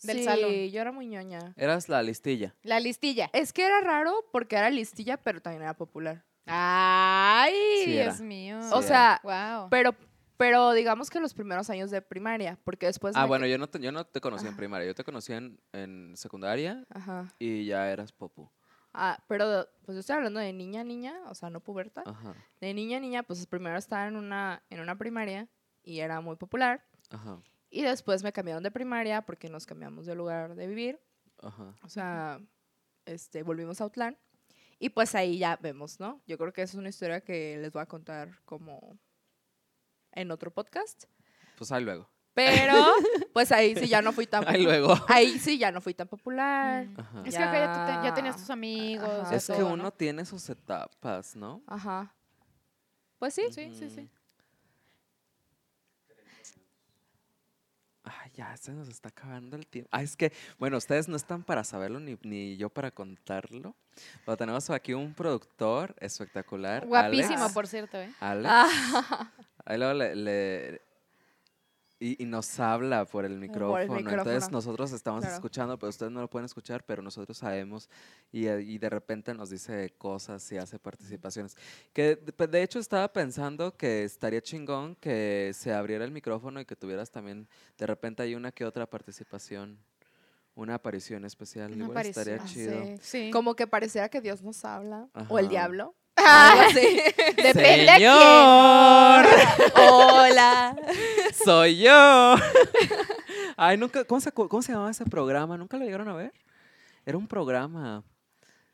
del 0.03 0.17
sí, 0.19 0.23
salón. 0.23 0.51
yo 0.69 0.81
era 0.81 0.91
muy 0.91 1.07
ñoña. 1.07 1.53
Eras 1.57 1.89
la 1.89 2.01
listilla. 2.03 2.53
La 2.63 2.79
listilla. 2.79 3.29
Es 3.33 3.51
que 3.53 3.65
era 3.65 3.81
raro 3.81 4.13
porque 4.31 4.55
era 4.55 4.69
listilla, 4.69 5.17
pero 5.17 5.41
también 5.41 5.63
era 5.63 5.73
popular. 5.75 6.23
Ay, 6.45 7.53
Sí 7.85 7.93
era. 7.97 8.03
Dios 8.05 8.21
mío. 8.21 8.61
Sí 8.61 8.69
o 8.73 8.81
sea, 8.81 9.19
wow. 9.23 9.69
pero, 9.69 9.95
pero 10.37 10.71
digamos 10.73 11.09
que 11.09 11.19
los 11.19 11.33
primeros 11.33 11.69
años 11.69 11.89
de 11.91 12.01
primaria, 12.01 12.57
porque 12.63 12.85
después... 12.87 13.15
Ah, 13.15 13.25
bueno, 13.25 13.45
que- 13.45 13.51
yo 13.51 13.57
no 13.57 13.67
te, 13.67 13.79
yo 13.79 13.91
no 13.91 14.05
te 14.05 14.19
conocí 14.21 14.47
en 14.47 14.55
primaria. 14.55 14.87
Yo 14.87 14.95
te 14.95 15.03
conocí 15.03 15.33
en, 15.33 15.59
en 15.71 16.15
secundaria 16.17 16.85
Ajá. 16.89 17.33
y 17.39 17.65
ya 17.65 17.89
eras 17.89 18.11
popu. 18.11 18.49
Ah, 18.93 19.17
pero 19.27 19.67
pues 19.85 19.95
yo 19.95 19.99
estoy 20.01 20.15
hablando 20.17 20.39
de 20.39 20.53
niña, 20.53 20.83
niña, 20.83 21.15
o 21.27 21.33
sea, 21.33 21.49
no 21.49 21.59
puberta. 21.61 22.03
Ajá. 22.05 22.35
De 22.61 22.73
niña, 22.73 22.99
niña, 22.99 23.23
pues 23.23 23.45
primero 23.47 23.77
estaba 23.77 24.07
en 24.07 24.15
una, 24.15 24.61
en 24.69 24.79
una 24.81 24.95
primaria 24.97 25.47
y 25.83 25.99
era 25.99 26.21
muy 26.21 26.35
popular. 26.35 26.83
Ajá. 27.09 27.39
Y 27.75 27.81
después 27.81 28.21
me 28.21 28.31
cambiaron 28.31 28.61
de 28.61 28.69
primaria 28.69 29.23
porque 29.23 29.49
nos 29.49 29.65
cambiamos 29.65 30.05
de 30.05 30.13
lugar 30.13 30.53
de 30.53 30.67
vivir. 30.67 30.99
Ajá. 31.41 31.73
O 31.81 31.89
sea, 31.89 32.39
este, 33.05 33.41
volvimos 33.41 33.81
a 33.81 33.85
Outland. 33.85 34.15
Y 34.77 34.89
pues 34.89 35.15
ahí 35.15 35.39
ya 35.39 35.57
vemos, 35.59 35.99
¿no? 35.99 36.21
Yo 36.27 36.37
creo 36.37 36.53
que 36.53 36.61
es 36.61 36.75
una 36.75 36.89
historia 36.89 37.21
que 37.21 37.57
les 37.57 37.71
voy 37.71 37.81
a 37.81 37.87
contar 37.87 38.29
como 38.45 38.95
en 40.11 40.29
otro 40.29 40.51
podcast. 40.51 41.05
Pues 41.57 41.71
ahí 41.71 41.83
luego. 41.83 42.07
Pero, 42.35 42.75
pues 43.33 43.51
ahí 43.51 43.75
sí 43.75 43.87
ya 43.87 44.03
no 44.03 44.13
fui 44.13 44.27
tan 44.27 44.43
Ahí 44.47 44.61
luego. 44.61 44.93
Ahí 45.07 45.39
sí 45.39 45.57
ya 45.57 45.71
no 45.71 45.81
fui 45.81 45.95
tan 45.95 46.07
popular. 46.07 46.85
Mm. 46.85 46.99
Ajá. 46.99 47.23
Es 47.25 47.35
que 47.35 47.43
acá 47.43 47.57
ya, 47.57 47.73
tú 47.73 47.79
te- 48.01 48.07
ya 48.07 48.13
tenías 48.13 48.37
tus 48.37 48.51
amigos. 48.51 49.09
Ajá. 49.09 49.35
Es 49.35 49.47
que 49.47 49.63
uno 49.63 49.77
¿no? 49.77 49.91
tiene 49.91 50.25
sus 50.25 50.47
etapas, 50.47 51.35
¿no? 51.35 51.63
Ajá. 51.65 52.13
Pues 53.17 53.33
sí. 53.33 53.45
Sí, 53.49 53.73
sí, 53.73 53.89
sí. 53.89 54.07
Ya 58.33 58.55
se 58.57 58.71
nos 58.73 58.87
está 58.87 59.09
acabando 59.09 59.55
el 59.55 59.65
tiempo. 59.67 59.89
Ah, 59.91 60.01
es 60.03 60.15
que, 60.15 60.31
bueno, 60.59 60.77
ustedes 60.77 61.07
no 61.07 61.15
están 61.15 61.43
para 61.43 61.63
saberlo 61.63 61.99
ni, 61.99 62.17
ni 62.23 62.57
yo 62.57 62.69
para 62.69 62.91
contarlo. 62.91 63.75
Pero 64.25 64.37
tenemos 64.37 64.69
aquí 64.71 64.93
un 64.93 65.13
productor 65.13 65.95
espectacular. 65.99 66.85
Guapísimo, 66.87 67.37
Alex. 67.39 67.53
por 67.53 67.67
cierto, 67.67 67.97
¿eh? 67.99 68.11
Alex. 68.19 68.49
Ah, 68.49 69.31
Ahí 69.65 69.77
luego 69.77 69.93
le, 69.93 70.15
le- 70.15 70.81
y, 72.03 72.21
y 72.21 72.25
nos 72.25 72.59
habla 72.59 73.05
por 73.05 73.23
el 73.23 73.37
micrófono. 73.39 73.79
Entonces 73.81 74.03
micrófono, 74.03 74.49
nosotros 74.51 74.91
estamos 74.91 75.21
claro. 75.21 75.35
escuchando, 75.35 75.79
pero 75.79 75.89
ustedes 75.89 76.11
no 76.11 76.19
lo 76.19 76.29
pueden 76.29 76.45
escuchar, 76.45 76.83
pero 76.85 77.01
nosotros 77.01 77.37
sabemos 77.37 77.89
y, 78.29 78.47
eh, 78.47 78.61
y 78.61 78.77
de 78.77 78.89
repente 78.89 79.33
nos 79.33 79.49
dice 79.49 79.93
cosas 79.97 80.51
y 80.51 80.57
hace 80.57 80.79
participaciones. 80.79 81.55
Que 81.93 82.17
de 82.17 82.47
de 82.47 82.61
hecho 82.61 82.79
estaba 82.79 83.07
pensando 83.13 83.77
que 83.77 84.03
estaría 84.03 84.41
chingón 84.41 84.95
que 84.95 85.51
se 85.53 85.73
abriera 85.73 86.03
el 86.03 86.11
micrófono 86.11 86.59
y 86.59 86.65
que 86.65 86.75
tuvieras 86.75 87.09
también 87.09 87.47
de 87.77 87.87
repente 87.87 88.21
hay 88.21 88.35
una 88.35 88.51
que 88.51 88.65
otra 88.65 88.85
participación, 88.85 89.79
una 90.55 90.75
aparición 90.75 91.23
especial. 91.23 91.71
Una 91.71 91.85
Igual 91.85 92.05
estaría 92.05 92.35
aparición, 92.35 92.83
chido. 92.83 92.97
sí. 92.97 93.23
Sí. 93.27 93.31
Como 93.31 93.55
que 93.55 93.65
pareciera 93.65 94.09
que 94.09 94.19
Dios 94.19 94.43
nos 94.43 94.65
habla. 94.65 95.07
O 95.29 95.39
el 95.39 95.45
Ajá. 95.45 95.51
diablo. 95.51 95.95
Ah. 96.15 96.67
Depende 97.37 97.89
a 97.89 97.95
¡Señor! 97.97 99.25
Hola. 99.75 100.75
Soy 101.43 101.79
yo. 101.79 102.35
Ay, 103.57 103.77
nunca, 103.77 104.03
¿cómo 104.05 104.21
se, 104.21 104.31
¿cómo 104.31 104.61
se 104.61 104.71
llamaba 104.71 104.91
ese 104.91 105.05
programa? 105.05 105.57
¿Nunca 105.57 105.77
lo 105.77 105.85
llegaron 105.85 106.07
a 106.07 106.13
ver? 106.13 106.33
Era 107.05 107.17
un 107.17 107.27
programa 107.27 108.03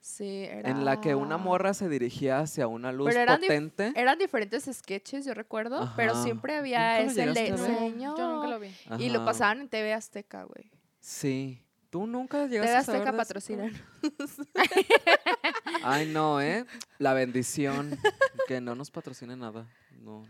Sí, 0.01 0.45
era... 0.45 0.69
en 0.69 0.85
la 0.85 1.01
que 1.01 1.13
una 1.15 1.37
morra 1.37 1.73
se 1.73 1.89
dirigía 1.89 2.39
hacia 2.39 2.67
una 2.67 2.91
luz 2.91 3.09
Pero 3.09 3.19
eran 3.21 3.39
dif- 3.41 3.47
potente. 3.47 3.91
Eran 3.95 4.17
diferentes 4.17 4.69
sketches, 4.71 5.25
yo 5.25 5.33
recuerdo, 5.33 5.91
pero 5.95 6.21
siempre 6.23 6.55
había 6.55 7.03
¿Nunca 7.03 7.25
lo 7.25 7.31
ese 7.31 7.51
ver? 7.51 7.57
señor. 7.57 8.17
Yo 8.17 8.27
nunca 8.35 8.47
lo 8.47 8.59
vi. 8.59 8.69
Y 8.99 9.09
lo 9.09 9.25
pasaban 9.25 9.61
en 9.61 9.69
TV 9.69 9.93
Azteca, 9.93 10.43
güey. 10.43 10.71
Sí. 10.99 11.61
¿Tú 11.89 12.05
nunca 12.05 12.45
llegaste 12.45 12.75
a 12.75 12.83
saber 12.83 13.07
eso? 13.07 13.17
patrocinan. 13.17 13.73
Ay, 15.83 16.07
no, 16.07 16.39
¿eh? 16.41 16.65
La 16.99 17.13
bendición. 17.13 17.97
que 18.47 18.61
no 18.61 18.75
nos 18.75 18.91
patrocine 18.91 19.35
nada. 19.35 19.67
No. 20.01 20.27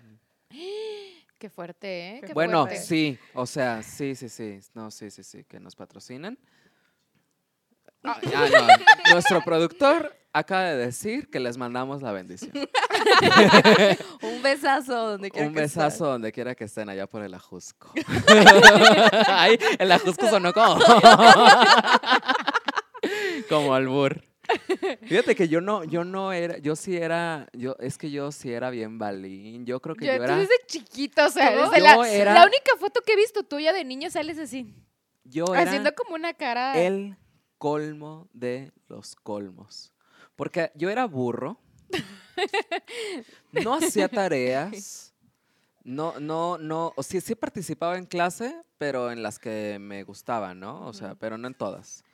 Qué 1.37 1.49
fuerte, 1.49 2.17
¿eh? 2.17 2.21
Qué 2.25 2.33
Bueno, 2.33 2.63
fuerte. 2.65 2.81
sí. 2.81 3.17
O 3.33 3.45
sea, 3.45 3.81
sí, 3.83 4.15
sí, 4.15 4.29
sí. 4.29 4.59
No, 4.73 4.89
sí, 4.91 5.09
sí, 5.11 5.23
sí. 5.23 5.43
Que 5.45 5.59
nos 5.59 5.75
patrocinen. 5.75 6.37
Ah, 8.03 8.19
no. 8.23 9.13
Nuestro 9.13 9.41
productor 9.41 10.15
acaba 10.33 10.63
de 10.63 10.77
decir 10.77 11.29
que 11.29 11.39
les 11.39 11.57
mandamos 11.57 12.01
la 12.01 12.11
bendición. 12.11 12.51
Un 14.21 14.41
besazo 14.41 15.11
donde 15.11 15.31
quiera 15.31 15.47
Un 15.47 15.53
que 15.53 15.61
besazo 15.61 16.05
donde 16.07 16.31
quiera 16.31 16.55
que 16.55 16.65
estén 16.65 16.89
allá 16.89 17.07
por 17.07 17.23
el 17.23 17.33
Ajusco. 17.33 17.91
Ay, 19.27 19.57
el 19.77 19.91
Ajusco 19.91 20.27
sonó 20.29 20.53
como. 20.53 20.79
como 23.49 23.73
albur. 23.73 24.23
Fíjate 25.03 25.35
que 25.35 25.47
yo 25.47 25.61
no, 25.61 25.83
yo 25.83 26.03
no 26.03 26.33
era, 26.33 26.57
yo 26.57 26.75
sí 26.75 26.97
era, 26.97 27.47
yo, 27.53 27.75
es 27.79 27.99
que 27.99 28.09
yo 28.09 28.31
sí 28.31 28.51
era 28.51 28.71
bien 28.71 28.97
balín. 28.97 29.63
Yo 29.65 29.79
creo 29.79 29.95
que 29.95 30.07
yo, 30.07 30.13
Yo, 30.13 30.17
tú 30.17 30.23
era, 30.23 30.37
desde 30.37 30.53
chiquito, 30.65 31.25
o 31.25 31.29
sea, 31.29 31.53
¿Cómo? 31.53 31.69
desde 31.69 31.85
Yo 31.87 32.01
la, 32.01 32.09
era- 32.11 32.33
la 32.33 32.43
única 32.45 32.75
foto 32.79 33.01
que 33.05 33.13
he 33.13 33.15
visto 33.15 33.43
tuya 33.43 33.73
de 33.73 33.85
niño 33.85 34.09
sales 34.09 34.39
así, 34.39 34.73
yo 35.23 35.45
era 35.53 35.61
haciendo 35.63 35.93
como 35.93 36.15
una 36.15 36.33
cara. 36.33 36.79
el 36.79 37.15
colmo 37.59 38.27
de 38.33 38.71
los 38.87 39.15
colmos. 39.15 39.93
Porque 40.39 40.71
yo 40.73 40.89
era 40.89 41.05
burro. 41.05 41.59
No 43.51 43.73
hacía 43.73 44.07
tareas. 44.07 45.13
No, 45.83 46.17
no, 46.21 46.57
no. 46.57 46.93
O 46.95 47.03
sí, 47.03 47.19
sí 47.19 47.35
participaba 47.35 47.97
en 47.97 48.05
clase, 48.05 48.55
pero 48.77 49.11
en 49.11 49.21
las 49.21 49.37
que 49.37 49.77
me 49.81 50.03
gustaban, 50.03 50.61
¿no? 50.61 50.87
O 50.87 50.93
sea, 50.93 51.15
pero 51.15 51.37
no 51.37 51.45
en 51.45 51.55
todas. 51.55 52.05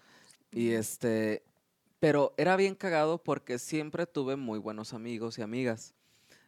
Y 0.49 0.71
este. 0.71 1.43
Pero 1.99 2.33
era 2.38 2.55
bien 2.55 2.73
cagado 2.73 3.21
porque 3.21 3.59
siempre 3.59 4.07
tuve 4.07 4.38
muy 4.38 4.57
buenos 4.57 4.95
amigos 4.95 5.38
y 5.38 5.43
amigas. 5.43 5.93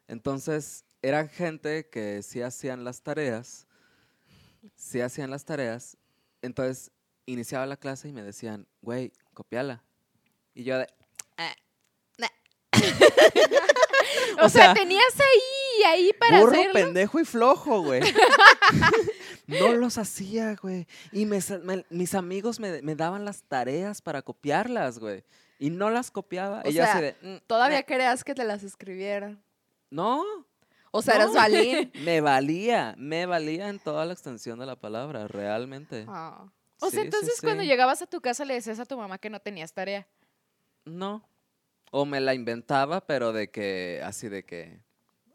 Entonces, 0.07 0.83
eran 1.03 1.29
gente 1.29 1.87
que 1.89 2.23
sí 2.23 2.41
hacían 2.41 2.85
las 2.85 3.03
tareas. 3.03 3.67
Sí 4.75 5.01
hacían 5.01 5.29
las 5.29 5.45
tareas. 5.45 5.95
Entonces, 6.41 6.91
iniciaba 7.27 7.67
la 7.67 7.77
clase 7.77 8.09
y 8.09 8.13
me 8.13 8.23
decían, 8.23 8.65
güey, 8.81 9.11
copiala. 9.35 9.83
Y 10.55 10.63
yo 10.63 10.79
de, 10.79 10.87
o, 14.41 14.45
o 14.45 14.49
sea, 14.49 14.65
sea, 14.65 14.73
tenías 14.73 15.13
ahí, 15.19 15.83
ahí 15.85 16.11
para 16.19 16.39
burro, 16.41 16.51
hacerlo. 16.53 16.73
pendejo 16.73 17.19
y 17.19 17.25
flojo, 17.25 17.81
güey. 17.81 18.01
no 19.47 19.73
los 19.73 19.97
hacía, 19.97 20.55
güey. 20.61 20.87
Y 21.11 21.25
me 21.25 21.41
sa- 21.41 21.59
me- 21.59 21.85
mis 21.89 22.13
amigos 22.15 22.59
me, 22.59 22.81
me 22.81 22.95
daban 22.95 23.25
las 23.25 23.43
tareas 23.43 24.01
para 24.01 24.21
copiarlas, 24.21 24.99
güey. 24.99 25.23
Y 25.59 25.69
no 25.69 25.89
las 25.89 26.11
copiaba. 26.11 26.61
O 26.65 26.71
sea, 26.71 27.01
de, 27.01 27.15
"Mm, 27.21 27.37
Todavía 27.47 27.79
eh". 27.79 27.85
creas 27.85 28.23
que 28.23 28.35
te 28.35 28.43
las 28.43 28.63
escribieran. 28.63 29.41
No, 29.89 30.23
O 30.91 31.01
sea, 31.01 31.15
No. 31.15 31.21
eras 31.23 31.33
balín. 31.35 31.91
me 32.05 32.21
valía. 32.21 32.95
Me 32.97 33.25
valía 33.25 33.67
en 33.69 33.77
toda 33.79 34.05
la 34.05 34.13
extensión 34.13 34.57
de 34.57 34.65
la 34.65 34.75
palabra, 34.77 35.27
realmente. 35.27 36.05
Ah. 36.07 36.45
O 36.79 36.89
sea, 36.89 36.89
Sí, 36.91 36.95
sí, 36.97 37.01
entonces 37.05 37.41
cuando 37.41 37.63
llegabas 37.63 38.01
a 38.01 38.07
tu 38.07 38.21
casa 38.21 38.45
le 38.45 38.53
decías 38.53 38.79
a 38.79 38.85
tu 38.85 38.97
mamá 38.97 39.17
que 39.17 39.29
no 39.29 39.39
tenías 39.39 39.73
tarea. 39.73 40.07
No. 40.85 41.23
O 41.91 42.05
me 42.05 42.19
la 42.19 42.33
inventaba, 42.33 43.01
pero 43.01 43.31
de 43.33 43.49
que, 43.49 44.01
así 44.03 44.27
de 44.29 44.43
que. 44.43 44.79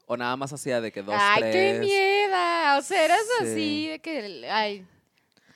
O 0.05 0.17
nada 0.17 0.35
más 0.35 0.51
hacía 0.53 0.81
de 0.81 0.91
que 0.91 1.01
dos, 1.01 1.15
ay, 1.17 1.41
tres. 1.41 1.53
qué 1.53 1.79
miedo. 1.79 2.77
O 2.77 2.81
sea, 2.81 3.05
eras 3.05 3.19
Sí. 3.39 3.45
así 3.45 3.87
de 3.87 3.99
que, 3.99 4.47
ay, 4.51 4.85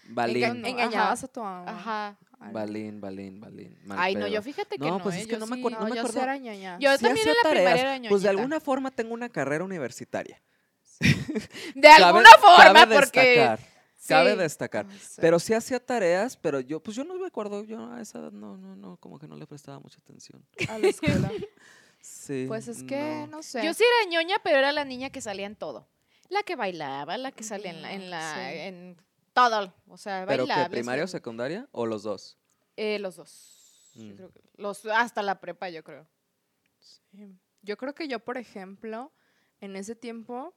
Balín. 0.09 0.43
Enga- 0.43 0.53
no, 0.55 0.67
engañabas 0.67 1.19
ajá. 1.23 1.25
a 1.25 1.27
tu 1.33 1.41
mamá. 1.41 1.71
ajá. 1.71 2.17
Balín, 2.53 3.01
balín, 3.01 3.41
balín. 3.41 3.77
mal 3.83 3.97
Ay, 3.99 4.15
no, 4.15 4.27
yo 4.27 4.41
fíjate 4.43 4.77
que 4.77 4.85
No, 4.85 4.97
no, 4.99 5.03
pues 5.03 5.15
¿eh? 5.15 5.19
es 5.21 5.25
que 5.25 5.33
Yo 5.33 5.39
no 5.39 5.47
me 5.47 5.55
sí- 5.55 5.61
acuerdo- 5.61 5.79
No, 5.79 5.85
me 5.85 5.95
yo 5.95 6.01
acuerdo. 6.01 6.19
era. 6.19 6.77
Yo 6.79 6.97
Sí 6.97 7.03
también 7.03 7.27
en 7.27 7.33
la 7.33 7.49
primaria 7.49 7.63
tareas, 7.73 7.79
era 7.99 8.09
Pues 8.09 8.21
de 8.21 8.29
alguna 8.29 8.59
forma 8.59 8.91
tengo 8.91 9.13
una 9.13 9.27
carrera 9.29 9.63
universitaria. 9.63 10.39
De 11.75 11.81
Cabe- 11.81 12.03
alguna 12.03 12.29
forma, 12.39 12.73
cabe 12.73 12.95
porque... 12.95 13.19
Destacar, 13.21 13.59
Cabe 14.07 14.35
destacar. 14.35 14.85
Pero 15.17 15.39
sí 15.39 15.53
hacía 15.53 15.79
tareas, 15.85 16.37
pero 16.37 16.59
yo, 16.59 16.81
pues 16.81 16.95
yo 16.95 17.03
no 17.03 17.15
me 17.15 17.27
acuerdo, 17.27 17.63
yo 17.63 17.91
a 17.91 18.01
esa 18.01 18.19
edad 18.19 18.31
no, 18.31 18.57
no, 18.57 18.75
no, 18.75 18.97
como 18.97 19.19
que 19.19 19.27
no 19.27 19.35
le 19.35 19.45
prestaba 19.47 19.79
mucha 19.79 19.99
atención. 19.99 20.45
a 20.69 20.77
la 20.77 20.87
escuela. 20.87 21.31
Sí. 21.99 22.45
Pues 22.47 22.67
es 22.69 22.83
que, 22.83 23.27
no, 23.29 23.43
sé. 23.43 23.65
Yo 23.65 23.73
sí 23.73 23.83
era 23.83 24.09
ñoña, 24.09 24.37
pero 24.43 24.59
era 24.59 24.71
la 24.71 24.85
niña 24.85 25.09
que 25.09 25.19
salía 25.19 25.45
en 25.45 25.55
todo. 25.57 25.89
La 26.29 26.43
que 26.43 26.55
bailaba, 26.55 27.17
la 27.17 27.31
que 27.33 27.43
salía 27.43 27.71
en 27.71 27.81
la, 27.81 27.91
en, 27.93 28.09
la- 28.09 28.35
sí. 28.35 28.57
en 28.59 28.97
todo. 29.33 29.73
O 29.87 29.97
sea, 29.97 30.23
¿Pero 30.27 30.43
bailaba. 30.45 30.65
qué, 30.65 30.69
primaria 30.69 31.03
o 31.03 31.07
secundaria? 31.07 31.67
¿O 31.71 31.85
los 31.85 32.03
dos? 32.03 32.37
los 32.77 33.15
dos. 33.17 33.91
Yo 33.95 34.03
Mm. 34.03 34.15
creo 34.15 34.31
que 34.31 34.41
los, 34.57 34.85
hasta 34.85 35.21
la 35.23 35.41
prepa, 35.41 35.69
yo 35.69 35.83
creo. 35.83 36.07
Sí. 36.79 37.35
Yo 37.63 37.75
creo 37.77 37.93
que 37.95 38.07
yo, 38.07 38.19
por 38.19 38.37
ejemplo, 38.37 39.11
en 39.59 39.75
ese 39.75 39.95
tiempo, 39.95 40.53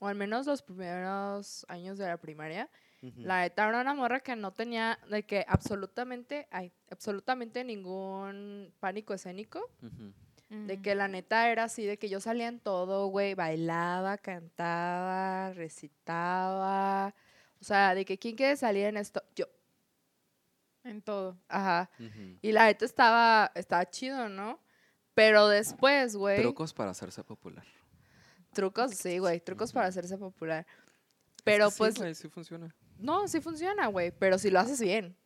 o 0.00 0.08
al 0.08 0.16
menos 0.16 0.46
los 0.46 0.62
primeros 0.62 1.64
años 1.68 1.96
de 1.98 2.08
la 2.08 2.16
primaria, 2.16 2.68
la 3.16 3.40
neta 3.42 3.66
era 3.68 3.80
una 3.80 3.94
morra 3.94 4.20
que 4.20 4.34
no 4.36 4.52
tenía 4.52 4.98
de 5.08 5.22
que 5.22 5.44
absolutamente, 5.48 6.48
ay, 6.50 6.70
absolutamente 6.90 7.62
ningún 7.64 8.74
pánico 8.80 9.14
escénico. 9.14 9.70
De 10.50 10.76
Mm. 10.78 10.82
que 10.82 10.94
la 10.96 11.06
neta 11.06 11.48
era 11.48 11.62
así, 11.64 11.86
de 11.86 11.96
que 11.96 12.08
yo 12.08 12.18
salía 12.20 12.48
en 12.48 12.58
todo, 12.58 13.06
güey, 13.06 13.34
bailaba, 13.34 14.18
cantaba, 14.18 15.52
recitaba. 15.52 17.14
O 17.60 17.64
sea, 17.64 17.94
de 17.94 18.04
que 18.04 18.18
quién 18.18 18.34
quiere 18.36 18.56
salir 18.56 18.86
en 18.86 18.96
esto, 18.96 19.22
yo. 19.36 19.46
En 20.82 21.02
todo. 21.02 21.36
Ajá. 21.48 21.88
Y 22.42 22.52
la 22.52 22.64
neta 22.66 22.84
estaba, 22.84 23.52
estaba 23.54 23.88
chido, 23.88 24.28
¿no? 24.28 24.58
Pero 25.14 25.46
después, 25.48 26.16
güey. 26.16 26.40
Trucos 26.40 26.72
para 26.74 26.90
hacerse 26.90 27.22
popular. 27.22 27.64
Trucos, 28.52 28.92
sí, 28.92 29.18
güey, 29.18 29.40
trucos 29.40 29.72
para 29.72 29.86
hacerse 29.88 30.16
popular. 30.18 30.66
Es 31.36 31.42
Pero 31.44 31.70
sí, 31.70 31.76
pues, 31.78 31.94
güey, 31.98 32.14
sí 32.14 32.28
funciona. 32.28 32.74
no, 32.98 33.28
sí 33.28 33.40
funciona, 33.40 33.86
güey, 33.86 34.10
pero 34.10 34.38
si 34.38 34.50
lo 34.50 34.60
haces 34.60 34.80
bien. 34.80 35.16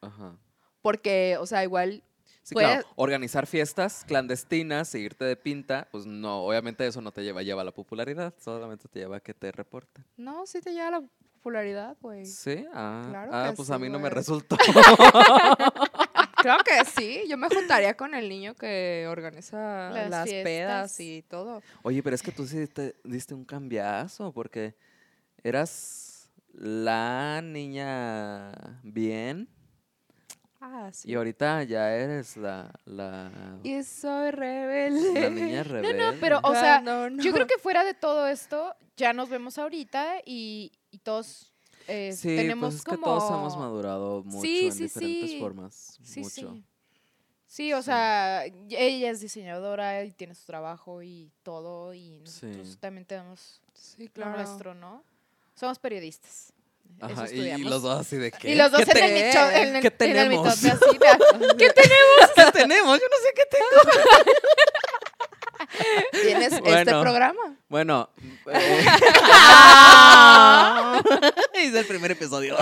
Ajá. 0.00 0.36
Porque, 0.82 1.36
o 1.40 1.46
sea, 1.46 1.64
igual, 1.64 2.02
Sí, 2.42 2.54
Puede- 2.54 2.66
claro. 2.68 2.86
Organizar 2.94 3.44
fiestas 3.48 4.04
clandestinas, 4.06 4.86
seguirte 4.88 5.24
de 5.24 5.34
pinta, 5.34 5.88
pues 5.90 6.06
no, 6.06 6.44
obviamente 6.44 6.86
eso 6.86 7.00
no 7.00 7.10
te 7.10 7.24
lleva, 7.24 7.42
lleva 7.42 7.62
a 7.62 7.64
la 7.64 7.72
popularidad, 7.72 8.32
solamente 8.38 8.86
te 8.88 9.00
lleva 9.00 9.16
a 9.16 9.20
que 9.20 9.34
te 9.34 9.50
reporten. 9.50 10.04
No, 10.16 10.46
sí 10.46 10.60
te 10.60 10.70
llega 10.70 10.92
la 10.92 11.02
popularidad, 11.38 11.96
güey. 12.00 12.24
Sí, 12.24 12.64
ah, 12.72 13.04
Claro 13.08 13.30
ah, 13.34 13.52
pues 13.56 13.66
sí, 13.66 13.74
a 13.74 13.78
mí 13.80 13.88
no 13.88 13.98
me 13.98 14.10
resultó. 14.10 14.56
Claro 16.46 16.62
que 16.64 16.84
sí. 16.84 17.22
Yo 17.28 17.36
me 17.36 17.48
juntaría 17.48 17.96
con 17.96 18.14
el 18.14 18.28
niño 18.28 18.54
que 18.54 19.06
organiza 19.08 19.90
Las 19.90 20.10
las, 20.10 20.28
pedas 20.28 20.96
fiestas. 20.96 21.00
y 21.00 21.22
todo. 21.28 21.62
Oye, 21.82 22.02
pero 22.02 22.14
es 22.14 22.22
que 22.22 22.30
tú 22.32 22.46
sí 22.46 22.66
te 22.68 22.94
diste 23.04 23.34
un 23.34 23.44
cambiazo, 23.44 24.32
porque 24.32 24.76
eras 25.42 26.30
la 26.52 27.40
niña 27.42 28.52
bien 28.82 29.48
Ah, 30.60 30.90
sí. 30.92 31.10
y 31.10 31.14
ahorita 31.14 31.62
ya 31.64 31.94
eres 31.94 32.36
la, 32.36 32.72
la, 32.86 33.30
Y 33.62 33.82
soy 33.82 34.30
rebelde. 34.30 35.20
la 35.20 35.30
niña 35.30 35.62
rebelde. 35.62 36.16
pero, 36.20 36.40
o 36.42 36.52
sea, 36.54 36.82
Yo 36.82 37.10
no. 37.10 37.32
creo 37.32 37.46
que 37.46 37.58
fuera 37.58 37.84
de 37.84 37.94
todo 37.94 38.26
esto, 38.26 38.74
ya 38.96 39.12
nos 39.12 39.28
vemos 39.28 39.58
ahorita 39.58 40.22
y, 40.24 40.72
y 40.90 40.98
todos 40.98 41.52
eh, 41.88 42.12
Sí, 42.16 42.28
tenemos 42.36 42.68
pues 42.68 42.74
es 42.76 42.84
como... 42.84 42.96
que 42.98 43.02
todos 43.04 43.30
hemos 43.30 43.56
madurado 43.56 44.22
mucho 44.24 44.42
Sí, 44.42 44.66
en 44.66 44.72
sí, 44.72 44.82
diferentes 44.84 45.30
sí. 45.30 45.40
formas. 45.40 45.98
Sí, 46.02 46.20
mucho. 46.20 46.30
sí. 46.54 46.64
Sí, 47.48 47.72
o 47.72 47.78
Sí. 47.78 47.84
sea, 47.86 48.44
ella 48.44 49.10
es 49.10 49.20
diseñadora 49.20 50.04
y 50.04 50.12
tiene 50.12 50.34
su 50.34 50.44
trabajo 50.46 51.02
y 51.02 51.30
todo, 51.42 51.94
y 51.94 52.18
nosotros 52.20 52.68
Sí. 52.68 52.76
también 52.76 53.04
tenemos 53.06 53.62
Sí, 53.74 54.06
lo 54.06 54.12
claro. 54.12 54.36
nuestro, 54.36 54.74
¿no? 54.74 55.04
Somos 55.54 55.78
periodistas. 55.78 56.52
Eso 56.98 57.06
Ajá, 57.06 57.22
y, 57.22 57.24
y 57.24 57.24
estudiamos. 57.38 57.70
los 57.70 57.82
dos 57.82 58.00
así 58.00 58.16
de 58.16 58.30
qué. 58.32 58.50
Y 58.52 58.54
los 58.54 58.70
dos 58.72 58.80
¿Qué 58.84 58.90
en 58.92 59.04
el 59.04 59.26
micho, 59.26 59.50
en 59.50 59.76
el, 59.76 59.82
¿Qué 59.82 59.88
en 59.88 59.92
el 59.92 59.96
tenemos? 59.96 60.62
mitote 60.62 60.70
así. 60.70 60.98
¿Qué 61.58 61.70
tenemos? 61.74 62.30
¿Qué 62.36 62.52
tenemos? 62.52 63.00
Yo 63.00 63.06
no 63.08 63.16
sé 63.22 63.32
qué 63.34 63.42
tengo. 63.50 63.66
Tienes 66.22 66.52
este 66.52 66.90
programa. 67.00 67.56
Bueno. 67.68 68.08
eh, 68.52 68.84
Hice 71.64 71.78
el 71.80 71.86
primer 71.86 72.10
episodio. 72.12 72.56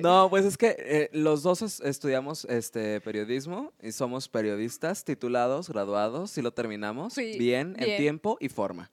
No, 0.00 0.28
pues 0.30 0.44
es 0.44 0.56
que 0.56 0.76
eh, 0.78 1.10
los 1.12 1.42
dos 1.42 1.62
es- 1.62 1.80
estudiamos 1.80 2.44
este 2.46 3.00
periodismo 3.00 3.72
y 3.82 3.92
somos 3.92 4.28
periodistas 4.28 5.04
titulados, 5.04 5.68
graduados, 5.70 6.36
y 6.38 6.42
lo 6.42 6.52
terminamos 6.52 7.14
Sí, 7.14 7.36
bien, 7.38 7.74
en 7.78 7.96
tiempo 7.96 8.36
y 8.40 8.48
forma. 8.48 8.90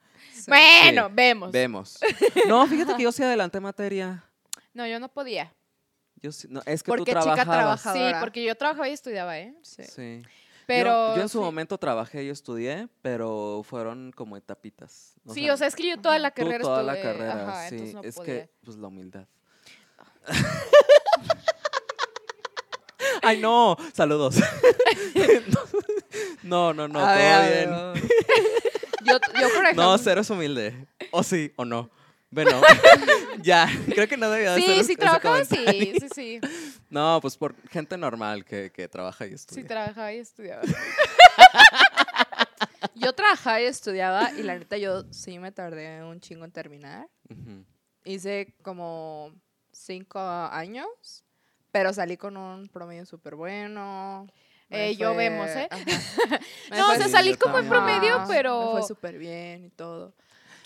Bueno, 0.48 1.08
Sí. 1.08 1.14
vemos. 1.14 1.52
Vemos. 1.52 2.00
No, 2.48 2.66
fíjate 2.68 2.96
que 2.96 3.04
yo 3.04 3.12
sí 3.12 3.22
adelanté 3.24 3.60
materia. 3.60 4.24
No, 4.74 4.88
yo 4.88 5.00
no 5.00 5.10
podía. 5.10 5.54
Yo 6.22 6.32
sí- 6.32 6.48
no, 6.50 6.62
es 6.66 6.84
que 6.84 6.88
Porque 6.90 7.12
tú 7.14 7.20
chica 7.20 7.44
trabajabas. 7.44 7.82
trabaja. 7.84 8.12
Sí, 8.14 8.16
porque 8.20 8.44
yo 8.44 8.56
trabajaba 8.56 8.88
y 8.90 8.94
estudiaba, 8.94 9.38
¿eh? 9.40 9.54
Sí. 9.62 9.84
Sí. 9.84 10.22
Pero... 10.72 11.10
yo, 11.10 11.16
yo 11.18 11.22
en 11.24 11.30
su 11.30 11.40
sí. 11.40 11.44
momento 11.44 11.78
trabajé 11.78 12.24
y 12.24 12.30
estudié, 12.30 12.88
pero 13.02 13.62
fueron 13.64 14.14
como 14.16 14.38
etapitas. 14.38 15.16
Sí, 15.34 15.50
o 15.50 15.58
sea, 15.58 15.68
es 15.68 15.76
que 15.76 15.90
yo 15.90 16.00
toda 16.00 16.18
la 16.18 16.32
tú 16.32 16.44
carrera 16.44 16.64
toda 16.64 16.84
la 16.84 17.02
carrera, 17.02 17.44
ajá, 17.44 17.68
sí. 17.70 17.92
no 17.94 18.02
es 18.02 18.16
podía. 18.16 18.44
que, 18.44 18.50
pues 18.64 18.78
la 18.78 18.88
humildad. 18.88 19.28
Ay, 23.24 23.40
no, 23.40 23.78
saludos. 23.94 24.36
no, 26.44 26.74
no, 26.74 26.88
no, 26.88 27.00
A 27.00 27.14
todo 27.14 27.18
ver, 27.18 27.68
bien. 27.68 28.10
Yo, 29.04 29.20
yo, 29.40 29.50
por 29.54 29.64
ejemplo. 29.64 29.84
No, 29.84 29.98
cero 29.98 30.22
es 30.22 30.30
humilde. 30.30 30.88
O 31.12 31.24
sí, 31.24 31.52
o 31.56 31.66
no. 31.66 31.90
Bueno, 32.32 32.62
ya, 33.44 33.68
creo 33.94 34.08
que 34.08 34.16
no 34.16 34.30
debía 34.30 34.54
de 34.54 34.62
ser 34.62 34.78
Sí, 34.78 34.84
sí, 34.86 34.96
trabajaba, 34.96 35.44
sí, 35.44 35.94
sí, 36.00 36.08
sí. 36.16 36.40
No, 36.90 37.20
pues 37.22 37.38
por 37.38 37.56
gente 37.70 37.98
normal 37.98 38.46
que, 38.46 38.72
que 38.72 38.88
trabaja 38.88 39.28
y 39.28 39.34
estudia. 39.34 39.62
Sí, 39.62 39.68
trabajaba 39.68 40.14
y 40.14 40.18
estudiaba. 40.18 40.62
Yo 42.96 43.14
trabajaba 43.14 43.62
y 43.62 43.66
estudiaba 43.66 44.32
y 44.32 44.44
la 44.44 44.58
neta 44.58 44.78
yo 44.78 45.04
sí 45.12 45.40
me 45.40 45.52
tardé 45.52 46.04
un 46.04 46.20
chingo 46.20 46.46
en 46.46 46.52
terminar. 46.52 47.08
Hice 48.04 48.56
como 48.62 49.34
cinco 49.72 50.20
años, 50.20 51.24
pero 51.72 51.94
salí 51.94 52.18
con 52.18 52.38
un 52.38 52.68
promedio 52.70 53.06
súper 53.06 53.36
bueno. 53.36 54.28
Eh, 54.70 54.96
yo 54.96 55.14
vemos, 55.16 55.50
¿eh? 55.50 55.68
No, 56.72 56.92
o 56.92 56.96
sea, 56.96 57.06
Sí, 57.06 57.12
salí 57.12 57.36
como 57.36 57.60
en 57.60 57.68
promedio, 57.68 58.16
Ajá, 58.16 58.26
pero... 58.28 58.66
Me 58.68 58.80
fue 58.80 58.88
súper 58.88 59.18
bien 59.18 59.66
y 59.66 59.70
todo. 59.70 60.14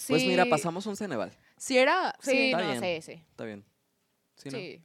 Pues 0.08 0.24
mira, 0.26 0.44
Sí, 0.44 0.50
pasamos 0.50 0.86
un 0.86 0.96
Ceneval. 0.96 1.32
Sí, 1.58 1.78
era. 1.78 2.16
Sí, 2.22 2.32
Sí, 2.32 2.38
Está 2.52 2.62
no, 2.62 2.68
bien. 2.80 2.82
sí, 3.02 3.02
sí. 3.14 3.24
Está 3.30 3.46
bien. 3.46 3.66
Sí, 4.36 4.50
Sí. 4.52 4.82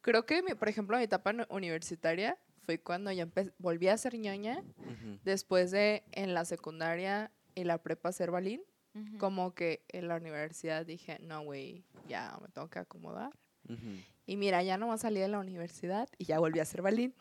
creo 0.00 0.24
que, 0.26 0.42
mi- 0.42 0.54
por 0.54 0.68
ejemplo, 0.68 0.96
mi 0.96 1.04
etapa 1.04 1.32
universitaria 1.50 2.38
fue 2.64 2.78
cuando 2.80 3.10
ya 3.12 3.26
volví 3.58 3.88
a 3.88 3.96
ser 3.96 4.16
ñoña 4.18 4.62
después 5.24 5.70
de 5.70 6.04
en 6.12 6.34
la 6.34 6.44
secundaria 6.44 7.30
y 7.54 7.64
la 7.64 7.78
prepa 7.82 8.12
ser 8.12 8.30
balín. 8.30 8.62
Como 9.18 9.54
que 9.54 9.84
en 9.88 10.08
la 10.08 10.16
universidad 10.16 10.84
dije, 10.84 11.18
no, 11.20 11.42
güey, 11.44 11.84
ya 12.08 12.36
me 12.42 12.48
tengo 12.48 12.68
que 12.68 12.80
acomodar. 12.80 13.32
Y 14.26 14.36
mira, 14.36 14.62
ya 14.62 14.76
no 14.76 14.96
salí 14.98 15.20
de 15.20 15.28
la 15.28 15.38
universidad 15.38 16.08
y 16.18 16.24
ya 16.24 16.38
volví 16.40 16.58
a 16.60 16.64
ser 16.64 16.82
balín. 16.82 17.14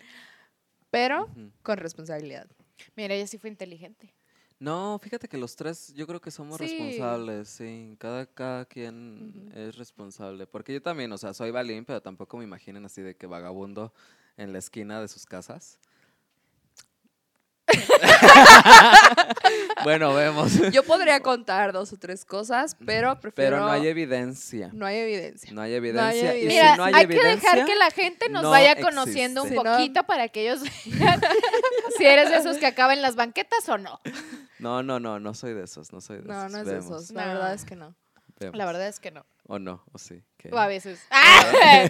Pero 0.89 1.29
con 1.63 1.77
responsabilidad. 1.77 2.47
Mira, 2.95 3.13
ella 3.15 3.27
sí 3.27 3.37
fue 3.37 3.49
inteligente. 3.49 4.13
No, 4.59 4.97
fíjate 4.99 5.27
que 5.27 5.37
los 5.37 5.55
tres 5.55 5.93
yo 5.93 6.07
creo 6.07 6.19
que 6.19 6.31
somos 6.31 6.57
Sí. 6.57 6.63
responsables, 6.63 7.47
sí. 7.47 7.95
Cada, 7.99 8.25
cada 8.25 8.65
quien 8.65 9.51
es 9.53 9.77
responsable. 9.77 10.47
Porque 10.47 10.73
yo 10.73 10.81
también, 10.81 11.11
o 11.11 11.17
sea, 11.17 11.33
soy 11.33 11.51
balín, 11.51 11.85
pero 11.85 12.01
tampoco 12.01 12.37
me 12.37 12.43
imaginen 12.43 12.83
así 12.85 13.01
de 13.01 13.15
que 13.15 13.27
vagabundo 13.27 13.93
en 14.35 14.53
la 14.53 14.59
esquina 14.59 14.99
de 14.99 15.07
sus 15.07 15.25
casas. 15.25 15.79
bueno, 19.83 20.13
vemos. 20.13 20.51
Yo 20.71 20.83
podría 20.83 21.19
contar 21.21 21.73
dos 21.73 21.93
o 21.93 21.97
tres 21.97 22.25
cosas, 22.25 22.75
pero 22.85 23.19
prefiero... 23.19 23.51
Pero 23.57 23.65
no 23.65 23.71
hay 23.71 23.87
evidencia. 23.87 24.69
no 24.73 24.85
hay 24.85 24.97
evidencia. 24.97 25.51
No 25.51 25.61
hay 25.61 25.73
evidencia. 25.73 26.35
Y 26.35 26.41
evidencia. 26.43 26.47
Mira, 26.47 26.71
si 26.73 26.77
no 26.77 26.83
hay, 26.85 26.93
hay, 26.93 27.07
que 27.07 27.23
dejar 27.23 27.65
que 27.65 27.75
la 27.75 27.91
gente 27.91 28.29
nos 28.29 28.43
no 28.43 28.49
vaya 28.49 28.75
conociendo 28.81 29.41
un 29.43 29.47
existe. 29.47 29.69
No. 29.69 29.75
poquito 29.77 30.03
para 30.03 30.27
que 30.29 30.41
ellos 30.43 30.61
vean 30.85 31.21
si 31.97 32.05
eres 32.05 32.29
de 32.29 32.37
esos 32.37 32.57
que 32.57 32.65
acaba 32.65 32.93
en 32.93 33.01
las 33.01 33.15
banquetas 33.15 33.67
o 33.69 33.77
no. 33.77 33.99
No, 34.59 34.83
no, 34.83 34.99
no, 34.99 35.19
no 35.19 35.33
soy 35.33 35.53
de 35.53 35.63
esos, 35.63 35.93
no 35.93 36.01
soy 36.01 36.17
de 36.17 36.23
No, 36.23 36.39
esos. 36.39 36.51
no 36.51 36.57
es 36.59 36.65
de 36.65 36.77
esos. 36.79 37.11
La 37.11 37.25
No. 37.25 37.33
verdad 37.33 37.53
es 37.53 37.65
que 37.65 37.75
no. 37.75 37.95
vemos. 38.39 38.57
La 38.57 38.65
verdad 38.65 38.87
es 38.87 38.99
que 38.99 39.11
no. 39.11 39.25
O 39.47 39.59
no, 39.59 39.83
o 39.93 39.97
sí. 39.97 40.23
¿qué? 40.37 40.49
O 40.51 40.57
a 40.57 40.67
veces. 40.67 40.99
¡Ah! 41.11 41.83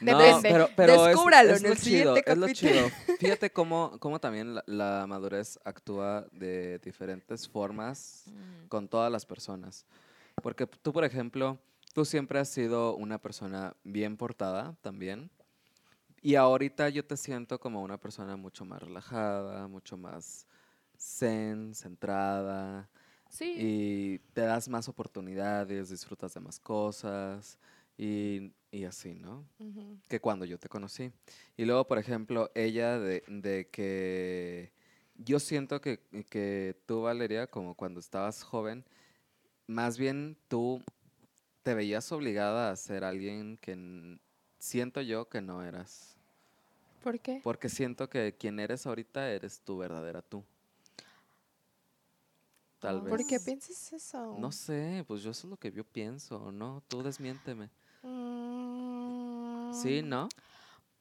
No, 0.00 0.16
Depende. 0.18 0.48
pero, 0.50 0.68
pero 0.76 0.94
es- 0.94 1.06
Descúbralo 1.08 1.50
es, 1.54 1.56
en 1.58 1.62
lo 1.68 1.72
el 1.74 1.78
chido, 1.80 2.14
siguiente 2.16 2.30
es 2.30 2.38
lo 2.38 2.46
capítulo. 2.46 2.72
chido. 2.72 2.90
Fíjate 3.18 3.50
cómo, 3.52 3.96
cómo 3.98 4.20
también 4.20 4.54
la, 4.54 4.62
la 4.66 5.06
madurez 5.08 5.58
actúa 5.64 6.26
de 6.32 6.78
diferentes 6.78 7.48
formas 7.48 8.24
con 8.68 8.88
todas 8.88 9.10
las 9.10 9.26
personas. 9.26 9.84
Porque 10.42 10.66
tú, 10.66 10.92
por 10.92 11.04
ejemplo, 11.04 11.58
tú 11.94 12.04
siempre 12.04 12.38
has 12.38 12.48
sido 12.48 12.94
una 12.94 13.18
persona 13.18 13.74
bien 13.82 14.16
portada 14.16 14.76
también. 14.82 15.30
Y 16.22 16.34
ahorita 16.36 16.88
yo 16.90 17.04
te 17.04 17.16
siento 17.16 17.58
como 17.60 17.82
una 17.82 17.98
persona 17.98 18.36
mucho 18.36 18.64
más 18.64 18.80
relajada, 18.82 19.66
mucho 19.68 19.96
más 19.96 20.46
zen, 20.96 21.74
centrada. 21.74 22.88
Sí. 23.28 23.54
Y 23.58 24.18
te 24.32 24.40
das 24.42 24.68
más 24.68 24.88
oportunidades, 24.88 25.90
disfrutas 25.90 26.34
de 26.34 26.40
más 26.40 26.58
cosas 26.60 27.58
y, 27.98 28.52
y 28.70 28.84
así, 28.84 29.12
¿no? 29.12 29.44
Que 30.08 30.20
cuando 30.20 30.44
yo 30.44 30.58
te 30.58 30.68
conocí. 30.68 31.12
Y 31.56 31.64
luego, 31.64 31.86
por 31.86 31.98
ejemplo, 31.98 32.50
ella 32.54 32.98
de, 32.98 33.24
de 33.26 33.68
que 33.68 34.72
yo 35.16 35.40
siento 35.40 35.80
que, 35.80 35.98
que 36.30 36.80
tú, 36.86 37.02
Valeria, 37.02 37.48
como 37.48 37.74
cuando 37.74 37.98
estabas 37.98 38.42
joven, 38.44 38.84
más 39.66 39.98
bien 39.98 40.38
tú 40.46 40.82
te 41.64 41.74
veías 41.74 42.10
obligada 42.12 42.70
a 42.70 42.76
ser 42.76 43.04
alguien 43.04 43.58
que 43.58 44.18
siento 44.58 45.00
yo 45.02 45.28
que 45.28 45.42
no 45.42 45.62
eras. 45.64 46.16
¿Por 47.02 47.18
qué? 47.20 47.40
Porque 47.42 47.68
siento 47.68 48.08
que 48.08 48.34
quien 48.38 48.60
eres 48.60 48.86
ahorita 48.86 49.30
eres 49.30 49.60
tu 49.60 49.76
verdadera 49.76 50.22
tú. 50.22 50.44
Tal 52.78 53.00
vez. 53.00 53.10
¿Por 53.10 53.26
qué 53.26 53.40
piensas 53.40 53.92
eso? 53.92 54.36
No 54.38 54.52
sé, 54.52 55.04
pues 55.08 55.22
yo 55.22 55.32
eso 55.32 55.48
es 55.48 55.50
lo 55.50 55.56
que 55.56 55.72
yo 55.72 55.84
pienso, 55.84 56.52
¿no? 56.52 56.82
Tú 56.86 57.02
desmiénteme. 57.02 57.70
Mm, 58.02 59.72
Sí, 59.72 60.02
¿no? 60.02 60.28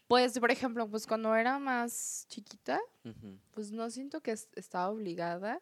Pues, 0.07 0.39
por 0.39 0.51
ejemplo, 0.51 0.87
pues 0.89 1.05
cuando 1.07 1.35
era 1.35 1.59
más 1.59 2.25
chiquita, 2.29 2.79
pues 3.51 3.71
no 3.71 3.89
siento 3.89 4.21
que 4.21 4.31
es- 4.31 4.47
estaba 4.55 4.89
obligada, 4.89 5.61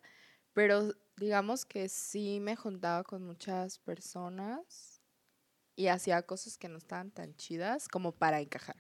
pero 0.54 0.94
digamos 1.18 1.66
que 1.66 1.90
sí 1.90 2.40
me 2.40 2.56
juntaba 2.56 3.04
con 3.04 3.24
muchas 3.26 3.80
personas 3.80 5.02
y 5.76 5.88
hacía 5.88 6.22
cosas 6.24 6.58
que 6.58 6.68
no 6.70 6.78
estaban 6.78 7.12
tan 7.12 7.36
chidas 7.36 7.88
como 7.88 8.12
para 8.12 8.40
encajar. 8.40 8.76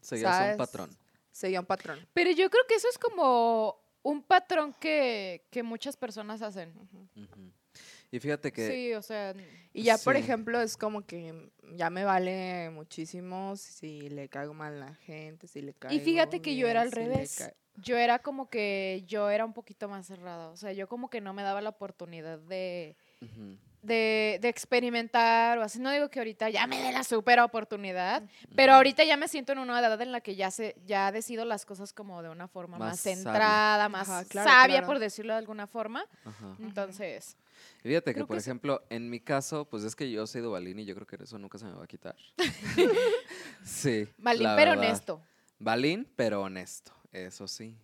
Seguías 0.00 0.36
¿Sabes? 0.36 0.52
un 0.52 0.58
patrón. 0.58 0.90
Seguía 1.32 1.60
un 1.60 1.66
patrón. 1.66 2.06
Pero 2.12 2.30
yo 2.30 2.48
creo 2.50 2.64
que 2.68 2.74
eso 2.76 2.88
es 2.88 2.98
como 2.98 3.76
un 4.02 4.22
patrón 4.22 4.74
que, 4.74 5.46
que 5.50 5.62
muchas 5.62 5.96
personas 5.96 6.42
hacen. 6.42 6.72
Y 8.12 8.20
fíjate 8.20 8.52
que 8.52 8.68
Sí, 8.70 8.92
o 8.94 9.02
sea, 9.02 9.34
Y 9.72 9.82
ya, 9.84 9.96
por 9.98 10.16
ejemplo, 10.16 10.60
es 10.60 10.76
como 10.76 11.00
que 11.06 11.50
ya 11.76 11.88
me 11.90 12.04
vale 12.04 12.68
muchísimo 12.70 13.56
si 13.56 14.10
le 14.10 14.28
caigo 14.28 14.52
mal 14.54 14.74
a 14.82 14.86
la 14.90 14.94
gente, 14.94 15.48
si 15.48 15.62
le 15.62 15.72
caigo 15.72 15.96
y 15.96 16.04
fíjate 16.04 16.40
que 16.42 16.54
yo 16.54 16.68
era 16.68 16.82
al 16.82 16.90
si 16.90 16.94
revés. 16.94 17.52
Yo 17.76 17.96
era 17.96 18.18
como 18.18 18.50
que 18.50 19.02
yo 19.06 19.30
era 19.30 19.46
un 19.46 19.54
poquito 19.54 19.88
más 19.88 20.06
cerrada. 20.06 20.50
O 20.50 20.56
sea, 20.58 20.72
yo 20.72 20.86
como 20.88 21.08
que 21.08 21.22
no 21.22 21.32
me 21.32 21.42
daba 21.42 21.62
la 21.62 21.70
oportunidad 21.70 22.38
de, 22.38 22.96
de, 23.80 24.38
de 24.42 24.48
experimentar 24.50 25.56
o 25.58 25.62
así. 25.62 25.78
No 25.80 25.90
digo 25.90 26.10
que 26.10 26.18
ahorita 26.20 26.50
ya 26.50 26.66
me 26.66 26.82
dé 26.82 26.92
la 26.92 27.02
super 27.02 27.40
oportunidad, 27.40 28.22
pero 28.54 28.74
ahorita 28.74 29.04
ya 29.04 29.16
me 29.16 29.26
siento 29.26 29.52
en 29.52 29.58
una 29.58 29.80
edad 29.80 29.98
en 30.02 30.12
la 30.12 30.20
que 30.20 30.36
ya 30.36 30.50
se, 30.50 30.76
ya 30.84 31.10
decido 31.12 31.46
las 31.46 31.64
cosas 31.64 31.94
como 31.94 32.22
de 32.22 32.28
una 32.28 32.46
forma 32.46 32.76
más, 32.76 32.90
Más 32.90 33.00
sabia. 33.00 33.16
centrada, 33.16 33.88
más 33.88 34.06
Ajá, 34.10 34.24
claro, 34.26 34.50
sabia, 34.50 34.76
claro. 34.76 34.86
por 34.88 34.98
decirlo 34.98 35.32
de 35.32 35.38
alguna 35.38 35.66
forma. 35.66 36.04
ajá. 36.26 36.56
Entonces, 36.60 37.38
Fíjate 37.82 38.10
que, 38.10 38.14
Creo 38.14 38.26
por 38.26 38.36
que 38.36 38.40
sí. 38.42 38.48
ejemplo, 38.50 38.82
en 38.90 39.08
mi 39.10 39.20
caso, 39.20 39.64
pues 39.68 39.84
es 39.84 39.94
que 39.96 40.10
yo 40.10 40.26
soy 40.26 40.40
Duvalín 40.40 40.78
y 40.78 40.84
yo 40.84 40.94
creo 40.94 41.06
que 41.06 41.16
eso 41.22 41.38
nunca 41.38 41.58
se 41.58 41.64
me 41.66 41.72
va 41.72 41.84
a 41.84 41.86
quitar. 41.86 42.16
sí. 43.64 44.08
Malín, 44.18 44.42
la 44.44 44.56
pero 44.56 44.70
verdad. 44.72 44.84
honesto. 44.86 45.22
Balín, 45.58 46.08
pero 46.16 46.42
honesto. 46.42 46.92
Eso 47.12 47.46
sí. 47.48 47.76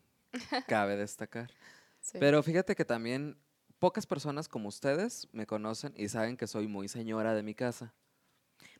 Cabe 0.66 0.96
destacar. 0.96 1.50
Sí. 2.00 2.16
Pero 2.20 2.42
fíjate 2.42 2.74
que 2.74 2.86
también 2.86 3.36
pocas 3.80 4.06
personas 4.06 4.48
como 4.48 4.68
ustedes 4.68 5.28
me 5.32 5.46
conocen 5.46 5.92
y 5.96 6.08
saben 6.08 6.38
que 6.38 6.46
soy 6.46 6.66
muy 6.66 6.88
señora 6.88 7.34
de 7.34 7.42
mi 7.42 7.54
casa. 7.54 7.92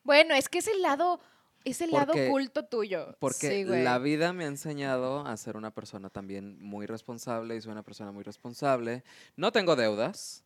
Bueno, 0.03 0.34
es 0.34 0.49
que 0.49 0.59
es 0.59 0.68
el 0.68 0.80
lado, 0.80 1.20
es 1.64 1.82
el 1.82 1.91
lado 1.91 2.07
Porque- 2.12 2.28
oculto 2.28 2.64
tuyo. 2.66 3.16
Porque 3.18 3.51
Sí, 3.51 3.64
la 3.64 3.99
vida 3.99 4.32
me 4.32 4.45
ha 4.45 4.47
enseñado 4.47 5.26
a 5.26 5.36
ser 5.36 5.57
una 5.59 5.72
persona 5.74 6.09
también 6.09 6.62
muy 6.62 6.86
responsable 6.86 7.57
y 7.57 7.61
soy 7.61 7.72
una 7.72 7.82
persona 7.82 8.12
muy 8.12 8.22
responsable. 8.22 9.03
No 9.36 9.53
tengo 9.53 9.76
deudas. 9.76 10.45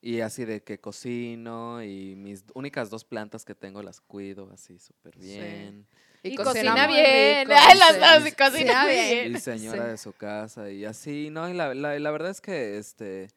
Y 0.00 0.20
así 0.20 0.44
de 0.44 0.62
que 0.62 0.78
cocino 0.80 1.82
y 1.82 2.14
mis 2.14 2.44
únicas 2.54 2.88
dos 2.88 3.04
plantas 3.04 3.44
que 3.44 3.54
tengo 3.54 3.82
las 3.82 4.00
cuido 4.00 4.48
así 4.52 4.78
súper 4.78 5.14
Sí. 5.14 5.20
bien. 5.20 5.86
Y, 6.22 6.36
cocina 6.36 6.86
bien. 6.86 7.48
rico, 7.48 7.60
Ay, 7.68 7.78
las 7.78 8.24
y 8.24 8.28
Y- 8.28 8.32
cocina 8.32 8.84
sí, 8.84 8.90
bien. 8.90 9.36
Y 9.36 9.40
señora 9.40 9.84
Sí. 9.84 9.90
de 9.90 9.98
su 9.98 10.12
casa 10.12 10.70
y 10.70 10.84
así, 10.84 11.30
¿no? 11.30 11.48
Y 11.48 11.54
la, 11.54 11.74
la- 11.74 11.96
y 11.96 12.00
la 12.00 12.10
verdad 12.10 12.30
es 12.30 12.40
que, 12.40 12.76
este, 12.78 13.28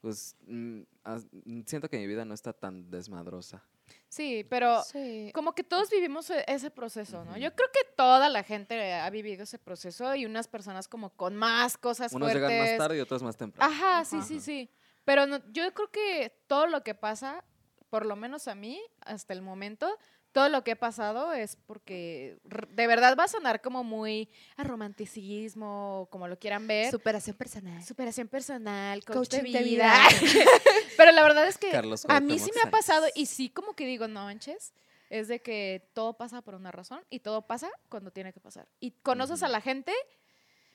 pues, 0.00 0.36
mm, 0.46 0.80
as- 1.04 1.26
siento 1.66 1.88
que 1.88 1.98
mi 1.98 2.06
vida 2.06 2.24
no 2.24 2.34
está 2.34 2.52
tan 2.52 2.90
desmadrosa. 2.90 3.62
Sí, 4.08 4.44
pero 4.48 4.82
Sí. 4.84 5.30
como 5.34 5.54
que 5.54 5.64
todos 5.64 5.90
vivimos 5.90 6.28
e- 6.30 6.44
ese 6.48 6.70
proceso, 6.70 7.24
¿no? 7.24 7.32
Ujú. 7.32 7.40
Yo 7.40 7.54
creo 7.54 7.68
que 7.72 7.80
toda 7.96 8.28
la 8.30 8.42
gente 8.42 8.92
ha 8.94 9.08
vivido 9.10 9.42
ese 9.44 9.58
proceso 9.58 10.14
y 10.14 10.24
unas 10.24 10.48
personas 10.48 10.88
como 10.88 11.10
con 11.10 11.34
más 11.36 11.76
cosas 11.76 12.12
Unos 12.12 12.30
fuertes. 12.30 12.48
llegan 12.50 12.66
más 12.70 12.78
tarde 12.78 12.96
y 12.98 13.00
otros 13.00 13.22
más 13.22 13.36
temprano. 13.36 13.70
Ajá, 13.72 14.04
sí, 14.04 14.16
Ajá. 14.16 14.26
sí, 14.26 14.40
sí. 14.40 14.70
Pero 15.04 15.26
no- 15.26 15.42
yo 15.52 15.72
creo 15.74 15.90
que 15.90 16.36
todo 16.46 16.66
lo 16.66 16.82
que 16.82 16.94
pasa, 16.94 17.44
por 17.90 18.06
lo 18.06 18.16
menos 18.16 18.48
a 18.48 18.54
mí, 18.54 18.80
hasta 19.02 19.32
el 19.32 19.42
momento, 19.42 19.98
todo 20.32 20.48
lo 20.48 20.64
que 20.64 20.72
he 20.72 20.76
pasado 20.76 21.32
es 21.32 21.56
porque 21.66 22.38
de 22.70 22.86
verdad 22.88 23.16
va 23.16 23.24
a 23.24 23.28
sonar 23.28 23.60
como 23.60 23.84
muy 23.84 24.28
a 24.56 24.64
romanticismo, 24.64 26.08
como 26.10 26.28
lo 26.28 26.38
quieran 26.38 26.66
ver. 26.66 26.90
Superación 26.90 27.36
personal. 27.36 27.82
Superación 27.84 28.28
personal, 28.28 29.04
coach 29.04 29.14
Coaching 29.30 29.42
de 29.52 29.58
de 29.58 29.64
vida. 29.64 29.94
vida. 30.20 30.44
Pero 30.96 31.12
la 31.12 31.22
verdad 31.22 31.46
es 31.46 31.58
que 31.58 31.70
Carlos 31.70 32.04
a 32.08 32.20
mí 32.20 32.38
sí 32.38 32.50
me 32.54 32.62
ha 32.68 32.70
pasado 32.70 33.06
y 33.14 33.26
sí 33.26 33.48
como 33.50 33.74
que 33.74 33.86
digo, 33.86 34.08
no 34.08 34.24
manches, 34.24 34.72
es 35.10 35.28
de 35.28 35.40
que 35.40 35.88
todo 35.92 36.14
pasa 36.14 36.42
por 36.42 36.54
una 36.56 36.72
razón 36.72 37.00
y 37.10 37.20
todo 37.20 37.42
pasa 37.42 37.70
cuando 37.88 38.10
tiene 38.10 38.32
que 38.32 38.40
pasar. 38.40 38.66
Y 38.80 38.92
conoces 39.02 39.42
a 39.42 39.46
Ujú. 39.46 39.52
la 39.52 39.60
gente 39.60 39.92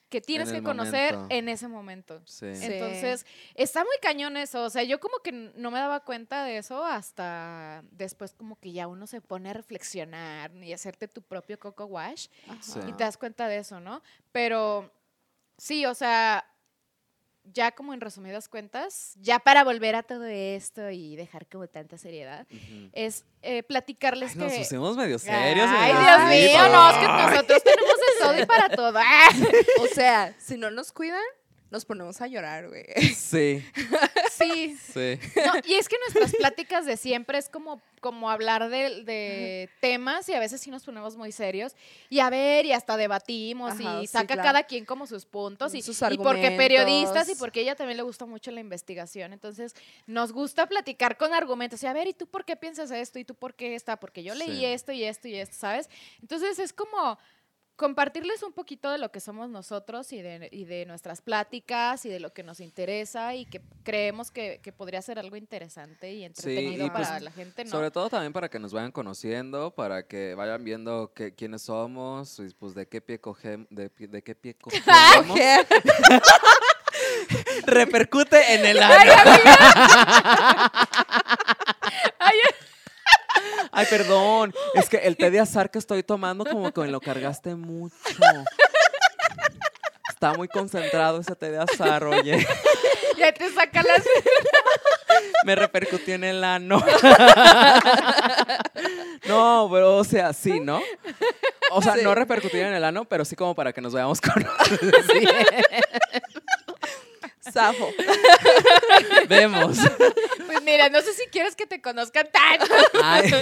que 0.10 0.22
tienes 0.22 0.50
En 0.50 0.56
que 0.56 0.64
conocer 0.64 1.14
momento. 1.14 1.36
en 1.36 1.50
ese 1.50 1.68
momento. 1.68 2.22
Sí. 2.26 2.48
Entonces, 2.48 3.26
está 3.54 3.82
muy 3.84 3.96
cañón 4.02 4.38
eso. 4.38 4.64
O 4.64 4.70
sea, 4.70 4.84
yo 4.84 5.00
como 5.00 5.20
que 5.20 5.32
no 5.32 5.72
me 5.72 5.80
daba 5.80 6.00
cuenta 6.00 6.44
de 6.44 6.58
eso 6.58 6.84
hasta 6.84 7.84
después 7.92 8.34
como 8.34 8.58
que 8.60 8.72
ya 8.72 8.88
uno 8.88 9.06
se 9.08 9.22
pone 9.22 9.52
a 9.52 9.54
reflexionar 9.54 10.52
y 10.56 10.74
hacerte 10.74 11.08
tu 11.08 11.22
propio 11.22 11.60
coco 11.60 11.86
wash 11.86 12.28
Sí. 12.62 12.80
y 12.88 12.94
te 12.94 13.04
das 13.04 13.18
cuenta 13.18 13.48
de 13.48 13.58
eso, 13.60 13.80
¿no? 13.80 14.02
Pero 14.32 14.92
sí, 15.58 15.86
o 15.86 15.94
sea, 15.94 16.46
ya 17.52 17.72
como 17.72 17.94
en 17.94 18.02
resumidas 18.02 18.48
cuentas, 18.48 19.14
ya 19.20 19.40
para 19.40 19.64
volver 19.64 19.96
a 19.96 20.04
todo 20.04 20.26
esto 20.26 20.90
y 20.92 21.16
dejar 21.16 21.48
como 21.48 21.68
tanta 21.68 21.98
seriedad, 21.98 22.46
es 22.94 23.26
eh, 23.42 23.64
platicarles 23.64 24.32
Ay, 24.32 24.38
nos 24.38 24.52
que... 24.52 24.58
pusimos 24.60 24.96
medio 24.98 25.18
serios. 25.18 25.68
Ay, 25.68 25.92
Dios 25.94 26.52
mío, 26.54 26.70
no, 26.72 26.90
es 26.92 26.98
que 26.98 27.08
nosotros 27.08 27.64
tenemos 27.64 27.94
todo 28.32 28.42
y 28.44 28.46
para 28.46 28.70
todo. 28.76 29.00
¡Ah! 29.04 29.30
O 29.82 29.88
sea, 29.88 30.36
si 30.40 30.58
no 30.58 30.72
nos 30.72 30.92
cuidan, 30.92 31.22
nos 31.72 31.86
ponemos 31.86 32.20
a 32.22 32.28
llorar, 32.28 32.68
güey. 32.70 32.86
Sí, 33.16 33.64
Sí, 34.32 34.78
sí. 34.94 35.20
No, 35.46 35.54
y 35.68 35.74
es 35.76 35.90
que 35.90 35.98
nuestras 36.00 36.34
pláticas 36.36 36.86
de 36.86 36.96
siempre 36.98 37.38
es 37.38 37.50
como, 37.50 37.82
como 38.00 38.30
hablar 38.32 38.70
de, 38.70 39.04
de 39.04 39.70
temas 39.82 40.30
y 40.30 40.34
a 40.34 40.40
veces 40.40 40.62
sí 40.62 40.72
nos 40.72 40.84
ponemos 40.84 41.18
muy 41.18 41.32
serios 41.34 41.76
y 42.10 42.22
a 42.22 42.30
ver 42.30 42.66
y 42.66 42.72
hasta 42.72 42.96
debatimos 42.96 43.74
Ajá, 43.74 44.02
y 44.02 44.08
sí, 44.08 44.14
saca 44.14 44.28
claro. 44.36 44.44
cada 44.44 44.64
quien 44.64 44.86
como 44.86 45.06
sus 45.08 45.26
puntos 45.26 45.76
y, 45.76 45.82
Sus 45.82 46.02
y 46.10 46.18
porque 46.18 46.52
periodistas 46.52 47.04
y 47.04 47.18
argumentos. 47.18 47.38
porque 47.40 47.60
a 47.60 47.64
ella 47.64 47.76
también 47.76 47.98
le 47.98 48.04
gusta 48.04 48.26
mucho 48.26 48.50
la 48.52 48.62
investigación. 48.62 49.34
Entonces 49.34 49.76
nos 50.08 50.32
gusta 50.32 50.68
platicar 50.68 51.18
con 51.18 51.34
argumentos 51.34 51.84
y 51.84 51.88
a 51.88 51.94
ver, 51.94 52.08
¿y 52.08 52.14
tú 52.14 52.26
por 52.26 52.46
qué 52.46 52.56
piensas 52.56 52.92
esto? 52.92 53.20
¿Y 53.20 53.26
tú 53.26 53.36
por 53.36 53.54
qué 53.56 53.76
está? 53.76 53.98
Porque 54.00 54.24
yo 54.24 54.34
leí 54.36 54.60
Sí. 54.60 54.66
esto 54.66 54.92
y 54.94 55.04
esto 55.04 55.28
y 55.28 55.36
esto, 55.36 55.56
¿sabes? 55.60 55.90
Entonces 56.22 56.58
es 56.60 56.72
como 56.72 57.20
compartirles 57.80 58.44
un 58.44 58.52
poquito 58.52 58.92
de 58.92 58.98
lo 58.98 59.10
que 59.10 59.22
somos 59.22 59.50
nosotros 59.50 60.12
y 60.12 60.22
de, 60.22 60.50
y 60.52 60.66
de 60.66 60.86
nuestras 60.86 61.22
pláticas 61.22 62.06
y 62.06 62.10
de 62.10 62.20
lo 62.20 62.34
que 62.34 62.44
nos 62.44 62.60
interesa 62.60 63.36
y 63.36 63.46
que 63.46 63.62
creemos 63.84 64.32
que, 64.32 64.60
que 64.62 64.74
podría 64.74 65.02
ser 65.02 65.18
algo 65.18 65.38
interesante 65.38 66.12
y 66.12 66.26
entretenido 66.26 66.86
y 66.86 66.90
pues, 66.90 67.08
para 67.08 67.22
la 67.22 67.32
gente, 67.32 67.64
¿no? 67.64 67.72
Sobre 67.72 67.90
todo 67.90 68.10
también 68.10 68.34
para 68.34 68.50
que 68.50 68.60
nos 68.60 68.74
vayan 68.74 68.92
conociendo, 68.92 69.72
para 69.72 70.06
que 70.06 70.36
vayan 70.36 70.62
viendo 70.62 71.14
que, 71.14 71.34
quiénes 71.34 71.62
somos, 71.62 72.40
y 72.40 72.54
pues 72.54 72.76
de 72.76 72.86
qué 72.86 73.00
pie 73.00 73.22
cogemos, 73.22 73.68
de, 73.70 73.90
de 73.90 74.22
qué 74.24 74.36
pie 74.36 74.54
cogemos. 74.56 75.40
Repercute 77.66 78.56
en 78.56 78.66
el 78.66 78.80
ano. 78.84 79.14
Ay, 79.26 79.40
perdón. 83.90 84.54
Es 84.76 84.90
que 84.90 84.98
el 84.98 85.18
té 85.18 85.32
de 85.32 85.40
azar 85.40 85.72
que 85.72 85.80
estoy 85.80 86.04
tomando 86.04 86.46
como 86.46 86.72
que 86.72 86.82
me 86.82 86.88
lo 86.88 87.00
cargaste 87.00 87.56
mucho. 87.56 87.96
Está 90.10 90.34
muy 90.34 90.48
concentrado 90.48 91.20
ese 91.22 91.36
té 91.36 91.52
de 91.52 91.60
azar, 91.60 92.04
oye. 92.04 92.46
ya 93.18 93.32
te 93.34 93.52
saca 93.54 93.84
las... 93.84 94.04
Me 95.46 95.56
repercutió 95.56 96.16
en 96.16 96.24
el 96.24 96.44
ano. 96.44 96.84
No, 99.28 99.70
pero 99.72 99.98
o 99.98 100.04
sea, 100.04 100.34
sí, 100.34 100.60
¿no? 100.60 100.82
O 101.72 101.82
sea, 101.82 101.94
Sí. 101.96 102.02
no 102.04 102.16
repercutir 102.16 102.62
en 102.62 102.74
el 102.74 102.84
ano, 102.84 103.06
pero 103.06 103.26
sí 103.26 103.36
como 103.36 103.56
para 103.56 103.74
que 103.74 103.82
nos 103.82 103.94
veamos 103.94 104.22
con 104.22 104.34
Zafo. 107.52 107.90
Vemos. 109.30 109.78
Pues 110.46 110.62
mira, 110.64 110.90
no 110.90 111.02
sé 111.02 111.14
si 111.14 111.28
quieres 111.28 111.56
que 111.56 111.66
te 111.66 111.82
conozcan 111.82 112.28
tanto. 112.32 112.74
Ay, 113.04 113.32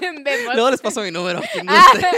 Vemos. 0.00 0.54
luego 0.54 0.70
les 0.70 0.80
paso 0.80 1.00
mi 1.02 1.10
número. 1.10 1.40
Ah, 1.66 1.86
guste. 1.92 2.08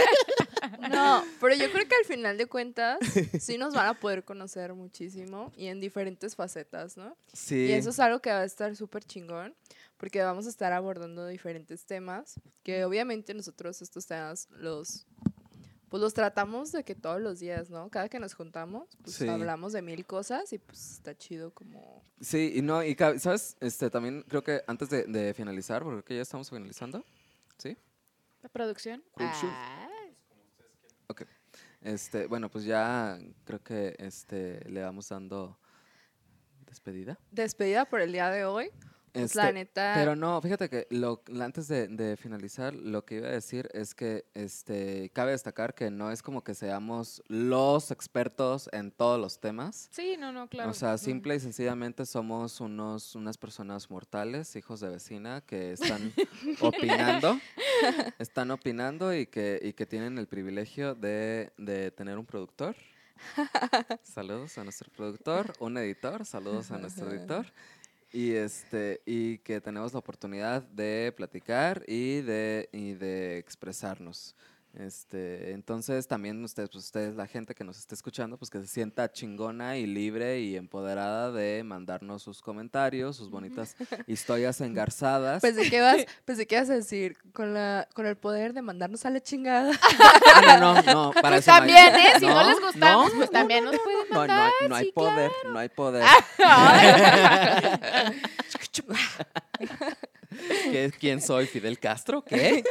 No, 0.89 1.23
pero 1.39 1.55
yo 1.55 1.71
creo 1.71 1.87
que 1.87 1.95
al 1.95 2.05
final 2.05 2.37
de 2.37 2.45
cuentas 2.45 2.99
sí 3.39 3.57
nos 3.57 3.73
van 3.73 3.87
a 3.87 3.99
poder 3.99 4.23
conocer 4.23 4.73
muchísimo 4.73 5.51
y 5.55 5.67
en 5.67 5.79
diferentes 5.79 6.35
facetas, 6.35 6.97
¿no? 6.97 7.15
Sí. 7.33 7.67
Y 7.67 7.71
eso 7.71 7.91
es 7.91 7.99
algo 7.99 8.19
que 8.19 8.29
va 8.29 8.41
a 8.41 8.45
estar 8.45 8.75
súper 8.75 9.03
chingón 9.03 9.55
porque 9.97 10.21
vamos 10.21 10.47
a 10.47 10.49
estar 10.49 10.73
abordando 10.73 11.27
diferentes 11.27 11.85
temas 11.85 12.39
que 12.63 12.83
obviamente 12.85 13.33
nosotros 13.33 13.81
estos 13.81 14.05
temas 14.07 14.47
los 14.51 15.05
pues 15.91 15.99
los 16.01 16.13
tratamos 16.13 16.71
de 16.71 16.85
que 16.85 16.95
todos 16.95 17.19
los 17.19 17.39
días, 17.39 17.69
¿no? 17.69 17.89
Cada 17.89 18.07
que 18.07 18.17
nos 18.17 18.33
juntamos, 18.33 18.97
pues 19.03 19.17
Sí. 19.17 19.27
hablamos 19.27 19.73
de 19.73 19.81
mil 19.81 20.05
cosas 20.05 20.53
y 20.53 20.57
pues 20.57 20.93
está 20.93 21.17
chido 21.17 21.51
como 21.53 22.01
Sí, 22.21 22.53
y 22.55 22.61
no, 22.61 22.81
y 22.81 22.95
sabes, 23.19 23.57
este 23.59 23.89
también 23.89 24.23
creo 24.29 24.41
que 24.41 24.63
antes 24.67 24.89
de, 24.89 25.03
de 25.03 25.33
finalizar, 25.33 25.83
porque 25.83 25.95
creo 25.97 26.05
que 26.05 26.15
ya 26.15 26.21
estamos 26.21 26.49
finalizando, 26.49 27.03
¿sí? 27.57 27.77
¿La 28.41 28.47
producción? 28.49 29.03
Ah, 29.17 29.87
Este, 31.81 32.27
bueno, 32.27 32.49
pues 32.49 32.63
ya 32.63 33.17
creo 33.43 33.61
que 33.61 33.95
este 33.97 34.63
le 34.69 34.81
vamos 34.83 35.09
dando 35.09 35.59
despedida. 36.67 37.19
despedida 37.31 37.85
por 37.85 37.99
el 38.01 38.11
día 38.11 38.29
de 38.29 38.45
hoy. 38.45 38.71
La 39.13 39.21
Este, 39.23 39.53
neta 39.53 39.93
Pero 39.95 40.15
no, 40.15 40.41
fíjate 40.41 40.69
que 40.69 40.87
lo, 40.89 41.21
antes 41.41 41.67
de, 41.67 41.87
de 41.87 42.15
finalizar, 42.17 42.73
lo 42.73 43.05
que 43.05 43.15
iba 43.15 43.27
a 43.27 43.31
decir 43.31 43.69
es 43.73 43.93
que 43.93 44.25
este, 44.33 45.09
cabe 45.13 45.31
destacar 45.31 45.73
que 45.73 45.91
no 45.91 46.11
es 46.11 46.21
como 46.21 46.43
que 46.43 46.55
seamos 46.55 47.21
los 47.27 47.91
expertos 47.91 48.69
en 48.71 48.91
todos 48.91 49.19
los 49.19 49.39
temas. 49.39 49.89
Sí, 49.91 50.15
no, 50.17 50.31
no, 50.31 50.47
claro. 50.47 50.71
O 50.71 50.73
sea, 50.73 50.97
simple 50.97 51.35
y 51.35 51.39
sencillamente 51.39 52.05
somos 52.05 52.61
unos, 52.61 53.15
unas 53.15 53.37
personas 53.37 53.89
mortales, 53.89 54.55
hijos 54.55 54.79
de 54.79 54.89
vecina, 54.89 55.41
que 55.41 55.73
están 55.73 56.13
opinando, 56.61 57.39
están 58.19 58.51
opinando 58.51 59.13
y 59.13 59.25
que, 59.27 59.59
y 59.61 59.73
que 59.73 59.85
tienen 59.85 60.17
el 60.17 60.27
privilegio 60.27 60.95
de, 60.95 61.51
de 61.57 61.91
tener 61.91 62.17
un 62.17 62.25
productor 62.25 62.75
Saludos 64.03 64.57
a 64.57 64.63
nuestro 64.63 64.91
productor, 64.91 65.53
un 65.59 65.77
editor, 65.77 66.25
saludos 66.25 66.71
a 66.71 66.77
nuestro 66.77 67.11
editor. 67.11 67.45
Y 68.13 68.31
este, 68.33 69.01
y 69.05 69.37
que 69.39 69.61
tenemos 69.61 69.93
la 69.93 69.99
oportunidad 69.99 70.63
de 70.63 71.13
platicar 71.15 71.83
y 71.87 72.21
de, 72.21 72.67
y 72.73 72.93
de 72.93 73.37
expresarnos. 73.37 74.35
Este, 74.73 75.51
entonces 75.51 76.07
también 76.07 76.41
ustedes, 76.45 76.69
pues 76.69 76.85
ustedes, 76.85 77.13
la 77.15 77.27
gente 77.27 77.53
que 77.53 77.65
nos 77.65 77.77
esté 77.77 77.93
escuchando, 77.93 78.37
pues 78.37 78.49
que 78.49 78.57
se 78.61 78.67
sienta 78.67 79.11
chingona 79.11 79.75
y 79.77 79.85
libre 79.85 80.39
y 80.39 80.55
empoderada 80.55 81.29
de 81.33 81.61
mandarnos 81.65 82.23
sus 82.23 82.41
comentarios, 82.41 83.17
sus 83.17 83.29
bonitas 83.29 83.75
historias 84.07 84.61
engarzadas. 84.61 85.41
Pensé 85.41 85.69
que, 85.69 85.81
vas, 85.81 86.05
pensé 86.23 86.47
que 86.47 86.55
ibas 86.55 86.69
a 86.69 86.75
decir, 86.75 87.17
con, 87.33 87.53
la, 87.53 87.89
con 87.93 88.05
el 88.05 88.15
poder 88.15 88.53
de 88.53 88.61
mandarnos 88.61 89.05
a 89.05 89.09
la 89.09 89.19
chingada. 89.21 89.71
Ah, 90.43 90.57
no, 90.59 90.81
no, 90.81 90.83
no, 90.93 91.11
para 91.11 91.35
Pues 91.37 91.47
eso 91.47 91.51
no 91.51 91.63
hay- 91.63 91.73
también, 91.73 91.95
¿eh? 91.95 92.13
Si 92.19 92.25
no, 92.25 92.33
No, 92.41 92.49
les 92.49 92.59
gustamos, 92.61 93.11
no, 93.11 93.17
pues 93.17 93.29
también 93.31 93.65
nos 93.65 93.75
pueden 93.77 93.99
No, 94.09 94.13
no, 94.13 94.19
mandar. 94.19 94.51
hay- 94.61 94.69
no 94.69 94.75
hay 94.75 94.85
sí, 94.85 94.91
poder, 94.93 95.31
no 95.45 95.59
hay 95.59 95.69
poder. 95.69 96.03
¿Qué- 100.71 100.91
¿Quién 100.99 101.21
soy? 101.21 101.45
¿Fidel 101.47 101.79
Castro? 101.79 102.23
¿Qué? 102.23 102.63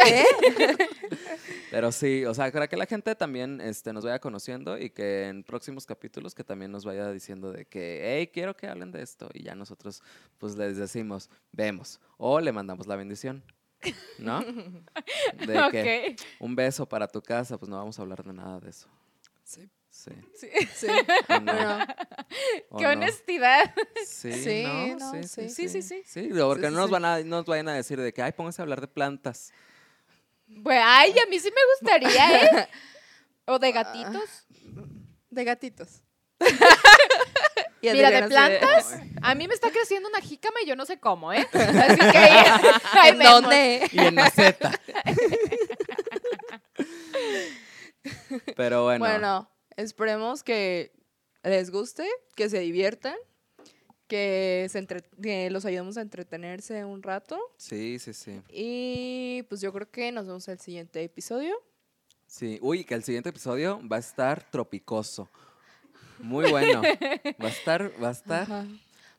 Pero 1.70 1.93
sí, 1.93 2.24
o 2.24 2.35
sea, 2.35 2.51
para 2.51 2.66
que 2.68 2.76
la 2.76 2.87
gente 2.87 3.14
también 3.14 3.61
este, 3.61 3.93
nos 3.93 4.05
vaya 4.05 4.18
conociendo 4.18 4.76
y 4.78 4.91
que 4.91 5.28
en 5.28 5.45
próximos 5.45 5.87
capítulos 5.87 6.35
que 6.35 6.43
también 6.43 6.72
nos 6.72 6.85
vaya 6.85 7.11
diciendo 7.12 7.53
de 7.53 7.64
que, 7.66 8.01
hey, 8.03 8.31
quiero 8.33 8.57
que 8.57 8.66
hablen 8.66 8.91
de 8.91 9.03
esto. 9.03 9.28
Y 9.33 9.45
ya 9.45 9.55
nosotros 9.55 10.03
pues 10.39 10.57
les 10.57 10.76
decimos, 10.76 11.31
vemos. 11.53 12.01
O 12.16 12.41
le 12.41 12.53
mandamos 12.53 12.87
la 12.87 12.97
bendición. 12.97 13.43
¿No? 14.18 14.41
De 14.43 15.68
que 15.70 16.16
un 16.39 16.55
beso 16.57 16.87
para 16.87 17.07
tu 17.09 17.22
casa, 17.22 17.57
pues 17.57 17.68
no 17.70 17.76
vamos 17.78 17.99
a 17.99 18.03
hablar 18.03 18.22
de 18.24 18.33
nada 18.33 18.61
de 18.61 18.70
eso. 18.70 18.89
Sí. 19.45 19.68
Sí. 19.91 20.11
Sí. 20.34 20.49
sí. 20.74 20.86
¿O 21.28 21.41
no? 21.41 21.53
Bueno, 21.53 21.78
¿O 22.70 22.76
Qué 22.78 22.84
no? 22.84 22.91
honestidad. 22.91 23.74
Sí, 24.07 24.32
Sí, 24.32 24.62
¿no? 24.64 24.97
no, 24.97 25.12
sí, 25.12 25.22
sí. 25.28 25.49
sí, 25.51 25.68
Sí, 25.68 25.70
sí, 25.82 25.82
sí. 25.82 26.03
Sí, 26.07 26.20
digo, 26.22 26.49
porque 26.49 26.66
sí, 26.68 26.72
no 26.72 26.80
nos, 26.80 26.91
van 26.91 27.05
a, 27.05 27.18
no 27.20 27.36
nos 27.38 27.47
vayan 27.47 27.68
a 27.68 27.74
decir 27.74 28.01
de 28.01 28.12
que, 28.12 28.22
ay, 28.22 28.32
pónganse 28.32 28.61
a 28.61 28.64
hablar 28.64 28.80
de 28.80 28.88
plantas. 28.88 29.53
Pues, 30.62 30.80
ay, 30.82 31.12
a 31.12 31.26
mí 31.28 31.38
sí 31.38 31.51
me 31.51 31.61
gustaría, 31.74 32.43
¿eh? 32.43 32.68
O 33.47 33.59
de 33.59 33.72
gatitos. 33.72 34.47
de 35.30 35.45
gatitos. 35.45 36.03
Y 37.82 37.91
Mira, 37.93 38.11
de 38.11 38.16
así 38.18 38.28
plantas, 38.28 38.95
a 39.22 39.34
mí 39.34 39.49
me 39.49 39.55
está 39.55 39.70
creciendo 39.70 40.07
una 40.11 40.20
jícama 40.20 40.57
y 40.62 40.66
yo 40.66 40.76
no 40.76 40.84
sé 40.84 41.01
cómo, 41.01 41.32
¿eh? 41.32 41.49
Así 41.51 41.99
que 41.99 42.18
ahí 42.93 43.09
¿En 43.09 43.18
vemos. 43.18 43.41
dónde? 43.41 43.88
Y 43.91 43.99
en 44.01 44.14
maceta. 44.14 44.70
Pero 48.57 48.84
bueno. 48.84 49.05
Bueno. 49.05 49.51
Esperemos 49.83 50.43
que 50.43 50.93
les 51.43 51.70
guste, 51.70 52.07
que 52.37 52.49
se 52.49 52.59
diviertan, 52.61 53.14
que, 54.07 54.66
se 54.70 54.78
entre- 54.78 55.03
que 55.22 55.51
los 55.51 55.64
ayudemos 55.64 55.97
a 55.97 56.03
entretenerse 56.03 56.85
un 56.85 57.03
rato. 57.03 57.39
Sí, 57.57 57.99
sí, 57.99 58.12
sí. 58.12 58.43
Y 58.51 59.43
pues 59.49 59.61
yo 59.61 59.72
creo 59.72 59.91
que 59.91 60.11
nos 60.12 60.26
vemos 60.26 60.47
en 60.49 60.53
el 60.53 60.61
siguiente 60.61 61.03
episodio. 61.03 61.55
Sí. 62.26 62.59
Uy, 62.62 62.85
que 62.85 62.95
el 62.95 63.03
siguiente 63.05 63.28
episodio 63.31 63.81
va 63.89 63.97
a 63.97 64.01
estar 64.01 64.49
tropicoso. 64.51 65.28
Muy 66.18 66.51
bueno. 66.51 66.83
Va 67.43 67.47
a 67.47 67.51
estar, 67.51 67.91
va 68.03 68.09
a 68.09 68.12
estar. 68.12 68.43
Ajá. 68.43 68.66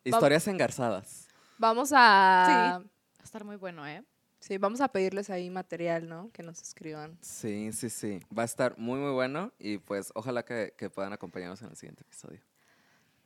Historias 0.03 0.47
engarzadas. 0.47 1.28
Vamos 1.57 1.91
a... 1.93 1.95
Va 1.97 2.76
a 2.78 3.24
estar 3.24 3.43
muy 3.43 3.55
bueno, 3.55 3.88
¿eh? 3.88 4.03
Sí, 4.42 4.58
vamos 4.58 4.82
a 4.82 4.88
pedirles 4.88 5.30
ahí 5.30 5.50
material, 5.52 6.10
¿no? 6.10 6.30
Que 6.34 6.42
nos 6.42 6.60
escriban. 6.62 7.16
Sí, 7.22 7.72
sí, 7.74 7.89
sí. 7.92 8.20
Va 8.38 8.42
a 8.42 8.46
estar 8.46 8.76
muy, 8.78 9.00
muy 9.00 9.12
bueno. 9.12 9.52
Y 9.60 9.78
pues 9.78 10.12
ojalá 10.16 10.44
que, 10.44 10.74
que 10.76 10.89
puedan 10.89 11.14
acompañarnos 11.14 11.62
en 11.62 11.70
el 11.70 11.76
siguiente 11.76 12.02
episodio. 12.04 12.39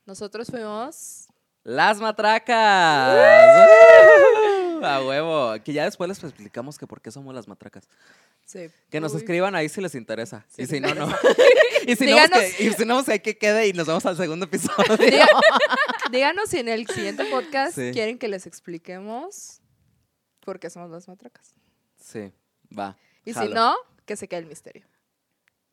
Nosotros 0.04 0.48
fuimos... 0.50 1.26
¡Las 1.64 1.98
matracas! 2.00 3.16
¡Uh! 4.80 4.84
A 4.84 5.02
huevo. 5.04 5.54
Que 5.64 5.72
ya 5.72 5.84
después 5.84 6.06
les 6.08 6.22
explicamos 6.22 6.78
que 6.78 6.86
por 6.86 7.00
qué 7.00 7.10
somos 7.10 7.34
las 7.34 7.48
matracas. 7.48 7.88
Sí. 8.44 8.68
Que 8.90 9.00
nos 9.00 9.12
Uy. 9.14 9.18
escriban 9.18 9.54
ahí 9.56 9.68
si 9.68 9.80
les 9.80 9.94
interesa. 9.94 10.44
Sí, 10.54 10.62
y 10.62 10.66
si 10.66 10.80
no, 10.80 10.94
no. 10.94 11.08
y 11.86 11.96
si 11.96 12.04
no, 12.06 12.12
Díganos- 12.16 12.30
pues 12.30 12.54
que, 12.56 12.64
y 12.64 12.72
si 12.74 12.84
no, 12.84 12.94
pues 12.96 13.08
ahí 13.08 13.20
que 13.20 13.36
quede 13.38 13.66
y 13.68 13.72
nos 13.72 13.86
vemos 13.86 14.04
al 14.06 14.16
segundo 14.16 14.44
episodio. 14.44 14.96
Díganos 16.12 16.50
si 16.50 16.58
en 16.58 16.68
el 16.68 16.86
siguiente 16.86 17.24
podcast 17.24 17.74
Sí. 17.74 17.90
quieren 17.92 18.18
que 18.18 18.28
les 18.28 18.46
expliquemos 18.46 19.60
por 20.46 20.60
qué 20.60 20.70
somos 20.70 20.88
las 20.90 21.08
matracas. 21.08 21.54
Sí, 21.98 22.32
va. 22.78 22.96
Y 23.24 23.34
si 23.34 23.48
no, 23.48 23.74
que 24.06 24.14
se 24.16 24.28
quede 24.28 24.40
el 24.40 24.46
misterio. 24.46 24.86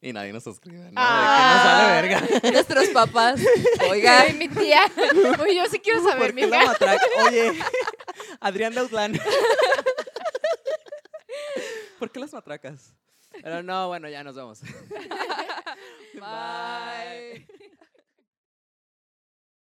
Y 0.01 0.11
nadie 0.11 0.33
nos 0.33 0.43
suscribe, 0.43 0.91
¿no? 0.91 0.93
Ah. 0.97 2.01
De 2.01 2.09
que 2.09 2.15
nos 2.15 2.19
vale 2.19 2.41
verga. 2.41 2.51
Nuestros 2.51 2.89
papás. 2.89 3.39
Oiga, 3.89 4.25
mi 4.35 4.49
tía. 4.49 4.81
Uy, 5.39 5.55
yo 5.55 5.65
sí 5.67 5.79
quiero 5.79 6.03
saber, 6.03 6.31
¿Por 6.31 6.35
qué 6.35 6.47
la 6.47 6.65
matraca? 6.65 7.05
Oye, 7.27 7.53
Adrián 8.41 8.73
Dautlán. 8.73 9.13
¿Por 11.99 12.11
qué 12.11 12.19
las 12.19 12.33
matracas? 12.33 12.95
Pero 13.43 13.61
no, 13.61 13.87
bueno, 13.89 14.09
ya 14.09 14.23
nos 14.23 14.35
vemos. 14.35 14.59
bye. 16.15 17.47